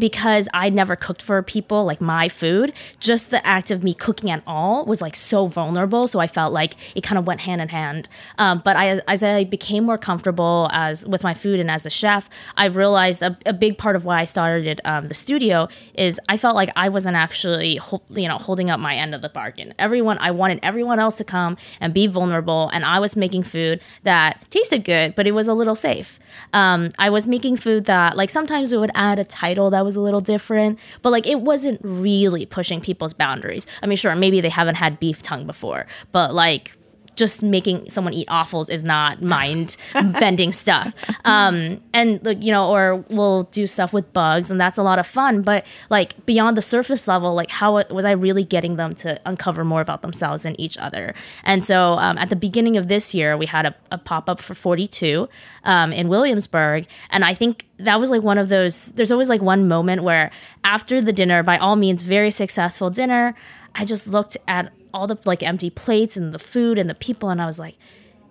Because 0.00 0.48
I 0.52 0.70
never 0.70 0.96
cooked 0.96 1.22
for 1.22 1.40
people 1.42 1.84
like 1.84 2.00
my 2.00 2.28
food, 2.28 2.72
just 2.98 3.30
the 3.30 3.46
act 3.46 3.70
of 3.70 3.84
me 3.84 3.94
cooking 3.94 4.30
at 4.30 4.42
all 4.46 4.84
was 4.84 5.00
like 5.00 5.14
so 5.14 5.46
vulnerable. 5.46 6.08
So 6.08 6.18
I 6.18 6.26
felt 6.26 6.52
like 6.52 6.74
it 6.96 7.02
kind 7.02 7.18
of 7.18 7.26
went 7.26 7.42
hand 7.42 7.60
in 7.60 7.68
hand. 7.68 8.08
Um, 8.38 8.60
but 8.64 8.76
I, 8.76 9.00
as 9.06 9.22
I 9.22 9.44
became 9.44 9.84
more 9.84 9.98
comfortable 9.98 10.68
as 10.72 11.06
with 11.06 11.22
my 11.22 11.34
food 11.34 11.60
and 11.60 11.70
as 11.70 11.86
a 11.86 11.90
chef, 11.90 12.28
I 12.56 12.64
realized 12.66 13.22
a, 13.22 13.38
a 13.46 13.52
big 13.52 13.78
part 13.78 13.94
of 13.94 14.04
why 14.04 14.20
I 14.20 14.24
started 14.24 14.80
um, 14.84 15.08
the 15.08 15.14
studio 15.14 15.68
is 15.94 16.18
I 16.28 16.36
felt 16.36 16.56
like 16.56 16.70
I 16.76 16.88
wasn't 16.88 17.16
actually 17.16 17.76
hol- 17.76 18.02
you 18.10 18.28
know 18.28 18.38
holding 18.38 18.70
up 18.70 18.80
my 18.80 18.96
end 18.96 19.14
of 19.14 19.22
the 19.22 19.28
bargain. 19.28 19.74
Everyone, 19.78 20.18
I 20.18 20.30
wanted 20.30 20.60
everyone 20.62 20.98
else 20.98 21.16
to 21.16 21.24
come 21.24 21.56
and 21.80 21.92
be 21.92 22.06
vulnerable, 22.06 22.70
and 22.72 22.84
I 22.84 22.98
was 22.98 23.16
making 23.16 23.42
food 23.42 23.82
that 24.02 24.50
tasted 24.50 24.84
good, 24.84 25.14
but 25.14 25.26
it 25.26 25.32
was 25.32 25.48
a 25.48 25.54
little 25.54 25.74
safe. 25.74 26.18
Um, 26.52 26.90
I 26.98 27.10
was 27.10 27.26
making 27.26 27.56
food 27.56 27.84
that 27.84 28.16
like 28.16 28.30
sometimes 28.30 28.72
we 28.72 28.78
would 28.78 28.90
add 28.94 29.18
a 29.18 29.24
title 29.24 29.70
that 29.70 29.84
was 29.84 29.89
a 29.96 30.00
little 30.00 30.20
different, 30.20 30.78
but 31.02 31.10
like 31.10 31.26
it 31.26 31.40
wasn't 31.40 31.80
really 31.82 32.46
pushing 32.46 32.80
people's 32.80 33.12
boundaries. 33.12 33.66
I 33.82 33.86
mean, 33.86 33.96
sure, 33.96 34.14
maybe 34.14 34.40
they 34.40 34.48
haven't 34.48 34.76
had 34.76 34.98
beef 35.00 35.22
tongue 35.22 35.46
before, 35.46 35.86
but 36.12 36.34
like 36.34 36.76
just 37.16 37.42
making 37.42 37.88
someone 37.90 38.12
eat 38.12 38.28
offals 38.30 38.68
is 38.68 38.84
not 38.84 39.22
mind 39.22 39.76
bending 39.94 40.52
stuff. 40.52 40.94
Um, 41.24 41.80
and 41.92 42.20
you 42.42 42.50
know, 42.52 42.70
or 42.70 43.04
we'll 43.08 43.44
do 43.44 43.66
stuff 43.66 43.92
with 43.92 44.12
bugs 44.12 44.50
and 44.50 44.60
that's 44.60 44.78
a 44.78 44.82
lot 44.82 44.98
of 44.98 45.06
fun. 45.06 45.42
But 45.42 45.66
like 45.88 46.24
beyond 46.26 46.56
the 46.56 46.62
surface 46.62 47.06
level, 47.08 47.34
like 47.34 47.50
how 47.50 47.82
was 47.90 48.04
I 48.04 48.12
really 48.12 48.44
getting 48.44 48.76
them 48.76 48.94
to 48.96 49.20
uncover 49.26 49.64
more 49.64 49.80
about 49.80 50.02
themselves 50.02 50.44
and 50.44 50.58
each 50.60 50.76
other? 50.78 51.14
And 51.44 51.64
so 51.64 51.94
um, 51.94 52.18
at 52.18 52.30
the 52.30 52.36
beginning 52.36 52.76
of 52.76 52.88
this 52.88 53.14
year, 53.14 53.36
we 53.36 53.46
had 53.46 53.66
a, 53.66 53.74
a 53.90 53.98
pop 53.98 54.28
up 54.28 54.40
for 54.40 54.54
42 54.54 55.28
um, 55.64 55.92
in 55.92 56.08
Williamsburg. 56.08 56.86
And 57.10 57.24
I 57.24 57.34
think 57.34 57.66
that 57.78 57.98
was 57.98 58.10
like 58.10 58.22
one 58.22 58.38
of 58.38 58.48
those, 58.48 58.86
there's 58.88 59.12
always 59.12 59.28
like 59.28 59.42
one 59.42 59.68
moment 59.68 60.02
where 60.02 60.30
after 60.64 61.00
the 61.00 61.12
dinner, 61.12 61.42
by 61.42 61.58
all 61.58 61.76
means, 61.76 62.02
very 62.02 62.30
successful 62.30 62.90
dinner, 62.90 63.34
I 63.74 63.84
just 63.84 64.08
looked 64.08 64.36
at 64.48 64.72
all 64.92 65.06
the 65.06 65.16
like 65.24 65.42
empty 65.42 65.70
plates 65.70 66.16
and 66.16 66.32
the 66.32 66.38
food 66.38 66.78
and 66.78 66.88
the 66.88 66.94
people 66.94 67.30
and 67.30 67.40
I 67.40 67.46
was 67.46 67.58
like 67.58 67.76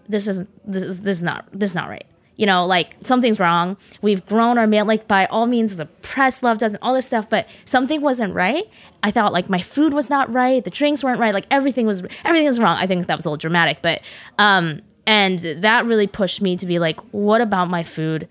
this 0.08 0.28
isn't 0.28 0.50
this 0.72 0.84
is 0.84 1.02
this 1.02 1.17
is 1.17 1.24
not 1.24 1.48
this 1.54 1.72
is 1.72 1.76
not 1.76 1.89
right. 1.89 2.06
You 2.36 2.45
know, 2.45 2.65
like 2.65 2.95
something's 3.02 3.38
wrong. 3.38 3.76
We've 4.02 4.26
grown 4.26 4.58
our 4.58 4.65
mail 4.65 4.86
like 4.86 5.08
by 5.08 5.26
all 5.26 5.45
means 5.45 5.76
the 5.76 5.88
press 5.88 6.41
loved 6.41 6.63
us 6.63 6.72
and 6.72 6.80
all 6.82 6.93
this 6.93 7.06
stuff, 7.06 7.30
but 7.30 7.50
something 7.65 8.02
wasn't 8.02 8.34
right. 8.34 8.63
I 9.04 9.12
thought 9.12 9.34
like 9.34 9.50
my 9.50 9.62
food 9.62 9.93
was 9.93 10.10
not 10.10 10.32
right, 10.34 10.63
the 10.63 10.69
drinks 10.69 11.04
weren't 11.04 11.19
right, 11.19 11.34
like 11.34 11.48
everything 11.52 11.86
was 11.86 12.02
everything 12.24 12.48
was 12.48 12.60
wrong. 12.60 12.78
I 12.78 12.88
think 12.88 13.08
that 13.08 13.17
was 13.17 13.26
a 13.26 13.30
little 13.30 13.38
dramatic, 13.38 13.82
but 13.82 14.02
um 14.38 14.82
and 15.06 15.39
that 15.39 15.86
really 15.86 16.08
pushed 16.08 16.41
me 16.41 16.56
to 16.58 16.65
be 16.65 16.80
like 16.80 17.00
what 17.12 17.41
about 17.41 17.69
my 17.69 17.84
food 17.84 18.28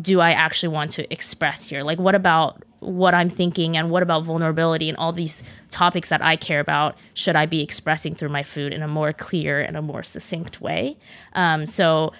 do 0.00 0.20
I 0.20 0.32
actually 0.32 0.68
want 0.70 0.90
to 0.92 1.12
express 1.12 1.68
here? 1.68 1.82
Like, 1.82 1.98
what 1.98 2.14
about 2.14 2.62
what 2.80 3.14
I'm 3.14 3.30
thinking 3.30 3.76
and 3.76 3.90
what 3.90 4.02
about 4.02 4.24
vulnerability 4.24 4.88
and 4.88 4.98
all 4.98 5.12
these 5.12 5.42
topics 5.70 6.08
that 6.10 6.22
I 6.22 6.36
care 6.36 6.60
about 6.60 6.96
should 7.14 7.36
I 7.36 7.46
be 7.46 7.62
expressing 7.62 8.14
through 8.14 8.28
my 8.28 8.42
food 8.42 8.72
in 8.72 8.82
a 8.82 8.88
more 8.88 9.12
clear 9.12 9.60
and 9.60 9.76
a 9.76 9.82
more 9.82 10.02
succinct 10.02 10.60
way? 10.60 10.96
Um, 11.32 11.66
so, 11.66 12.12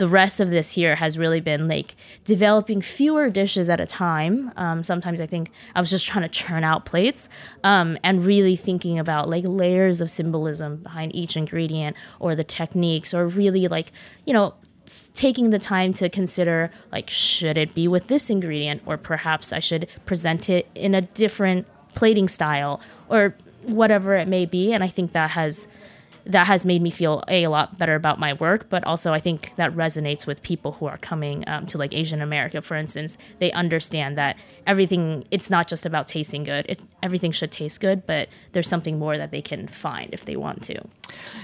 the 0.00 0.08
rest 0.08 0.40
of 0.40 0.48
this 0.48 0.78
year 0.78 0.94
has 0.94 1.18
really 1.18 1.40
been 1.40 1.68
like 1.68 1.94
developing 2.24 2.80
fewer 2.80 3.28
dishes 3.28 3.68
at 3.68 3.80
a 3.80 3.86
time. 3.86 4.50
Um, 4.56 4.82
sometimes 4.82 5.20
I 5.20 5.26
think 5.26 5.50
I 5.74 5.80
was 5.80 5.90
just 5.90 6.06
trying 6.06 6.22
to 6.22 6.28
churn 6.30 6.64
out 6.64 6.86
plates 6.86 7.28
um, 7.64 7.98
and 8.02 8.24
really 8.24 8.56
thinking 8.56 8.98
about 8.98 9.28
like 9.28 9.44
layers 9.46 10.00
of 10.00 10.08
symbolism 10.08 10.76
behind 10.76 11.14
each 11.14 11.36
ingredient 11.36 11.98
or 12.18 12.34
the 12.34 12.44
techniques 12.44 13.12
or 13.12 13.28
really 13.28 13.68
like, 13.68 13.92
you 14.24 14.32
know, 14.32 14.54
taking 15.14 15.50
the 15.50 15.58
time 15.58 15.92
to 15.92 16.08
consider 16.08 16.70
like 16.90 17.08
should 17.08 17.56
it 17.56 17.74
be 17.74 17.86
with 17.86 18.08
this 18.08 18.30
ingredient 18.30 18.82
or 18.86 18.96
perhaps 18.96 19.52
I 19.52 19.60
should 19.60 19.88
present 20.06 20.48
it 20.48 20.68
in 20.74 20.94
a 20.94 21.00
different 21.00 21.66
plating 21.94 22.28
style 22.28 22.80
or 23.08 23.34
whatever 23.64 24.14
it 24.14 24.28
may 24.28 24.46
be. 24.46 24.72
And 24.72 24.82
I 24.82 24.88
think 24.88 25.12
that 25.12 25.30
has 25.32 25.68
that 26.26 26.46
has 26.46 26.66
made 26.66 26.82
me 26.82 26.90
feel 26.90 27.24
a, 27.28 27.44
a 27.44 27.50
lot 27.50 27.78
better 27.78 27.94
about 27.94 28.18
my 28.18 28.34
work 28.34 28.68
but 28.68 28.84
also 28.84 29.12
I 29.12 29.20
think 29.20 29.54
that 29.56 29.74
resonates 29.74 30.26
with 30.26 30.42
people 30.42 30.72
who 30.72 30.86
are 30.86 30.98
coming 30.98 31.44
um, 31.46 31.66
to 31.68 31.78
like 31.78 31.94
Asian 31.94 32.20
America 32.20 32.60
for 32.60 32.76
instance. 32.76 33.16
They 33.38 33.52
understand 33.52 34.18
that 34.18 34.36
everything 34.66 35.24
it's 35.30 35.50
not 35.50 35.66
just 35.68 35.86
about 35.86 36.08
tasting 36.08 36.44
good. 36.44 36.66
It, 36.68 36.80
everything 37.02 37.32
should 37.32 37.52
taste 37.52 37.80
good 37.80 38.06
but 38.06 38.28
there's 38.52 38.68
something 38.68 38.98
more 38.98 39.16
that 39.16 39.30
they 39.30 39.42
can 39.42 39.66
find 39.66 40.12
if 40.12 40.24
they 40.24 40.36
want 40.36 40.62
to. 40.64 40.82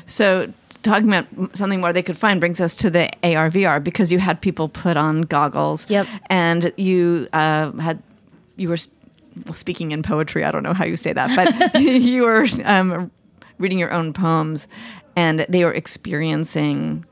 So, 0.06 0.52
talking 0.86 1.08
about 1.12 1.56
something 1.56 1.80
more 1.80 1.92
they 1.92 2.02
could 2.02 2.16
find 2.16 2.40
brings 2.40 2.60
us 2.60 2.74
to 2.76 2.90
the 2.90 3.10
ARVR 3.22 3.82
because 3.82 4.10
you 4.10 4.18
had 4.18 4.40
people 4.40 4.68
put 4.68 4.96
on 4.96 5.22
goggles. 5.22 5.88
Yep. 5.90 6.06
And 6.30 6.72
you 6.76 7.28
uh, 7.32 7.72
had 7.72 8.02
you 8.56 8.68
were 8.68 8.78
speaking 9.52 9.90
in 9.90 10.02
poetry. 10.02 10.44
I 10.44 10.50
don't 10.50 10.62
know 10.62 10.72
how 10.72 10.84
you 10.84 10.96
say 10.96 11.12
that, 11.12 11.34
but 11.36 11.80
you 11.82 12.22
were 12.22 12.46
um, 12.64 13.10
reading 13.58 13.78
your 13.78 13.92
own 13.92 14.12
poems, 14.12 14.66
and 15.14 15.44
they 15.48 15.64
were 15.64 15.74
experiencing 15.74 17.04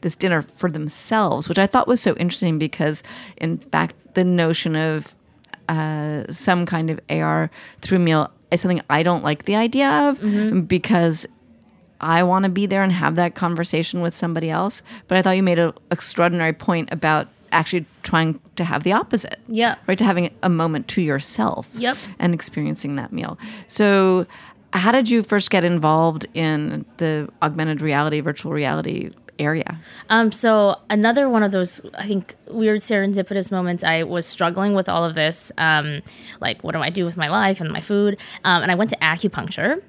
this 0.00 0.16
dinner 0.16 0.42
for 0.42 0.70
themselves, 0.70 1.48
which 1.48 1.58
I 1.58 1.66
thought 1.66 1.88
was 1.88 2.00
so 2.00 2.14
interesting 2.16 2.58
because, 2.58 3.02
in 3.36 3.58
fact, 3.58 3.94
the 4.14 4.24
notion 4.24 4.76
of 4.76 5.14
uh, 5.68 6.24
some 6.30 6.66
kind 6.66 6.90
of 6.90 7.00
AR 7.10 7.50
through 7.80 7.98
meal 7.98 8.30
is 8.50 8.60
something 8.60 8.80
I 8.88 9.02
don't 9.02 9.22
like 9.22 9.44
the 9.44 9.56
idea 9.56 9.88
of 9.88 10.68
because 10.68 11.26
I 12.00 12.22
want 12.22 12.44
to 12.44 12.48
be 12.48 12.66
there 12.66 12.82
and 12.82 12.92
have 12.92 13.16
that 13.16 13.34
conversation 13.34 14.00
with 14.00 14.16
somebody 14.16 14.50
else. 14.50 14.82
But 15.08 15.18
I 15.18 15.22
thought 15.22 15.36
you 15.36 15.42
made 15.42 15.58
an 15.58 15.72
extraordinary 15.90 16.52
point 16.52 16.90
about 16.92 17.28
actually 17.50 17.86
trying 18.02 18.40
to 18.56 18.64
have 18.64 18.84
the 18.84 18.92
opposite. 18.92 19.40
Yeah. 19.48 19.76
Right? 19.86 19.98
To 19.98 20.04
having 20.04 20.34
a 20.42 20.48
moment 20.48 20.88
to 20.88 21.02
yourself. 21.02 21.68
Yep. 21.74 21.96
And 22.18 22.34
experiencing 22.34 22.96
that 22.96 23.12
meal. 23.12 23.38
So, 23.66 24.26
how 24.72 24.92
did 24.92 25.08
you 25.08 25.22
first 25.22 25.50
get 25.50 25.64
involved 25.64 26.26
in 26.34 26.84
the 26.98 27.28
augmented 27.40 27.80
reality, 27.80 28.20
virtual 28.20 28.52
reality 28.52 29.10
area? 29.38 29.80
Um, 30.10 30.30
so 30.30 30.76
another 30.90 31.28
one 31.28 31.42
of 31.42 31.52
those, 31.52 31.80
I 31.94 32.06
think, 32.06 32.34
weird 32.48 32.80
serendipitous 32.80 33.50
moments. 33.50 33.82
I 33.82 34.02
was 34.02 34.26
struggling 34.26 34.74
with 34.74 34.88
all 34.88 35.04
of 35.04 35.14
this, 35.14 35.50
um, 35.56 36.02
like 36.40 36.62
what 36.64 36.72
do 36.72 36.80
I 36.80 36.90
do 36.90 37.04
with 37.04 37.16
my 37.16 37.28
life 37.28 37.60
and 37.60 37.70
my 37.70 37.80
food? 37.80 38.18
Um, 38.44 38.62
and 38.62 38.70
I 38.70 38.74
went 38.74 38.90
to 38.90 38.96
acupuncture, 38.96 39.82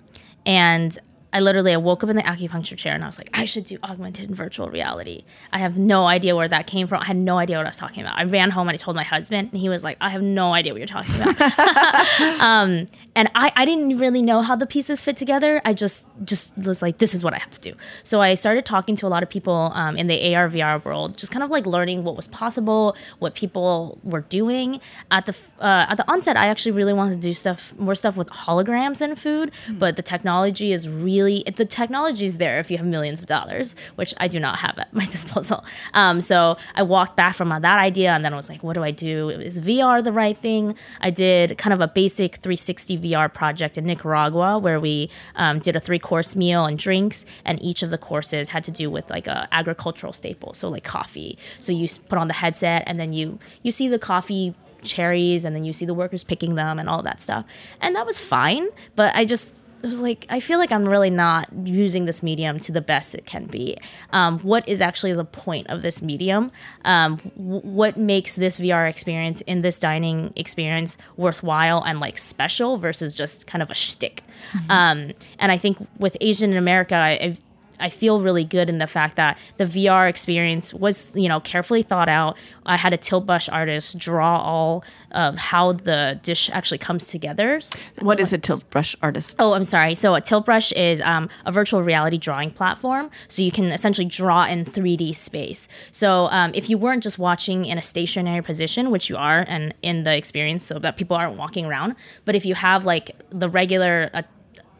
and 0.45 0.97
I 1.31 1.41
literally 1.41 1.73
I 1.73 1.77
woke 1.77 2.03
up 2.03 2.09
in 2.09 2.15
the 2.15 2.23
acupuncture 2.23 2.77
chair 2.77 2.95
and 2.95 3.03
I 3.03 3.07
was 3.07 3.19
like, 3.19 3.29
I 3.33 3.45
should 3.45 3.65
do 3.65 3.77
augmented 3.83 4.29
and 4.29 4.35
virtual 4.35 4.69
reality. 4.69 5.25
I 5.53 5.59
have 5.59 5.77
no 5.77 6.07
idea 6.07 6.35
where 6.35 6.47
that 6.47 6.65
came 6.65 6.87
from. 6.87 7.01
I 7.01 7.05
had 7.05 7.17
no 7.17 7.37
idea 7.37 7.57
what 7.57 7.65
I 7.67 7.69
was 7.69 7.77
talking 7.77 8.01
about. 8.01 8.17
I 8.17 8.23
ran 8.23 8.49
home 8.49 8.67
and 8.67 8.73
I 8.73 8.77
told 8.77 8.95
my 8.95 9.03
husband, 9.03 9.49
and 9.51 9.59
he 9.59 9.69
was 9.69 9.83
like, 9.83 9.97
I 10.01 10.09
have 10.09 10.23
no 10.23 10.53
idea 10.53 10.73
what 10.73 10.79
you're 10.79 10.87
talking 10.87 11.13
about. 11.21 11.39
um, 12.41 12.87
and 13.15 13.29
I, 13.35 13.51
I 13.55 13.65
didn't 13.65 13.99
really 13.99 14.21
know 14.21 14.41
how 14.41 14.55
the 14.55 14.65
pieces 14.65 15.01
fit 15.01 15.17
together. 15.17 15.61
I 15.65 15.73
just 15.73 16.07
just 16.23 16.57
was 16.57 16.81
like, 16.81 16.97
this 16.97 17.13
is 17.13 17.23
what 17.23 17.33
I 17.33 17.37
have 17.37 17.51
to 17.51 17.59
do. 17.59 17.75
So 18.03 18.21
I 18.21 18.33
started 18.33 18.65
talking 18.65 18.95
to 18.95 19.07
a 19.07 19.09
lot 19.09 19.21
of 19.21 19.29
people 19.29 19.71
um, 19.75 19.97
in 19.97 20.07
the 20.07 20.35
AR 20.35 20.49
VR 20.49 20.83
world, 20.83 21.17
just 21.17 21.31
kind 21.31 21.43
of 21.43 21.51
like 21.51 21.65
learning 21.67 22.03
what 22.03 22.15
was 22.15 22.27
possible, 22.27 22.95
what 23.19 23.35
people 23.35 23.99
were 24.03 24.21
doing. 24.21 24.79
At 25.11 25.27
the 25.27 25.37
uh, 25.59 25.85
at 25.89 25.95
the 25.95 26.09
onset, 26.11 26.37
I 26.37 26.47
actually 26.47 26.71
really 26.71 26.93
wanted 26.93 27.15
to 27.15 27.21
do 27.21 27.33
stuff 27.33 27.77
more 27.77 27.93
stuff 27.93 28.15
with 28.15 28.29
holograms 28.29 29.01
and 29.01 29.19
food, 29.19 29.51
but 29.69 29.95
the 29.95 30.01
technology 30.01 30.71
is 30.71 30.87
really 30.89 31.18
the 31.23 31.65
technology 31.65 32.25
is 32.25 32.37
there 32.37 32.59
if 32.59 32.71
you 32.71 32.77
have 32.77 32.85
millions 32.85 33.19
of 33.19 33.25
dollars, 33.25 33.75
which 33.95 34.13
I 34.17 34.27
do 34.27 34.39
not 34.39 34.59
have 34.59 34.77
at 34.77 34.93
my 34.93 35.05
disposal. 35.15 35.63
Um, 35.93 36.21
so 36.21 36.57
I 36.75 36.83
walked 36.83 37.15
back 37.15 37.35
from 37.35 37.49
that 37.49 37.65
idea, 37.65 38.11
and 38.11 38.23
then 38.23 38.33
I 38.33 38.35
was 38.35 38.49
like, 38.49 38.63
what 38.63 38.73
do 38.73 38.83
I 38.83 38.91
do? 38.91 39.29
Is 39.29 39.61
VR 39.61 40.03
the 40.03 40.11
right 40.11 40.37
thing? 40.37 40.75
I 41.01 41.09
did 41.09 41.57
kind 41.57 41.73
of 41.73 41.81
a 41.81 41.87
basic 41.87 42.35
360 42.35 42.97
VR 42.99 43.33
project 43.33 43.77
in 43.77 43.85
Nicaragua 43.85 44.57
where 44.57 44.79
we 44.79 45.09
um, 45.35 45.59
did 45.59 45.75
a 45.75 45.79
three 45.79 45.99
course 45.99 46.35
meal 46.35 46.65
and 46.65 46.77
drinks, 46.77 47.25
and 47.45 47.61
each 47.61 47.83
of 47.83 47.89
the 47.89 47.97
courses 47.97 48.49
had 48.49 48.63
to 48.65 48.71
do 48.71 48.89
with 48.89 49.09
like 49.09 49.27
a 49.27 49.47
agricultural 49.51 50.13
staple, 50.13 50.53
so 50.53 50.69
like 50.69 50.83
coffee. 50.83 51.37
So 51.59 51.71
you 51.71 51.87
put 52.07 52.17
on 52.17 52.27
the 52.27 52.33
headset, 52.33 52.83
and 52.87 52.99
then 52.99 53.13
you 53.13 53.39
you 53.63 53.71
see 53.71 53.87
the 53.87 53.99
coffee 53.99 54.55
cherries 54.81 55.45
and 55.45 55.55
then 55.55 55.63
you 55.63 55.73
see 55.73 55.85
the 55.85 55.93
workers 55.93 56.23
picking 56.23 56.55
them 56.55 56.79
and 56.79 56.87
all 56.87 57.03
that 57.03 57.21
stuff 57.21 57.45
and 57.81 57.95
that 57.95 58.05
was 58.05 58.17
fine 58.17 58.67
but 58.95 59.13
i 59.15 59.25
just 59.25 59.53
it 59.81 59.87
was 59.87 60.01
like 60.01 60.25
I 60.29 60.39
feel 60.39 60.59
like 60.59 60.71
I'm 60.71 60.87
really 60.87 61.09
not 61.09 61.47
using 61.63 62.05
this 62.05 62.21
medium 62.21 62.59
to 62.59 62.71
the 62.71 62.81
best 62.81 63.15
it 63.15 63.25
can 63.25 63.45
be. 63.45 63.77
Um, 64.11 64.39
what 64.39 64.67
is 64.67 64.81
actually 64.81 65.13
the 65.13 65.25
point 65.25 65.67
of 65.67 65.81
this 65.81 66.01
medium? 66.01 66.51
Um, 66.85 67.17
w- 67.37 67.61
what 67.61 67.97
makes 67.97 68.35
this 68.35 68.59
VR 68.59 68.89
experience 68.89 69.41
in 69.41 69.61
this 69.61 69.77
dining 69.77 70.33
experience 70.35 70.97
worthwhile 71.17 71.81
and 71.83 71.99
like 71.99 72.17
special 72.17 72.77
versus 72.77 73.15
just 73.15 73.47
kind 73.47 73.61
of 73.61 73.69
a 73.69 73.75
shtick? 73.75 74.23
Um, 74.69 75.11
and 75.37 75.51
I 75.51 75.57
think 75.57 75.77
with 75.97 76.17
Asian 76.21 76.51
in 76.51 76.57
America, 76.57 76.95
I, 76.95 77.19
I've 77.21 77.41
I 77.79 77.89
feel 77.89 78.21
really 78.21 78.43
good 78.43 78.69
in 78.69 78.77
the 78.79 78.87
fact 78.87 79.15
that 79.15 79.37
the 79.57 79.65
VR 79.65 80.09
experience 80.09 80.73
was, 80.73 81.11
you 81.15 81.29
know, 81.29 81.39
carefully 81.39 81.81
thought 81.81 82.09
out. 82.09 82.37
I 82.65 82.77
had 82.77 82.93
a 82.93 82.97
tilt 82.97 83.25
brush 83.25 83.49
artist 83.49 83.97
draw 83.97 84.39
all 84.41 84.83
of 85.11 85.37
how 85.37 85.73
the 85.73 86.19
dish 86.21 86.49
actually 86.51 86.77
comes 86.77 87.07
together. 87.07 87.61
What 87.99 88.19
is 88.19 88.33
a 88.33 88.37
tilt 88.37 88.69
brush 88.69 88.95
artist? 89.01 89.35
Oh, 89.39 89.53
I'm 89.53 89.63
sorry. 89.63 89.95
So 89.95 90.15
a 90.15 90.21
tilt 90.21 90.45
brush 90.45 90.71
is 90.73 91.01
um, 91.01 91.29
a 91.45 91.51
virtual 91.51 91.81
reality 91.81 92.17
drawing 92.17 92.51
platform. 92.51 93.09
So 93.27 93.41
you 93.41 93.51
can 93.51 93.65
essentially 93.65 94.05
draw 94.05 94.45
in 94.45 94.65
3D 94.65 95.15
space. 95.15 95.67
So 95.91 96.27
um, 96.27 96.51
if 96.53 96.69
you 96.69 96.77
weren't 96.77 97.03
just 97.03 97.17
watching 97.17 97.65
in 97.65 97.77
a 97.77 97.81
stationary 97.81 98.43
position, 98.43 98.91
which 98.91 99.09
you 99.09 99.17
are, 99.17 99.45
and 99.47 99.73
in 99.81 100.03
the 100.03 100.15
experience, 100.15 100.63
so 100.63 100.79
that 100.79 100.97
people 100.97 101.17
aren't 101.17 101.37
walking 101.37 101.65
around, 101.65 101.95
but 102.25 102.35
if 102.35 102.45
you 102.45 102.55
have 102.55 102.85
like 102.85 103.11
the 103.31 103.49
regular. 103.49 104.09
Uh, 104.13 104.23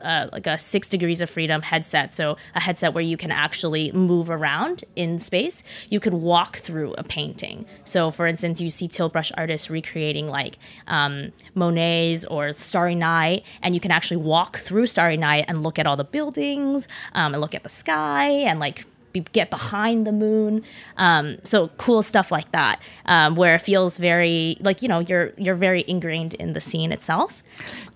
uh, 0.01 0.27
like 0.31 0.47
a 0.47 0.57
six 0.57 0.87
degrees 0.89 1.21
of 1.21 1.29
freedom 1.29 1.61
headset. 1.61 2.13
So 2.13 2.37
a 2.55 2.61
headset 2.61 2.93
where 2.93 3.03
you 3.03 3.17
can 3.17 3.31
actually 3.31 3.91
move 3.91 4.29
around 4.29 4.83
in 4.95 5.19
space. 5.19 5.63
You 5.89 5.99
could 5.99 6.13
walk 6.13 6.57
through 6.57 6.93
a 6.97 7.03
painting. 7.03 7.65
So 7.83 8.11
for 8.11 8.27
instance, 8.27 8.61
you 8.61 8.69
see 8.69 8.87
tilt 8.87 9.13
brush 9.13 9.31
artists 9.37 9.69
recreating 9.69 10.27
like 10.27 10.57
um, 10.87 11.31
Monet's 11.55 12.25
or 12.25 12.51
Starry 12.51 12.95
Night, 12.95 13.45
and 13.61 13.73
you 13.73 13.81
can 13.81 13.91
actually 13.91 14.17
walk 14.17 14.57
through 14.57 14.85
Starry 14.85 15.17
Night 15.17 15.45
and 15.47 15.63
look 15.63 15.79
at 15.79 15.87
all 15.87 15.97
the 15.97 16.03
buildings 16.03 16.87
um, 17.13 17.33
and 17.33 17.41
look 17.41 17.55
at 17.55 17.63
the 17.63 17.69
sky 17.69 18.29
and 18.29 18.59
like 18.59 18.85
be, 19.11 19.21
get 19.21 19.49
behind 19.49 20.05
the 20.05 20.11
moon. 20.11 20.63
Um, 20.97 21.37
so 21.43 21.69
cool 21.77 22.01
stuff 22.03 22.31
like 22.31 22.51
that, 22.51 22.81
um, 23.05 23.35
where 23.35 23.55
it 23.55 23.61
feels 23.61 23.97
very 23.97 24.57
like 24.59 24.81
you 24.81 24.87
know 24.87 24.99
you're 24.99 25.33
you're 25.37 25.55
very 25.55 25.83
ingrained 25.87 26.33
in 26.35 26.53
the 26.53 26.61
scene 26.61 26.91
itself. 26.91 27.43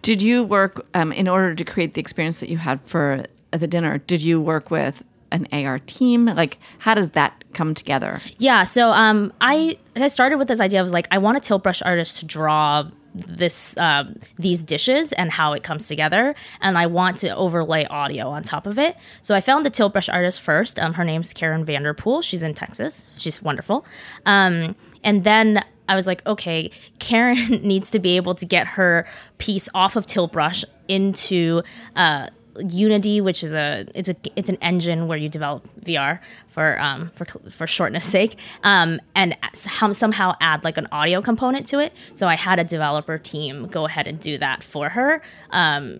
Did 0.01 0.21
you 0.21 0.43
work 0.43 0.85
um, 0.93 1.11
in 1.11 1.27
order 1.27 1.55
to 1.55 1.63
create 1.63 1.93
the 1.93 2.01
experience 2.01 2.39
that 2.39 2.49
you 2.49 2.57
had 2.57 2.79
for 2.85 3.25
the 3.51 3.67
dinner? 3.67 3.99
Did 3.99 4.21
you 4.21 4.41
work 4.41 4.71
with 4.71 5.03
an 5.31 5.47
AR 5.51 5.79
team? 5.79 6.25
Like, 6.25 6.59
how 6.79 6.93
does 6.93 7.11
that 7.11 7.43
come 7.53 7.73
together? 7.73 8.21
Yeah, 8.37 8.63
so 8.63 8.91
um, 8.91 9.33
I 9.41 9.77
I 9.95 10.07
started 10.07 10.37
with 10.37 10.47
this 10.47 10.61
idea. 10.61 10.79
I 10.79 10.83
was 10.83 10.93
like, 10.93 11.07
I 11.11 11.17
want 11.17 11.37
a 11.37 11.39
tilt 11.39 11.63
brush 11.63 11.81
artist 11.81 12.17
to 12.19 12.25
draw 12.25 12.89
this 13.13 13.77
um, 13.77 14.15
these 14.37 14.63
dishes 14.63 15.13
and 15.13 15.31
how 15.31 15.53
it 15.53 15.63
comes 15.63 15.87
together, 15.87 16.35
and 16.61 16.77
I 16.77 16.87
want 16.87 17.17
to 17.17 17.35
overlay 17.35 17.85
audio 17.85 18.29
on 18.29 18.43
top 18.43 18.65
of 18.65 18.79
it. 18.79 18.95
So 19.21 19.35
I 19.35 19.41
found 19.41 19.65
the 19.65 19.69
tilt 19.69 19.93
brush 19.93 20.09
artist 20.09 20.41
first. 20.41 20.79
Um, 20.79 20.93
her 20.93 21.03
name's 21.03 21.33
Karen 21.33 21.63
Vanderpool. 21.63 22.21
She's 22.21 22.43
in 22.43 22.53
Texas. 22.53 23.05
She's 23.17 23.41
wonderful. 23.41 23.85
Um, 24.25 24.75
and 25.03 25.23
then 25.23 25.63
I 25.87 25.95
was 25.95 26.07
like, 26.07 26.25
okay, 26.25 26.71
Karen 26.99 27.37
needs 27.63 27.91
to 27.91 27.99
be 27.99 28.15
able 28.15 28.35
to 28.35 28.45
get 28.45 28.67
her 28.67 29.07
piece 29.37 29.69
off 29.73 29.95
of 29.95 30.07
tilt 30.07 30.31
brush 30.31 30.63
into. 30.87 31.61
Uh, 31.95 32.27
Unity, 32.59 33.21
which 33.21 33.43
is 33.43 33.53
a 33.53 33.85
it's 33.95 34.09
a 34.09 34.15
it's 34.35 34.49
an 34.49 34.57
engine 34.61 35.07
where 35.07 35.17
you 35.17 35.29
develop 35.29 35.67
VR 35.83 36.19
for 36.47 36.79
um 36.79 37.09
for 37.13 37.25
for 37.49 37.67
shortness 37.67 38.05
sake, 38.05 38.37
um 38.63 38.99
and 39.15 39.35
somehow 39.53 40.35
add 40.39 40.63
like 40.63 40.77
an 40.77 40.87
audio 40.91 41.21
component 41.21 41.67
to 41.67 41.79
it. 41.79 41.93
So 42.13 42.27
I 42.27 42.35
had 42.35 42.59
a 42.59 42.63
developer 42.63 43.17
team 43.17 43.67
go 43.67 43.85
ahead 43.85 44.07
and 44.07 44.19
do 44.19 44.37
that 44.37 44.63
for 44.63 44.89
her. 44.89 45.21
Um, 45.51 45.99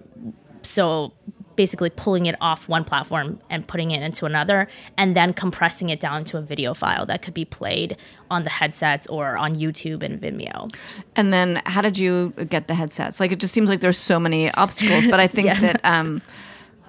so 0.62 1.14
basically 1.56 1.90
pulling 1.90 2.26
it 2.26 2.36
off 2.42 2.68
one 2.68 2.84
platform 2.84 3.40
and 3.50 3.68
putting 3.68 3.92
it 3.92 4.02
into 4.02 4.26
another 4.26 4.68
and 4.98 5.16
then 5.16 5.34
compressing 5.34 5.90
it 5.90 6.00
down 6.00 6.24
to 6.26 6.38
a 6.38 6.42
video 6.42 6.74
file 6.74 7.06
that 7.06 7.22
could 7.22 7.34
be 7.34 7.46
played 7.46 7.96
on 8.32 8.44
the 8.44 8.50
headsets 8.50 9.06
or 9.08 9.38
on 9.38 9.54
YouTube 9.56 10.02
and 10.04 10.20
Vimeo. 10.22 10.74
And 11.16 11.32
then, 11.32 11.62
how 11.66 11.82
did 11.82 11.98
you 11.98 12.34
get 12.50 12.68
the 12.68 12.74
headsets? 12.76 13.20
Like, 13.20 13.32
it 13.32 13.40
just 13.40 13.54
seems 13.54 13.70
like 13.70 13.80
there's 13.82 13.98
so 13.98 14.20
many 14.20 14.52
obstacles, 14.54 15.06
but 15.08 15.20
I 15.20 15.28
think 15.28 15.46
Yes. 15.48 15.62
that. 15.62 15.82
Um, 15.84 16.22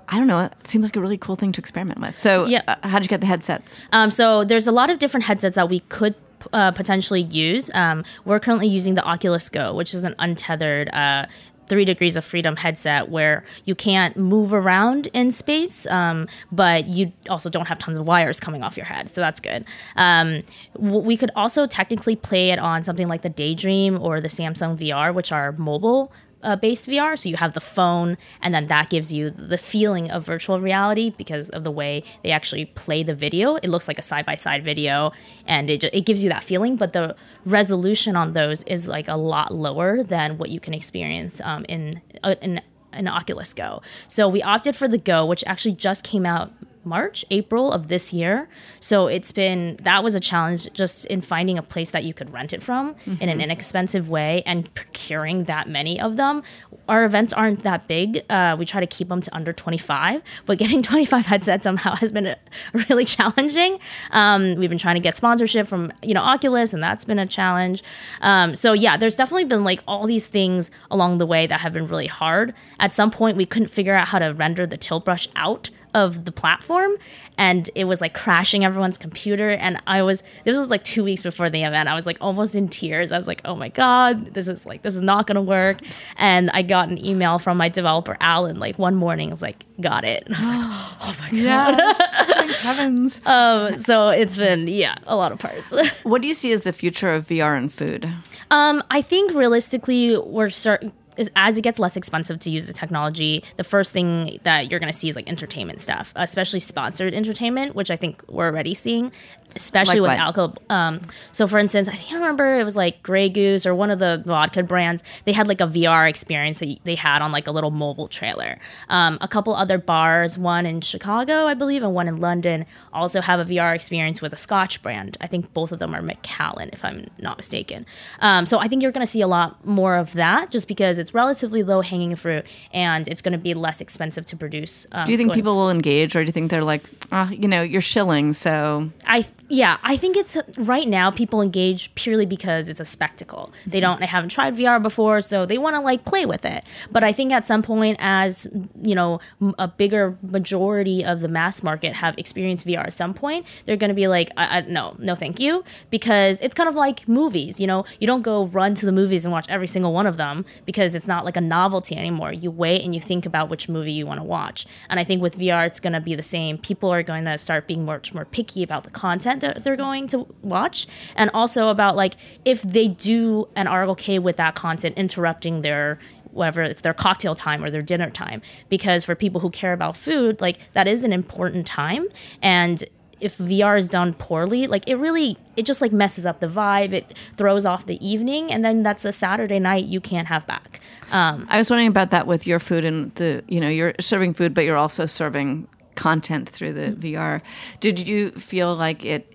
I 0.08 0.18
don't 0.18 0.26
know. 0.26 0.38
It 0.40 0.66
seemed 0.66 0.84
like 0.84 0.96
a 0.96 1.00
really 1.00 1.16
cool 1.16 1.34
thing 1.34 1.52
to 1.52 1.60
experiment 1.60 1.98
with. 2.00 2.18
So, 2.18 2.44
Yeah. 2.46 2.60
uh, 2.68 2.76
how 2.88 2.98
did 2.98 3.06
you 3.06 3.08
get 3.08 3.20
the 3.20 3.26
headsets? 3.26 3.80
Um, 3.92 4.10
so 4.10 4.44
there's 4.44 4.66
a 4.66 4.72
lot 4.72 4.90
of 4.90 4.98
different 4.98 5.24
headsets 5.24 5.54
that 5.56 5.68
we 5.70 5.80
could 5.80 6.14
uh, 6.52 6.72
potentially 6.72 7.22
use. 7.22 7.70
Um, 7.72 8.04
we're 8.26 8.38
currently 8.38 8.68
using 8.68 8.96
the 8.96 9.02
Oculus 9.02 9.48
Go, 9.48 9.74
which 9.74 9.94
is 9.94 10.04
an 10.04 10.14
untethered. 10.18 10.90
Uh, 10.92 11.24
Three 11.66 11.84
degrees 11.84 12.16
of 12.16 12.24
freedom 12.24 12.56
headset 12.56 13.08
where 13.08 13.44
you 13.64 13.74
can't 13.74 14.16
move 14.16 14.52
around 14.52 15.08
in 15.08 15.30
space, 15.30 15.86
um, 15.86 16.28
but 16.52 16.88
you 16.88 17.12
also 17.28 17.48
don't 17.48 17.68
have 17.68 17.78
tons 17.78 17.98
of 17.98 18.06
wires 18.06 18.40
coming 18.40 18.62
off 18.62 18.76
your 18.76 18.86
head, 18.86 19.10
so 19.10 19.20
that's 19.20 19.40
good. 19.40 19.64
Um, 19.96 20.40
we 20.78 21.16
could 21.16 21.30
also 21.36 21.66
technically 21.66 22.16
play 22.16 22.50
it 22.50 22.58
on 22.58 22.82
something 22.82 23.08
like 23.08 23.22
the 23.22 23.30
Daydream 23.30 24.00
or 24.00 24.20
the 24.20 24.28
Samsung 24.28 24.78
VR, 24.78 25.14
which 25.14 25.32
are 25.32 25.52
mobile 25.52 26.12
uh, 26.44 26.56
based 26.56 26.88
VR. 26.88 27.18
So 27.18 27.28
you 27.28 27.36
have 27.36 27.54
the 27.54 27.60
phone, 27.60 28.16
and 28.40 28.54
then 28.54 28.66
that 28.68 28.90
gives 28.90 29.12
you 29.12 29.30
the 29.30 29.58
feeling 29.58 30.10
of 30.10 30.24
virtual 30.24 30.60
reality 30.60 31.10
because 31.16 31.50
of 31.50 31.64
the 31.64 31.70
way 31.70 32.04
they 32.22 32.30
actually 32.30 32.66
play 32.66 33.02
the 33.02 33.14
video. 33.14 33.56
It 33.56 33.68
looks 33.68 33.88
like 33.88 33.98
a 33.98 34.02
side 34.02 34.26
by 34.26 34.36
side 34.36 34.64
video, 34.64 35.12
and 35.46 35.70
it, 35.70 35.84
it 35.84 36.06
gives 36.06 36.22
you 36.22 36.30
that 36.30 36.44
feeling. 36.44 36.76
But 36.76 36.92
the 36.92 37.16
resolution 37.44 38.16
on 38.16 38.32
those 38.34 38.62
is 38.64 38.88
like 38.88 39.08
a 39.08 39.16
lot 39.16 39.54
lower 39.54 40.02
than 40.02 40.38
what 40.38 40.50
you 40.50 40.60
can 40.60 40.74
experience 40.74 41.40
um, 41.42 41.64
in 41.68 42.00
uh, 42.22 42.36
in 42.40 42.60
an 42.92 43.08
Oculus 43.08 43.52
Go. 43.52 43.82
So 44.08 44.28
we 44.28 44.42
opted 44.42 44.76
for 44.76 44.88
the 44.88 44.98
Go, 44.98 45.26
which 45.26 45.42
actually 45.46 45.74
just 45.74 46.04
came 46.04 46.24
out 46.24 46.52
March, 46.86 47.24
April 47.30 47.72
of 47.72 47.88
this 47.88 48.12
year. 48.12 48.48
So 48.80 49.06
it's 49.06 49.32
been 49.32 49.76
that 49.82 50.02
was 50.02 50.14
a 50.14 50.20
challenge 50.20 50.72
just 50.72 51.04
in 51.06 51.20
finding 51.20 51.58
a 51.58 51.62
place 51.62 51.90
that 51.90 52.04
you 52.04 52.14
could 52.14 52.32
rent 52.32 52.52
it 52.52 52.62
from 52.62 52.94
mm-hmm. 52.94 53.22
in 53.22 53.28
an 53.28 53.40
inexpensive 53.40 54.08
way 54.08 54.42
and 54.46 54.72
procuring 54.74 55.44
that 55.44 55.68
many 55.68 56.00
of 56.00 56.16
them. 56.16 56.42
Our 56.88 57.04
events 57.04 57.32
aren't 57.32 57.62
that 57.62 57.88
big. 57.88 58.24
Uh, 58.28 58.56
we 58.58 58.66
try 58.66 58.80
to 58.80 58.86
keep 58.86 59.08
them 59.08 59.20
to 59.22 59.34
under 59.34 59.52
25, 59.52 60.22
but 60.46 60.58
getting 60.64 60.82
25 60.82 61.26
headsets 61.26 61.64
somehow 61.64 61.94
has 61.96 62.12
been 62.12 62.36
really 62.90 63.04
challenging. 63.04 63.78
Um, 64.10 64.56
we've 64.56 64.68
been 64.68 64.78
trying 64.78 64.96
to 64.96 65.00
get 65.00 65.16
sponsorship 65.16 65.66
from 65.66 65.92
you 66.02 66.14
know 66.14 66.22
Oculus, 66.22 66.72
and 66.72 66.82
that's 66.82 67.04
been 67.04 67.18
a 67.18 67.26
challenge. 67.26 67.82
Um, 68.20 68.54
so 68.54 68.72
yeah, 68.72 68.96
there's 68.96 69.16
definitely 69.16 69.44
been 69.44 69.64
like 69.64 69.80
all 69.86 70.06
these 70.06 70.26
things 70.26 70.70
along 70.90 71.18
the 71.18 71.26
way 71.26 71.46
that 71.46 71.60
have 71.60 71.72
been 71.72 71.86
really 71.86 72.06
hard. 72.06 72.54
At 72.78 72.92
some 72.92 73.10
point, 73.10 73.36
we 73.36 73.46
couldn't 73.46 73.68
figure 73.68 73.94
out 73.94 74.08
how 74.08 74.18
to 74.18 74.34
render 74.34 74.66
the 74.66 74.76
tilt 74.76 75.04
brush 75.04 75.28
out 75.36 75.70
of 75.94 76.24
the 76.24 76.32
platform 76.32 76.92
and 77.38 77.70
it 77.74 77.84
was 77.84 78.00
like 78.00 78.14
crashing 78.14 78.64
everyone's 78.64 78.98
computer 78.98 79.50
and 79.50 79.80
i 79.86 80.02
was 80.02 80.22
this 80.44 80.56
was 80.56 80.70
like 80.70 80.84
two 80.84 81.02
weeks 81.04 81.22
before 81.22 81.48
the 81.50 81.62
event. 81.62 81.88
I 81.88 81.94
was 81.94 82.06
like 82.06 82.18
almost 82.20 82.54
in 82.54 82.68
tears. 82.68 83.12
I 83.12 83.18
was 83.18 83.26
like 83.26 83.40
oh 83.44 83.54
my 83.54 83.68
god 83.68 84.34
this 84.34 84.48
is 84.48 84.66
like 84.66 84.82
this 84.82 84.94
is 84.94 85.00
not 85.00 85.26
gonna 85.26 85.42
work. 85.42 85.78
And 86.16 86.50
i 86.50 86.62
got 86.62 86.88
an 86.88 87.04
email 87.04 87.38
from 87.38 87.56
my 87.56 87.68
developer 87.68 88.16
alan 88.20 88.58
like 88.58 88.78
one 88.78 88.94
morning. 88.94 89.30
I 89.30 89.32
was 89.32 89.42
like 89.42 89.64
got 89.80 90.04
it. 90.04 90.24
And 90.26 90.34
i 90.36 90.38
was 90.38 90.48
like 90.48 90.60
oh 90.60 91.16
my 91.20 91.30
god. 91.30 91.78
Yes, 91.78 92.10
thank 92.34 92.52
heavens. 92.52 93.20
Um, 93.26 93.76
so 93.76 94.08
it's 94.10 94.36
been 94.36 94.66
yeah 94.68 94.96
a 95.06 95.16
lot 95.16 95.32
of 95.32 95.38
parts. 95.38 95.72
What 96.02 96.20
do 96.22 96.28
you 96.28 96.34
see 96.34 96.52
as 96.52 96.62
the 96.62 96.72
future 96.72 97.12
of 97.12 97.26
vr 97.26 97.56
and 97.56 97.72
food? 97.72 98.08
Um, 98.50 98.82
i 98.90 99.00
think 99.02 99.34
realistically 99.34 100.16
we're 100.18 100.50
starting 100.50 100.92
is 101.16 101.30
as 101.36 101.58
it 101.58 101.62
gets 101.62 101.78
less 101.78 101.96
expensive 101.96 102.38
to 102.40 102.50
use 102.50 102.66
the 102.66 102.72
technology, 102.72 103.44
the 103.56 103.64
first 103.64 103.92
thing 103.92 104.38
that 104.42 104.70
you're 104.70 104.80
going 104.80 104.92
to 104.92 104.98
see 104.98 105.08
is 105.08 105.16
like 105.16 105.28
entertainment 105.28 105.80
stuff, 105.80 106.12
especially 106.16 106.60
sponsored 106.60 107.14
entertainment, 107.14 107.74
which 107.74 107.90
I 107.90 107.96
think 107.96 108.22
we're 108.28 108.46
already 108.46 108.74
seeing 108.74 109.12
especially 109.56 110.00
like 110.00 110.12
with 110.12 110.20
alcohol. 110.20 110.54
Um, 110.68 111.00
so, 111.32 111.46
for 111.46 111.58
instance, 111.58 111.88
I 111.88 111.92
think 111.92 112.12
I 112.12 112.14
remember 112.16 112.58
it 112.58 112.64
was 112.64 112.76
like 112.76 113.02
Grey 113.02 113.28
Goose 113.28 113.66
or 113.66 113.74
one 113.74 113.90
of 113.90 113.98
the 113.98 114.22
vodka 114.24 114.62
brands. 114.62 115.02
They 115.24 115.32
had 115.32 115.48
like 115.48 115.60
a 115.60 115.66
VR 115.66 116.08
experience 116.08 116.58
that 116.60 116.78
they 116.84 116.94
had 116.94 117.22
on 117.22 117.32
like 117.32 117.46
a 117.46 117.50
little 117.50 117.70
mobile 117.70 118.08
trailer. 118.08 118.58
Um, 118.88 119.18
a 119.20 119.28
couple 119.28 119.54
other 119.54 119.78
bars, 119.78 120.36
one 120.36 120.66
in 120.66 120.80
Chicago, 120.80 121.46
I 121.46 121.54
believe, 121.54 121.82
and 121.82 121.94
one 121.94 122.08
in 122.08 122.20
London, 122.20 122.66
also 122.92 123.20
have 123.20 123.40
a 123.40 123.44
VR 123.44 123.74
experience 123.74 124.20
with 124.20 124.32
a 124.32 124.36
Scotch 124.36 124.82
brand. 124.82 125.16
I 125.20 125.26
think 125.26 125.52
both 125.52 125.72
of 125.72 125.78
them 125.78 125.94
are 125.94 126.02
Macallan, 126.02 126.70
if 126.72 126.84
I'm 126.84 127.08
not 127.18 127.36
mistaken. 127.36 127.86
Um, 128.20 128.46
so, 128.46 128.58
I 128.58 128.68
think 128.68 128.82
you're 128.82 128.92
going 128.92 129.06
to 129.06 129.10
see 129.10 129.20
a 129.20 129.26
lot 129.26 129.64
more 129.66 129.96
of 129.96 130.12
that 130.14 130.50
just 130.50 130.68
because 130.68 130.98
it's 131.04 131.12
relatively 131.12 131.62
low 131.62 131.82
hanging 131.82 132.16
fruit 132.16 132.46
and 132.72 133.06
it's 133.06 133.20
going 133.20 133.32
to 133.32 133.38
be 133.38 133.52
less 133.52 133.82
expensive 133.82 134.24
to 134.24 134.36
produce. 134.36 134.86
Um, 134.90 135.04
do 135.04 135.12
you 135.12 135.18
think 135.18 135.34
people 135.34 135.54
will 135.54 135.70
engage, 135.70 136.16
or 136.16 136.22
do 136.22 136.26
you 136.26 136.32
think 136.32 136.50
they're 136.50 136.64
like, 136.64 136.82
oh, 137.12 137.28
you 137.30 137.46
know, 137.46 137.60
you're 137.60 137.82
shilling, 137.82 138.32
so 138.32 138.90
I 139.06 139.26
yeah, 139.48 139.78
I 139.82 139.96
think 139.96 140.16
it's 140.16 140.38
right 140.56 140.88
now 140.88 141.10
people 141.10 141.42
engage 141.42 141.94
purely 141.94 142.24
because 142.24 142.68
it's 142.68 142.80
a 142.80 142.84
spectacle. 142.84 143.52
They 143.66 143.78
mm-hmm. 143.78 143.82
don't 143.82 144.00
they 144.00 144.06
haven't 144.06 144.30
tried 144.30 144.56
VR 144.56 144.82
before, 144.82 145.20
so 145.20 145.44
they 145.44 145.58
want 145.58 145.76
to 145.76 145.80
like 145.80 146.04
play 146.04 146.24
with 146.24 146.44
it. 146.44 146.64
But 146.90 147.04
I 147.04 147.12
think 147.12 147.32
at 147.32 147.44
some 147.44 147.62
point 147.62 147.98
as, 148.00 148.46
you 148.82 148.94
know, 148.94 149.20
a 149.58 149.68
bigger 149.68 150.16
majority 150.22 151.04
of 151.04 151.20
the 151.20 151.28
mass 151.28 151.62
market 151.62 151.94
have 151.94 152.16
experienced 152.16 152.66
VR 152.66 152.84
at 152.84 152.92
some 152.92 153.12
point, 153.12 153.46
they're 153.66 153.76
going 153.76 153.88
to 153.88 153.94
be 153.94 154.08
like 154.08 154.30
I, 154.36 154.58
I, 154.58 154.60
no, 154.62 154.96
no 154.98 155.14
thank 155.14 155.38
you 155.40 155.64
because 155.90 156.40
it's 156.40 156.54
kind 156.54 156.68
of 156.68 156.74
like 156.74 157.06
movies, 157.06 157.60
you 157.60 157.66
know, 157.66 157.84
you 158.00 158.06
don't 158.06 158.22
go 158.22 158.46
run 158.46 158.74
to 158.76 158.86
the 158.86 158.92
movies 158.92 159.24
and 159.26 159.32
watch 159.32 159.46
every 159.48 159.66
single 159.66 159.92
one 159.92 160.06
of 160.06 160.16
them 160.16 160.44
because 160.64 160.94
it's 160.94 161.06
not 161.06 161.24
like 161.24 161.36
a 161.36 161.42
novelty 161.42 161.96
anymore. 161.96 162.32
You 162.32 162.50
wait 162.50 162.82
and 162.82 162.94
you 162.94 163.00
think 163.00 163.26
about 163.26 163.50
which 163.50 163.68
movie 163.68 163.92
you 163.92 164.06
want 164.06 164.20
to 164.20 164.24
watch. 164.24 164.66
And 164.88 164.98
I 164.98 165.04
think 165.04 165.20
with 165.20 165.38
VR 165.38 165.66
it's 165.66 165.80
going 165.80 165.92
to 165.92 166.00
be 166.00 166.14
the 166.14 166.22
same. 166.22 166.56
People 166.56 166.90
are 166.90 167.02
going 167.02 167.26
to 167.26 167.36
start 167.36 167.66
being 167.66 167.84
much 167.84 168.14
more 168.14 168.24
picky 168.24 168.62
about 168.62 168.84
the 168.84 168.90
content 168.90 169.34
content 169.34 169.42
that 169.44 169.64
they're 169.64 169.76
going 169.76 170.08
to 170.08 170.26
watch 170.42 170.86
and 171.16 171.30
also 171.32 171.68
about 171.68 171.96
like 171.96 172.14
if 172.44 172.62
they 172.62 172.88
do 172.88 173.48
are 173.56 173.84
okay 173.84 174.18
with 174.18 174.36
that 174.36 174.54
content 174.54 174.96
interrupting 174.98 175.62
their 175.62 175.98
whatever 176.32 176.62
it's 176.62 176.80
their 176.80 176.94
cocktail 176.94 177.34
time 177.34 177.62
or 177.62 177.70
their 177.70 177.82
dinner 177.82 178.10
time 178.10 178.42
because 178.68 179.04
for 179.04 179.14
people 179.14 179.40
who 179.40 179.50
care 179.50 179.72
about 179.72 179.96
food 179.96 180.40
like 180.40 180.58
that 180.72 180.88
is 180.88 181.04
an 181.04 181.12
important 181.12 181.66
time 181.66 182.06
and 182.42 182.84
if 183.20 183.38
VR 183.38 183.78
is 183.78 183.88
done 183.88 184.12
poorly, 184.12 184.66
like 184.66 184.86
it 184.86 184.96
really, 184.96 185.38
it 185.56 185.64
just 185.64 185.80
like 185.80 185.92
messes 185.92 186.26
up 186.26 186.40
the 186.40 186.46
vibe. 186.46 186.92
It 186.92 187.16
throws 187.36 187.64
off 187.64 187.86
the 187.86 188.04
evening, 188.06 188.52
and 188.52 188.62
then 188.62 188.82
that's 188.82 189.06
a 189.06 189.12
Saturday 189.12 189.58
night 189.58 189.86
you 189.86 189.98
can't 189.98 190.28
have 190.28 190.46
back. 190.46 190.80
Um, 191.10 191.46
I 191.48 191.56
was 191.56 191.70
wondering 191.70 191.88
about 191.88 192.10
that 192.10 192.26
with 192.26 192.46
your 192.46 192.60
food 192.60 192.84
and 192.84 193.14
the, 193.14 193.42
you 193.48 193.60
know, 193.60 193.68
you're 193.68 193.94
serving 193.98 194.34
food, 194.34 194.52
but 194.52 194.64
you're 194.64 194.76
also 194.76 195.06
serving 195.06 195.66
content 195.94 196.48
through 196.48 196.72
the 196.72 196.88
mm-hmm. 196.90 197.14
VR. 197.14 197.40
Did 197.80 198.06
you 198.06 198.30
feel 198.32 198.74
like 198.74 199.04
it, 199.04 199.33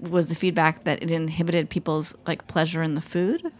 was 0.00 0.28
the 0.28 0.34
feedback 0.34 0.84
that 0.84 1.02
it 1.02 1.10
inhibited 1.10 1.70
people's 1.70 2.14
like 2.26 2.46
pleasure 2.46 2.82
in 2.82 2.94
the 2.94 3.00
food? 3.00 3.52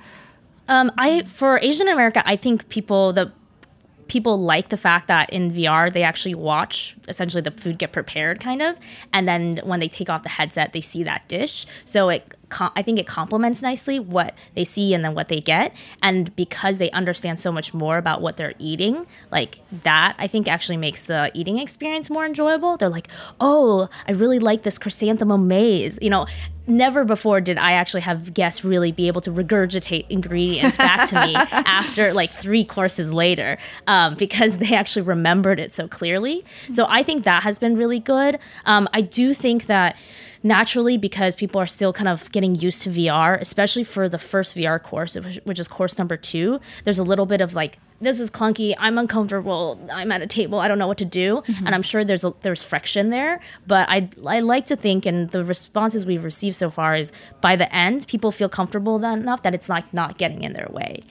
Um, 0.68 0.92
I 0.96 1.22
for 1.24 1.58
Asian 1.58 1.88
America, 1.88 2.22
I 2.24 2.36
think 2.36 2.68
people 2.68 3.12
the 3.12 3.32
people 4.12 4.38
like 4.38 4.68
the 4.68 4.76
fact 4.76 5.08
that 5.08 5.30
in 5.30 5.50
VR 5.50 5.90
they 5.90 6.02
actually 6.02 6.34
watch 6.34 6.94
essentially 7.08 7.40
the 7.40 7.50
food 7.50 7.78
get 7.78 7.92
prepared, 7.92 8.38
kind 8.40 8.60
of, 8.60 8.78
and 9.10 9.26
then 9.26 9.58
when 9.64 9.80
they 9.80 9.88
take 9.88 10.10
off 10.10 10.22
the 10.22 10.28
headset, 10.28 10.74
they 10.74 10.82
see 10.82 11.02
that 11.02 11.26
dish. 11.28 11.64
So 11.86 12.10
it 12.10 12.34
I 12.74 12.82
think 12.82 12.98
it 12.98 13.06
complements 13.06 13.62
nicely 13.62 13.98
what 13.98 14.34
they 14.54 14.64
see 14.64 14.92
and 14.92 15.02
then 15.02 15.14
what 15.14 15.28
they 15.28 15.40
get. 15.40 15.74
And 16.02 16.36
because 16.36 16.76
they 16.76 16.90
understand 16.90 17.38
so 17.38 17.50
much 17.50 17.72
more 17.72 17.96
about 17.96 18.20
what 18.20 18.36
they're 18.36 18.52
eating, 18.58 19.06
like 19.30 19.60
that, 19.84 20.14
I 20.18 20.26
think 20.26 20.48
actually 20.48 20.76
makes 20.76 21.04
the 21.04 21.30
eating 21.32 21.56
experience 21.56 22.10
more 22.10 22.26
enjoyable. 22.26 22.76
They're 22.76 22.90
like, 22.90 23.08
oh, 23.40 23.88
I 24.06 24.12
really 24.12 24.38
like 24.38 24.64
this 24.64 24.76
chrysanthemum 24.76 25.48
maze, 25.48 25.98
You 26.02 26.10
know, 26.10 26.26
never 26.76 27.04
before 27.04 27.40
did 27.40 27.58
I 27.58 27.72
actually 27.72 28.00
have 28.02 28.34
guests 28.34 28.64
really 28.64 28.92
be 28.92 29.06
able 29.06 29.20
to 29.22 29.30
regurgitate 29.30 30.06
ingredients 30.08 30.76
back 30.76 31.08
to 31.10 31.26
me 31.26 31.34
after 31.52 32.12
like 32.12 32.30
three 32.30 32.64
courses 32.64 33.12
later 33.12 33.58
um, 33.86 34.14
because 34.14 34.58
they 34.58 34.74
actually 34.74 35.02
remembered 35.02 35.60
it 35.60 35.72
so 35.72 35.86
clearly. 35.88 36.44
So 36.70 36.86
I 36.88 37.02
think 37.02 37.24
that 37.24 37.42
has 37.42 37.58
been 37.58 37.76
really 37.76 38.00
good. 38.00 38.38
Um, 38.64 38.88
I 38.92 39.02
do 39.02 39.34
think 39.34 39.66
that 39.66 39.96
naturally 40.42 40.96
because 40.96 41.36
people 41.36 41.60
are 41.60 41.66
still 41.66 41.92
kind 41.92 42.08
of 42.08 42.30
getting 42.32 42.54
used 42.54 42.82
to 42.82 42.90
VR, 42.90 43.40
especially 43.40 43.84
for 43.84 44.08
the 44.08 44.18
first 44.18 44.56
VR 44.56 44.82
course, 44.82 45.14
which 45.44 45.58
is 45.58 45.68
course 45.68 45.98
number 45.98 46.16
two. 46.16 46.60
There's 46.84 46.98
a 46.98 47.04
little 47.04 47.26
bit 47.26 47.40
of 47.40 47.54
like, 47.54 47.78
this 48.00 48.18
is 48.18 48.30
clunky. 48.30 48.74
I'm 48.78 48.98
uncomfortable. 48.98 49.80
I'm 49.92 50.10
at 50.10 50.22
a 50.22 50.26
table. 50.26 50.58
I 50.58 50.66
don't 50.66 50.78
know 50.78 50.88
what 50.88 50.98
to 50.98 51.04
do, 51.04 51.36
mm-hmm. 51.46 51.66
and 51.66 51.74
I'm 51.74 51.82
sure 51.82 52.04
there's 52.04 52.24
a, 52.24 52.34
there's 52.40 52.64
friction 52.64 53.10
there. 53.10 53.40
But 53.66 53.88
I 53.88 54.08
I 54.26 54.40
like 54.40 54.66
to 54.66 54.76
think, 54.76 55.06
and 55.06 55.30
the 55.30 55.44
responses 55.44 56.04
we've 56.04 56.24
received 56.24 56.56
so 56.56 56.68
far 56.68 56.96
is 56.96 57.12
by 57.40 57.54
the 57.54 57.72
end, 57.72 58.08
people 58.08 58.32
feel 58.32 58.48
comfortable 58.48 58.96
enough 59.04 59.42
that 59.42 59.54
it's 59.54 59.68
like 59.68 59.94
not 59.94 60.18
getting 60.18 60.42
in 60.42 60.52
their 60.52 60.68
way. 60.72 61.02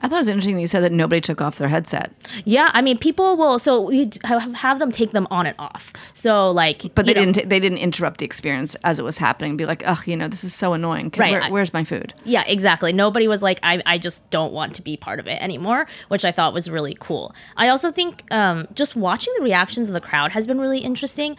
I 0.00 0.08
thought 0.08 0.16
it 0.16 0.20
was 0.20 0.28
interesting 0.28 0.54
that 0.56 0.60
you 0.60 0.66
said 0.66 0.82
that 0.82 0.92
nobody 0.92 1.20
took 1.20 1.40
off 1.40 1.58
their 1.58 1.68
headset. 1.68 2.12
Yeah, 2.44 2.70
I 2.72 2.82
mean, 2.82 2.98
people 2.98 3.36
will. 3.36 3.58
So 3.58 3.80
we 3.80 4.08
have, 4.24 4.54
have 4.54 4.78
them 4.78 4.92
take 4.92 5.10
them 5.10 5.26
on 5.30 5.46
and 5.46 5.56
off. 5.58 5.92
So 6.12 6.50
like, 6.50 6.94
but 6.94 7.06
they 7.06 7.14
know, 7.14 7.32
didn't. 7.32 7.48
They 7.48 7.60
didn't 7.60 7.78
interrupt 7.78 8.18
the 8.18 8.26
experience 8.26 8.74
as 8.76 8.98
it 8.98 9.02
was 9.02 9.18
happening. 9.18 9.56
Be 9.56 9.66
like, 9.66 9.82
ugh, 9.86 10.06
you 10.06 10.16
know, 10.16 10.28
this 10.28 10.44
is 10.44 10.54
so 10.54 10.72
annoying. 10.72 11.10
Can, 11.10 11.22
right. 11.22 11.32
Where, 11.42 11.50
where's 11.50 11.72
my 11.72 11.84
food? 11.84 12.14
Yeah, 12.24 12.44
exactly. 12.46 12.92
Nobody 12.92 13.28
was 13.28 13.42
like, 13.42 13.58
I, 13.62 13.82
I 13.86 13.98
just 13.98 14.28
don't 14.30 14.52
want 14.52 14.74
to 14.74 14.82
be 14.82 14.96
part 14.96 15.18
of 15.18 15.26
it 15.26 15.40
anymore, 15.42 15.86
which 16.08 16.24
I 16.24 16.32
thought 16.32 16.52
was 16.52 16.70
really 16.70 16.96
cool. 17.00 17.34
I 17.56 17.68
also 17.68 17.90
think 17.90 18.24
um, 18.30 18.68
just 18.74 18.94
watching 18.96 19.32
the 19.36 19.42
reactions 19.42 19.88
of 19.88 19.94
the 19.94 20.00
crowd 20.00 20.32
has 20.32 20.46
been 20.46 20.60
really 20.60 20.80
interesting. 20.80 21.36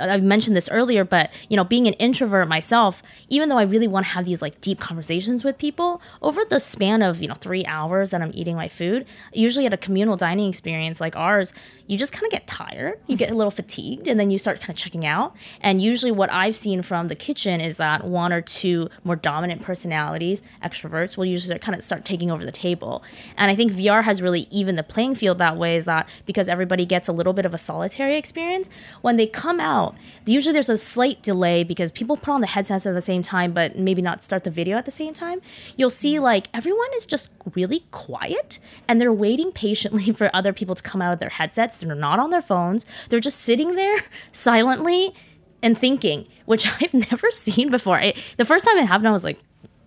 I 0.00 0.18
mentioned 0.18 0.56
this 0.56 0.68
earlier, 0.70 1.04
but 1.04 1.32
you 1.48 1.56
know, 1.56 1.64
being 1.64 1.86
an 1.86 1.94
introvert 1.94 2.48
myself, 2.48 3.02
even 3.28 3.48
though 3.48 3.58
I 3.58 3.62
really 3.62 3.88
want 3.88 4.06
to 4.06 4.12
have 4.12 4.24
these 4.24 4.42
like 4.42 4.60
deep 4.60 4.80
conversations 4.80 5.44
with 5.44 5.58
people, 5.58 6.00
over 6.22 6.40
the 6.48 6.58
span 6.60 7.02
of 7.02 7.20
you 7.20 7.28
know 7.28 7.34
three 7.34 7.64
hours 7.66 7.99
hours 8.00 8.10
that 8.10 8.22
I'm 8.22 8.30
eating 8.34 8.56
my 8.56 8.68
food. 8.68 9.06
Usually 9.32 9.66
at 9.66 9.74
a 9.74 9.76
communal 9.76 10.16
dining 10.16 10.48
experience 10.48 11.00
like 11.00 11.14
ours, 11.16 11.52
you 11.86 11.98
just 11.98 12.12
kind 12.12 12.24
of 12.24 12.30
get 12.30 12.46
tired, 12.46 12.98
you 13.06 13.16
get 13.16 13.30
a 13.30 13.34
little 13.34 13.50
fatigued, 13.50 14.08
and 14.08 14.18
then 14.18 14.30
you 14.30 14.38
start 14.38 14.60
kind 14.60 14.70
of 14.70 14.76
checking 14.76 15.04
out. 15.04 15.36
And 15.60 15.80
usually, 15.80 16.12
what 16.12 16.32
I've 16.32 16.56
seen 16.56 16.82
from 16.82 17.08
the 17.08 17.14
kitchen 17.14 17.60
is 17.60 17.76
that 17.76 18.04
one 18.04 18.32
or 18.32 18.40
two 18.40 18.88
more 19.04 19.16
dominant 19.16 19.62
personalities, 19.62 20.42
extroverts, 20.62 21.16
will 21.16 21.26
usually 21.26 21.58
kind 21.58 21.76
of 21.76 21.84
start 21.84 22.04
taking 22.04 22.30
over 22.30 22.44
the 22.44 22.52
table. 22.52 23.02
And 23.36 23.50
I 23.50 23.54
think 23.54 23.72
VR 23.72 24.04
has 24.04 24.22
really 24.22 24.46
even 24.50 24.76
the 24.76 24.82
playing 24.82 25.14
field 25.14 25.38
that 25.38 25.56
way 25.56 25.76
is 25.76 25.84
that 25.84 26.08
because 26.26 26.48
everybody 26.48 26.86
gets 26.86 27.08
a 27.08 27.12
little 27.12 27.32
bit 27.32 27.44
of 27.44 27.52
a 27.52 27.58
solitary 27.58 28.16
experience, 28.16 28.68
when 29.02 29.16
they 29.16 29.26
come 29.26 29.60
out, 29.60 29.94
usually 30.24 30.52
there's 30.52 30.70
a 30.70 30.76
slight 30.76 31.22
delay 31.22 31.64
because 31.64 31.90
people 31.90 32.16
put 32.16 32.30
on 32.30 32.40
the 32.40 32.46
headsets 32.46 32.86
at 32.86 32.94
the 32.94 33.02
same 33.02 33.22
time, 33.22 33.52
but 33.52 33.78
maybe 33.78 34.00
not 34.00 34.22
start 34.22 34.44
the 34.44 34.50
video 34.50 34.76
at 34.76 34.86
the 34.86 34.90
same 34.90 35.12
time. 35.12 35.40
You'll 35.76 35.90
see 35.90 36.18
like 36.18 36.48
everyone 36.54 36.88
is 36.96 37.04
just 37.04 37.30
really 37.54 37.84
quiet 37.90 38.58
and 38.88 39.00
they're 39.00 39.12
waiting 39.12 39.52
patiently 39.52 40.12
for 40.12 40.30
other 40.34 40.52
people 40.52 40.74
to 40.74 40.82
come 40.82 41.02
out 41.02 41.12
of 41.12 41.20
their 41.20 41.30
headsets. 41.30 41.78
They're 41.78 41.94
not 41.94 42.18
on 42.18 42.30
their 42.30 42.42
phones. 42.42 42.86
They're 43.08 43.20
just 43.20 43.40
sitting 43.40 43.76
there 43.76 44.00
silently 44.32 45.14
and 45.62 45.76
thinking, 45.76 46.26
which 46.46 46.66
I've 46.82 46.94
never 46.94 47.30
seen 47.30 47.70
before. 47.70 48.00
The 48.36 48.44
first 48.44 48.66
time 48.66 48.76
it 48.78 48.86
happened, 48.86 49.08
I 49.08 49.12
was 49.12 49.24
like, 49.24 49.38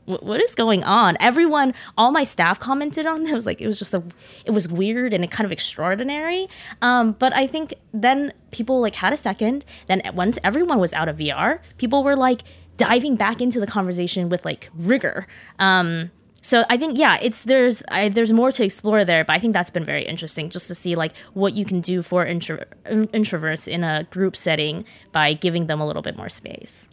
what 0.05 0.41
is 0.41 0.53
going 0.53 0.83
on? 0.83 1.15
Everyone, 1.21 1.73
all 1.97 2.11
my 2.11 2.23
staff 2.23 2.59
commented 2.59 3.05
on 3.05 3.21
it. 3.21 3.29
It 3.29 3.33
was 3.33 3.45
like 3.45 3.61
it 3.61 3.67
was 3.67 3.79
just 3.79 3.93
a, 3.93 4.03
it 4.45 4.51
was 4.51 4.67
weird 4.67 5.13
and 5.13 5.31
kind 5.31 5.45
of 5.45 5.51
extraordinary. 5.53 6.47
Um, 6.81 7.13
but 7.13 7.33
I 7.33 7.47
think 7.47 7.73
then 7.93 8.33
people 8.51 8.81
like 8.81 8.95
had 8.95 9.13
a 9.13 9.17
second. 9.17 9.63
Then 9.87 10.01
once 10.13 10.37
everyone 10.43 10.79
was 10.79 10.91
out 10.91 11.07
of 11.07 11.15
VR, 11.15 11.59
people 11.77 12.03
were 12.03 12.17
like 12.17 12.41
diving 12.75 13.15
back 13.15 13.39
into 13.39 13.61
the 13.61 13.67
conversation 13.67 14.27
with 14.27 14.43
like 14.43 14.69
rigor. 14.73 15.25
Um, 15.57 16.11
so 16.43 16.65
I 16.69 16.75
think 16.75 16.97
yeah, 16.97 17.17
it's 17.21 17.43
there's 17.43 17.83
I, 17.87 18.09
there's 18.09 18.33
more 18.33 18.51
to 18.51 18.65
explore 18.65 19.05
there, 19.05 19.23
but 19.23 19.33
I 19.33 19.39
think 19.39 19.53
that's 19.53 19.69
been 19.69 19.85
very 19.85 20.03
interesting 20.03 20.49
just 20.49 20.67
to 20.67 20.75
see 20.75 20.93
like 20.93 21.17
what 21.33 21.53
you 21.53 21.63
can 21.63 21.79
do 21.79 22.01
for 22.01 22.25
intro, 22.25 22.65
introverts 22.85 23.65
in 23.65 23.85
a 23.85 24.03
group 24.11 24.35
setting 24.35 24.83
by 25.13 25.33
giving 25.33 25.67
them 25.67 25.79
a 25.79 25.87
little 25.87 26.01
bit 26.01 26.17
more 26.17 26.27
space. 26.27 26.89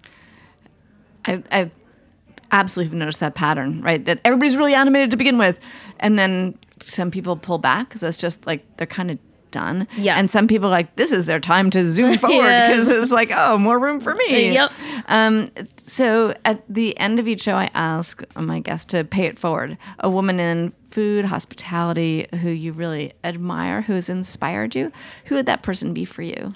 I, 1.24 1.42
I 1.50 1.70
absolutely 2.52 2.90
have 2.90 2.98
noticed 2.98 3.18
that 3.20 3.34
pattern, 3.34 3.82
right? 3.82 4.04
That 4.04 4.20
everybody's 4.24 4.56
really 4.56 4.74
animated 4.74 5.10
to 5.10 5.16
begin 5.16 5.36
with, 5.36 5.58
and 5.98 6.16
then 6.16 6.56
some 6.78 7.10
people 7.10 7.36
pull 7.36 7.58
back 7.58 7.88
because 7.88 8.02
that's 8.02 8.16
just 8.16 8.46
like 8.46 8.64
they're 8.76 8.86
kind 8.86 9.10
of 9.10 9.18
done. 9.50 9.86
Yeah. 9.96 10.16
And 10.16 10.30
some 10.30 10.46
people 10.46 10.68
are 10.68 10.72
like, 10.72 10.96
this 10.96 11.12
is 11.12 11.26
their 11.26 11.40
time 11.40 11.70
to 11.70 11.90
zoom 11.90 12.14
forward 12.18 12.36
because 12.38 12.88
yes. 12.88 13.02
it's 13.02 13.10
like, 13.10 13.30
oh, 13.34 13.58
more 13.58 13.78
room 13.78 14.00
for 14.00 14.14
me. 14.14 14.52
Yep. 14.52 14.72
Um, 15.08 15.50
so 15.76 16.34
at 16.44 16.62
the 16.68 16.96
end 16.98 17.18
of 17.18 17.28
each 17.28 17.42
show, 17.42 17.54
I 17.54 17.70
ask 17.74 18.22
my 18.36 18.60
guest 18.60 18.88
to 18.90 19.04
pay 19.04 19.26
it 19.26 19.38
forward. 19.38 19.76
A 19.98 20.10
woman 20.10 20.40
in 20.40 20.72
food, 20.90 21.24
hospitality, 21.24 22.26
who 22.40 22.50
you 22.50 22.72
really 22.72 23.12
admire, 23.24 23.82
who 23.82 23.94
has 23.94 24.08
inspired 24.08 24.74
you. 24.74 24.92
Who 25.26 25.36
would 25.36 25.46
that 25.46 25.62
person 25.62 25.94
be 25.94 26.04
for 26.04 26.22
you? 26.22 26.50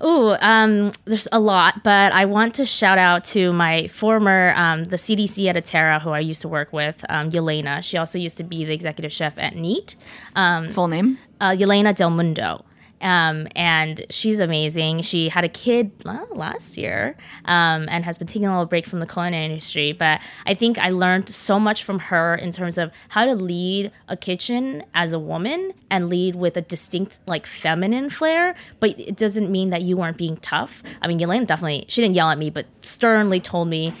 Oh, 0.00 0.36
um, 0.40 0.92
there's 1.06 1.26
a 1.32 1.40
lot, 1.40 1.82
but 1.82 2.12
I 2.12 2.24
want 2.24 2.54
to 2.56 2.66
shout 2.66 2.98
out 2.98 3.24
to 3.24 3.52
my 3.52 3.88
former, 3.88 4.52
um, 4.56 4.84
the 4.84 4.96
CDC 4.96 5.48
at 5.48 5.56
Atera, 5.56 6.00
who 6.00 6.10
I 6.10 6.20
used 6.20 6.42
to 6.42 6.48
work 6.48 6.72
with, 6.72 7.04
um, 7.08 7.30
Yelena. 7.30 7.82
She 7.82 7.96
also 7.96 8.16
used 8.18 8.36
to 8.36 8.44
be 8.44 8.64
the 8.64 8.72
executive 8.72 9.12
chef 9.12 9.36
at 9.38 9.56
Neat. 9.56 9.96
Um, 10.36 10.68
Full 10.68 10.88
name? 10.88 11.18
Uh, 11.40 11.54
Yelena 11.54 11.92
Del 11.94 12.10
Mundo. 12.10 12.67
Um, 13.00 13.46
and 13.54 14.04
she's 14.10 14.38
amazing. 14.40 15.02
She 15.02 15.28
had 15.28 15.44
a 15.44 15.48
kid 15.48 15.92
last 16.04 16.76
year 16.76 17.16
um, 17.44 17.86
and 17.88 18.04
has 18.04 18.18
been 18.18 18.26
taking 18.26 18.46
a 18.46 18.50
little 18.50 18.66
break 18.66 18.86
from 18.86 19.00
the 19.00 19.06
culinary 19.06 19.44
industry. 19.46 19.92
But 19.92 20.20
I 20.46 20.54
think 20.54 20.78
I 20.78 20.90
learned 20.90 21.28
so 21.28 21.60
much 21.60 21.84
from 21.84 21.98
her 22.00 22.34
in 22.34 22.50
terms 22.50 22.78
of 22.78 22.90
how 23.10 23.24
to 23.24 23.34
lead 23.34 23.92
a 24.08 24.16
kitchen 24.16 24.82
as 24.94 25.12
a 25.12 25.18
woman 25.18 25.72
and 25.90 26.08
lead 26.08 26.34
with 26.34 26.56
a 26.56 26.60
distinct, 26.60 27.20
like, 27.26 27.46
feminine 27.46 28.10
flair. 28.10 28.54
But 28.80 28.98
it 28.98 29.16
doesn't 29.16 29.50
mean 29.50 29.70
that 29.70 29.82
you 29.82 29.96
weren't 29.96 30.16
being 30.16 30.36
tough. 30.36 30.82
I 31.00 31.08
mean, 31.08 31.18
Yelena 31.18 31.46
definitely, 31.46 31.84
she 31.88 32.02
didn't 32.02 32.14
yell 32.14 32.30
at 32.30 32.38
me, 32.38 32.50
but 32.50 32.66
sternly 32.82 33.40
told 33.40 33.68
me 33.68 33.94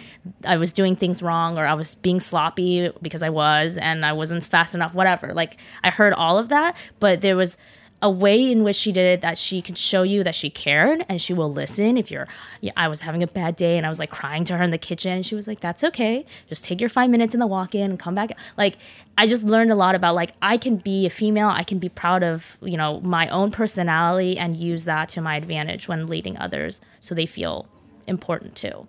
I 0.44 0.56
was 0.56 0.72
doing 0.72 0.96
things 0.96 1.22
wrong 1.22 1.56
or 1.56 1.66
I 1.66 1.74
was 1.74 1.94
being 1.94 2.20
sloppy 2.20 2.90
because 3.00 3.22
I 3.22 3.30
was 3.30 3.78
and 3.78 4.04
I 4.04 4.12
wasn't 4.12 4.44
fast 4.44 4.74
enough, 4.74 4.94
whatever. 4.94 5.32
Like, 5.32 5.56
I 5.82 5.90
heard 5.90 6.12
all 6.12 6.36
of 6.36 6.48
that, 6.50 6.76
but 7.00 7.20
there 7.20 7.36
was 7.36 7.56
a 8.00 8.10
way 8.10 8.50
in 8.50 8.62
which 8.62 8.76
she 8.76 8.92
did 8.92 9.04
it 9.04 9.20
that 9.22 9.36
she 9.36 9.60
can 9.60 9.74
show 9.74 10.02
you 10.02 10.22
that 10.22 10.34
she 10.34 10.48
cared 10.48 11.04
and 11.08 11.20
she 11.20 11.34
will 11.34 11.52
listen 11.52 11.96
if 11.96 12.10
you're 12.10 12.28
yeah, 12.60 12.72
I 12.76 12.86
was 12.88 13.00
having 13.00 13.22
a 13.22 13.26
bad 13.26 13.56
day 13.56 13.76
and 13.76 13.84
I 13.84 13.88
was 13.88 13.98
like 13.98 14.10
crying 14.10 14.44
to 14.44 14.56
her 14.56 14.62
in 14.62 14.70
the 14.70 14.78
kitchen 14.78 15.12
and 15.12 15.26
she 15.26 15.34
was 15.34 15.48
like 15.48 15.60
that's 15.60 15.82
okay. 15.82 16.24
Just 16.48 16.64
take 16.64 16.80
your 16.80 16.90
5 16.90 17.10
minutes 17.10 17.34
in 17.34 17.40
the 17.40 17.46
walk-in 17.46 17.90
and 17.90 17.98
come 17.98 18.14
back. 18.14 18.30
Like 18.56 18.76
I 19.16 19.26
just 19.26 19.44
learned 19.44 19.72
a 19.72 19.74
lot 19.74 19.94
about 19.94 20.14
like 20.14 20.32
I 20.40 20.58
can 20.58 20.76
be 20.76 21.06
a 21.06 21.10
female. 21.10 21.48
I 21.48 21.64
can 21.64 21.78
be 21.78 21.88
proud 21.88 22.22
of 22.22 22.56
you 22.62 22.76
know 22.76 23.00
my 23.00 23.28
own 23.28 23.50
personality 23.50 24.38
and 24.38 24.56
use 24.56 24.84
that 24.84 25.08
to 25.10 25.20
my 25.20 25.36
advantage 25.36 25.88
when 25.88 26.06
leading 26.06 26.38
others 26.38 26.80
so 27.00 27.14
they 27.14 27.26
feel 27.26 27.66
important 28.06 28.54
too 28.54 28.86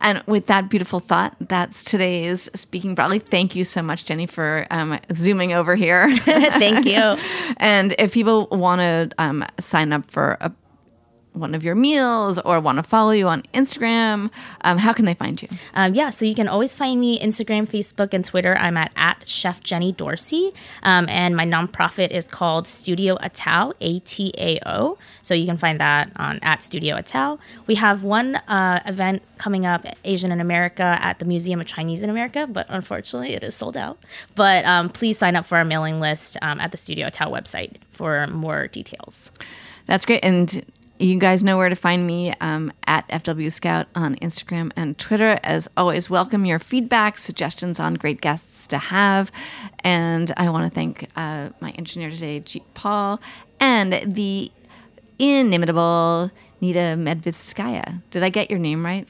and 0.00 0.22
with 0.26 0.46
that 0.46 0.68
beautiful 0.68 1.00
thought, 1.00 1.36
that's 1.40 1.84
today's 1.84 2.48
Speaking 2.54 2.94
Broadly. 2.94 3.18
Thank 3.18 3.56
you 3.56 3.64
so 3.64 3.82
much, 3.82 4.04
Jenny, 4.04 4.26
for 4.26 4.66
um, 4.70 4.98
zooming 5.12 5.52
over 5.52 5.74
here. 5.74 6.16
Thank 6.18 6.86
you. 6.86 7.16
and 7.58 7.94
if 7.98 8.12
people 8.12 8.48
want 8.50 8.80
to 8.80 9.10
um, 9.18 9.44
sign 9.58 9.92
up 9.92 10.10
for 10.10 10.36
a 10.40 10.52
one 11.36 11.54
of 11.54 11.62
your 11.62 11.74
meals 11.74 12.38
or 12.38 12.58
want 12.60 12.76
to 12.76 12.82
follow 12.82 13.10
you 13.10 13.28
on 13.28 13.42
Instagram, 13.54 14.30
um, 14.62 14.78
how 14.78 14.92
can 14.92 15.04
they 15.04 15.14
find 15.14 15.40
you? 15.40 15.48
Um, 15.74 15.94
yeah, 15.94 16.10
so 16.10 16.24
you 16.24 16.34
can 16.34 16.48
always 16.48 16.74
find 16.74 17.00
me 17.00 17.20
Instagram, 17.20 17.68
Facebook, 17.68 18.14
and 18.14 18.24
Twitter. 18.24 18.56
I'm 18.56 18.76
at, 18.76 18.92
at 18.96 19.28
Chef 19.28 19.62
Jenny 19.62 19.92
Dorsey. 19.92 20.52
Um, 20.82 21.06
and 21.08 21.36
my 21.36 21.46
nonprofit 21.46 22.10
is 22.10 22.26
called 22.26 22.66
Studio 22.66 23.16
Atao, 23.16 23.74
A 23.80 24.00
T 24.00 24.32
A 24.38 24.58
O. 24.66 24.98
So 25.22 25.34
you 25.34 25.46
can 25.46 25.58
find 25.58 25.80
that 25.80 26.10
on 26.16 26.38
at 26.42 26.62
Studio 26.62 26.96
Atao. 26.96 27.38
We 27.66 27.74
have 27.76 28.02
one 28.02 28.36
uh, 28.36 28.82
event 28.86 29.22
coming 29.38 29.66
up, 29.66 29.84
Asian 30.04 30.32
in 30.32 30.40
America, 30.40 30.98
at 31.00 31.18
the 31.18 31.24
Museum 31.24 31.60
of 31.60 31.66
Chinese 31.66 32.02
in 32.02 32.10
America, 32.10 32.46
but 32.46 32.66
unfortunately 32.68 33.34
it 33.34 33.42
is 33.42 33.54
sold 33.54 33.76
out. 33.76 33.98
But 34.34 34.64
um, 34.64 34.88
please 34.88 35.18
sign 35.18 35.36
up 35.36 35.44
for 35.44 35.58
our 35.58 35.64
mailing 35.64 36.00
list 36.00 36.36
um, 36.42 36.60
at 36.60 36.70
the 36.70 36.76
Studio 36.76 37.08
Atao 37.08 37.30
website 37.30 37.76
for 37.90 38.26
more 38.28 38.68
details. 38.68 39.30
That's 39.86 40.04
great. 40.04 40.24
And 40.24 40.64
you 40.98 41.18
guys 41.18 41.44
know 41.44 41.56
where 41.56 41.68
to 41.68 41.76
find 41.76 42.06
me 42.06 42.32
um, 42.40 42.72
at 42.86 43.06
FW 43.08 43.52
Scout 43.52 43.86
on 43.94 44.16
Instagram 44.16 44.72
and 44.76 44.96
Twitter. 44.98 45.38
As 45.42 45.68
always, 45.76 46.08
welcome 46.08 46.44
your 46.44 46.58
feedback, 46.58 47.18
suggestions 47.18 47.78
on 47.78 47.94
great 47.94 48.20
guests 48.20 48.66
to 48.68 48.78
have. 48.78 49.30
And 49.80 50.32
I 50.36 50.50
want 50.50 50.70
to 50.70 50.74
thank 50.74 51.08
uh, 51.16 51.50
my 51.60 51.70
engineer 51.72 52.10
today, 52.10 52.40
Jeet 52.40 52.62
Paul, 52.74 53.20
and 53.60 53.92
the 54.06 54.50
inimitable 55.18 56.30
Nita 56.60 56.96
Medvitskaya. 56.98 58.00
Did 58.10 58.22
I 58.22 58.28
get 58.28 58.50
your 58.50 58.58
name 58.58 58.84
right? 58.84 59.06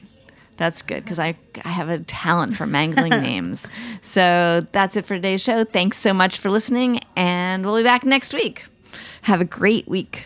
That's 0.57 0.81
good 0.81 1.03
because 1.03 1.19
I, 1.19 1.35
I 1.63 1.69
have 1.69 1.87
a 1.87 1.99
talent 1.99 2.55
for 2.55 2.65
mangling 2.65 3.09
names. 3.21 3.67
So 4.01 4.65
that's 4.71 4.95
it 4.97 5.05
for 5.05 5.15
today's 5.15 5.41
show. 5.41 5.63
Thanks 5.63 5.97
so 5.97 6.13
much 6.13 6.39
for 6.39 6.49
listening, 6.49 6.99
and 7.15 7.65
we'll 7.65 7.77
be 7.77 7.83
back 7.83 8.03
next 8.03 8.33
week. 8.33 8.65
Have 9.21 9.39
a 9.39 9.45
great 9.45 9.87
week. 9.87 10.25